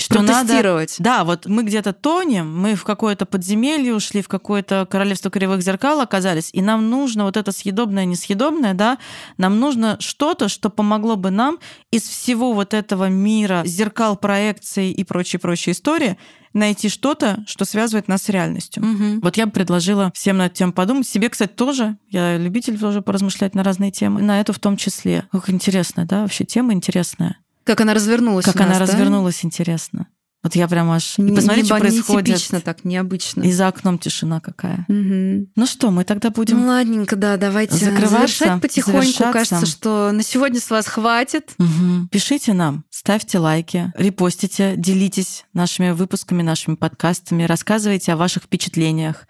что 0.00 0.22
надо... 0.22 0.86
Да, 0.98 1.24
вот 1.24 1.46
мы 1.46 1.62
где-то 1.64 1.92
тонем, 1.92 2.56
мы 2.56 2.74
в 2.74 2.84
какое-то 2.84 3.26
подземелье 3.26 3.94
ушли, 3.94 4.22
в 4.22 4.28
какое-то 4.28 4.86
королевство 4.90 5.30
кривых 5.30 5.62
зеркал 5.62 6.00
оказались, 6.00 6.50
и 6.52 6.62
нам 6.62 6.88
нужно 6.90 7.24
вот 7.24 7.36
это 7.36 7.52
съедобное, 7.52 8.04
несъедобное, 8.04 8.74
да, 8.74 8.98
нам 9.36 9.58
нужно 9.58 9.96
что-то, 10.00 10.48
что 10.48 10.70
помогло 10.70 11.16
бы 11.16 11.30
нам 11.30 11.58
из 11.90 12.02
всего 12.02 12.52
вот 12.52 12.74
этого 12.74 13.08
мира 13.08 13.62
зеркал, 13.64 14.16
проекций 14.16 14.92
и 14.92 15.04
прочие-прочие 15.04 15.72
истории 15.72 16.16
найти 16.52 16.88
что-то, 16.88 17.44
что 17.46 17.64
связывает 17.64 18.08
нас 18.08 18.22
с 18.22 18.28
реальностью. 18.28 18.82
Угу. 18.82 19.20
Вот 19.22 19.36
я 19.36 19.46
бы 19.46 19.52
предложила 19.52 20.10
всем 20.14 20.38
на 20.38 20.46
эту 20.46 20.56
тему 20.56 20.72
подумать. 20.72 21.06
Себе, 21.06 21.28
кстати, 21.28 21.52
тоже. 21.52 21.96
Я 22.08 22.36
любитель 22.36 22.78
тоже 22.78 23.02
поразмышлять 23.02 23.54
на 23.54 23.62
разные 23.62 23.90
темы. 23.90 24.22
На 24.22 24.40
эту 24.40 24.52
в 24.52 24.58
том 24.58 24.76
числе. 24.76 25.24
Как 25.30 25.50
интересно, 25.50 26.06
да? 26.06 26.22
Вообще 26.22 26.44
тема 26.44 26.72
интересная. 26.72 27.38
Как 27.68 27.82
она 27.82 27.92
развернулась 27.92 28.46
Как 28.46 28.56
она 28.56 28.78
да? 28.78 28.80
развернулась, 28.80 29.44
интересно. 29.44 30.06
Вот 30.42 30.54
я 30.54 30.68
прям 30.68 30.90
аж... 30.90 31.18
Не, 31.18 31.34
посмотри, 31.34 31.64
что 31.64 31.76
происходит. 31.78 32.28
Нетипично 32.28 32.60
так, 32.60 32.84
необычно. 32.84 33.42
И 33.42 33.52
за 33.52 33.68
окном 33.68 33.98
тишина 33.98 34.40
какая. 34.40 34.86
Угу. 34.88 35.48
Ну 35.54 35.66
что, 35.66 35.90
мы 35.90 36.04
тогда 36.04 36.30
будем... 36.30 36.60
Ну, 36.60 36.68
ладненько, 36.68 37.16
да, 37.16 37.36
давайте 37.36 37.74
завершать 37.74 38.62
потихоньку. 38.62 39.24
Кажется, 39.32 39.66
что 39.66 40.10
на 40.12 40.22
сегодня 40.22 40.60
с 40.60 40.70
вас 40.70 40.86
хватит. 40.86 41.54
Угу. 41.58 42.08
Пишите 42.10 42.54
нам, 42.54 42.84
ставьте 42.88 43.38
лайки, 43.38 43.92
репостите, 43.96 44.74
делитесь 44.76 45.44
нашими 45.52 45.90
выпусками, 45.90 46.42
нашими 46.42 46.76
подкастами, 46.76 47.42
рассказывайте 47.42 48.12
о 48.12 48.16
ваших 48.16 48.44
впечатлениях, 48.44 49.26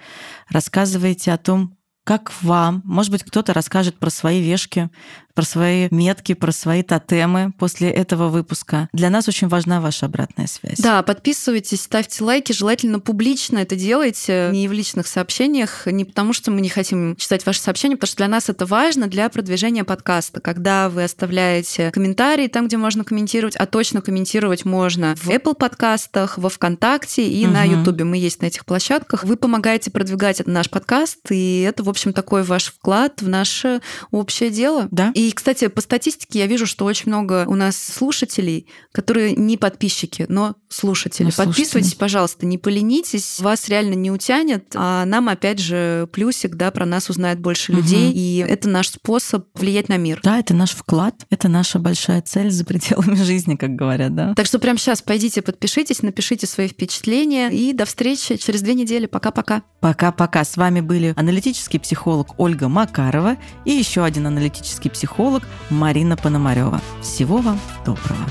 рассказывайте 0.51 1.33
о 1.33 1.39
том, 1.39 1.78
как 2.09 2.33
вам, 2.41 2.81
может 2.87 3.13
быть, 3.13 3.23
кто-то 3.23 3.53
расскажет 3.53 3.99
про 3.99 4.09
свои 4.09 4.41
вешки, 4.41 4.89
про 5.35 5.45
свои 5.45 5.87
метки, 5.93 6.35
про 6.35 6.51
свои 6.51 6.83
тотемы 6.83 7.53
после 7.59 7.91
этого 7.91 8.29
выпуска. 8.29 8.89
Для 8.93 9.09
нас 9.09 9.29
очень 9.29 9.47
важна 9.47 9.81
ваша 9.81 10.07
обратная 10.07 10.49
связь. 10.49 10.79
Да, 10.79 11.03
подписывайтесь, 11.05 11.83
ставьте 11.83 12.25
лайки, 12.25 12.51
желательно 12.51 12.99
публично 12.99 13.59
это 13.59 13.77
делайте, 13.77 14.49
не 14.53 14.67
в 14.67 14.73
личных 14.73 15.07
сообщениях, 15.07 15.87
не 15.87 16.05
потому 16.05 16.33
что 16.33 16.51
мы 16.51 16.61
не 16.61 16.69
хотим 16.69 17.15
читать 17.15 17.47
ваши 17.47 17.61
сообщения, 17.61 17.95
потому 17.95 18.09
что 18.09 18.17
для 18.17 18.27
нас 18.27 18.49
это 18.49 18.67
важно 18.67 19.07
для 19.07 19.29
продвижения 19.29 19.85
подкаста. 19.85 20.41
Когда 20.41 20.89
вы 20.89 21.05
оставляете 21.05 21.93
комментарии 21.93 22.49
там, 22.49 22.67
где 22.67 22.77
можно 22.79 23.05
комментировать, 23.05 23.55
а 23.55 23.67
точно 23.67 24.01
комментировать 24.01 24.65
можно 24.65 25.15
в 25.15 25.29
Apple 25.29 25.55
подкастах, 25.55 26.39
во 26.39 26.49
ВКонтакте 26.49 27.29
и 27.29 27.45
угу. 27.45 27.53
на 27.53 27.65
YouTube. 27.65 28.01
Мы 28.01 28.17
есть 28.17 28.43
на 28.43 28.47
этих 28.47 28.65
площадках. 28.65 29.23
Вы 29.23 29.37
помогаете 29.37 29.91
продвигать 29.91 30.45
наш 30.47 30.69
подкаст, 30.69 31.19
и 31.31 31.61
это, 31.61 31.85
в 31.85 31.89
общем, 31.89 31.98
такой 32.07 32.43
ваш 32.43 32.67
вклад 32.67 33.23
в 33.23 33.29
наше 33.29 33.81
общее 34.11 34.51
дело. 34.51 34.89
Да. 34.91 35.13
И 35.15 35.33
кстати, 35.33 35.69
по 35.69 35.81
статистике 35.81 36.41
я 36.41 36.47
вижу, 36.47 36.67
что 36.67 36.85
очень 36.85 37.05
много 37.07 37.45
у 37.47 37.55
нас 37.55 37.77
слушателей, 37.77 38.67
которые 38.93 39.35
не 39.35 39.57
подписчики, 39.57 40.27
но 40.29 40.57
слушатели. 40.69 41.27
Но 41.27 41.45
Подписывайтесь, 41.45 41.95
пожалуйста, 41.95 42.47
не 42.47 42.59
поленитесь, 42.59 43.41
вас 43.41 43.69
реально 43.69 43.95
не 43.95 44.11
утянет, 44.11 44.73
а 44.75 45.05
нам, 45.05 45.29
опять 45.29 45.59
же, 45.59 46.09
плюсик, 46.13 46.57
да, 46.57 46.71
про 46.71 46.87
нас 46.87 47.11
узнает 47.11 47.41
больше 47.41 47.73
угу. 47.73 47.81
людей, 47.81 48.13
и 48.13 48.45
это 48.47 48.69
наш 48.69 48.91
способ 48.91 49.47
влиять 49.55 49.89
на 49.89 49.97
мир. 49.97 50.21
Да, 50.23 50.39
это 50.39 50.55
наш 50.55 50.71
вклад, 50.71 51.15
это 51.31 51.49
наша 51.49 51.79
большая 51.79 52.23
цель 52.23 52.51
за 52.51 52.65
пределами 52.65 53.15
жизни, 53.23 53.57
как 53.57 53.71
говорят, 53.71 54.15
да. 54.15 54.35
Так 54.35 54.47
что 54.47 54.59
прямо 54.59 54.79
сейчас 54.79 55.03
пойдите, 55.03 55.43
подпишитесь, 55.43 56.03
напишите 56.03 56.47
свои 56.47 56.69
впечатления, 56.69 57.51
и 57.51 57.73
до 57.73 57.85
встречи 57.85 58.37
через 58.37 58.63
две 58.63 58.75
недели. 58.75 59.07
Пока-пока. 59.07 59.63
Пока-пока. 59.81 60.45
С 60.45 60.57
вами 60.57 60.81
были 60.81 61.15
аналитический 61.17 61.79
психолог 61.89 62.35
Ольга 62.37 62.69
Макарова 62.69 63.39
и 63.65 63.71
еще 63.71 64.05
один 64.05 64.27
аналитический 64.27 64.91
психолог 64.91 65.45
Марина 65.71 66.19
Пономарева. 66.19 66.83
Всего 67.01 67.39
вам 67.39 67.59
доброго. 67.87 68.27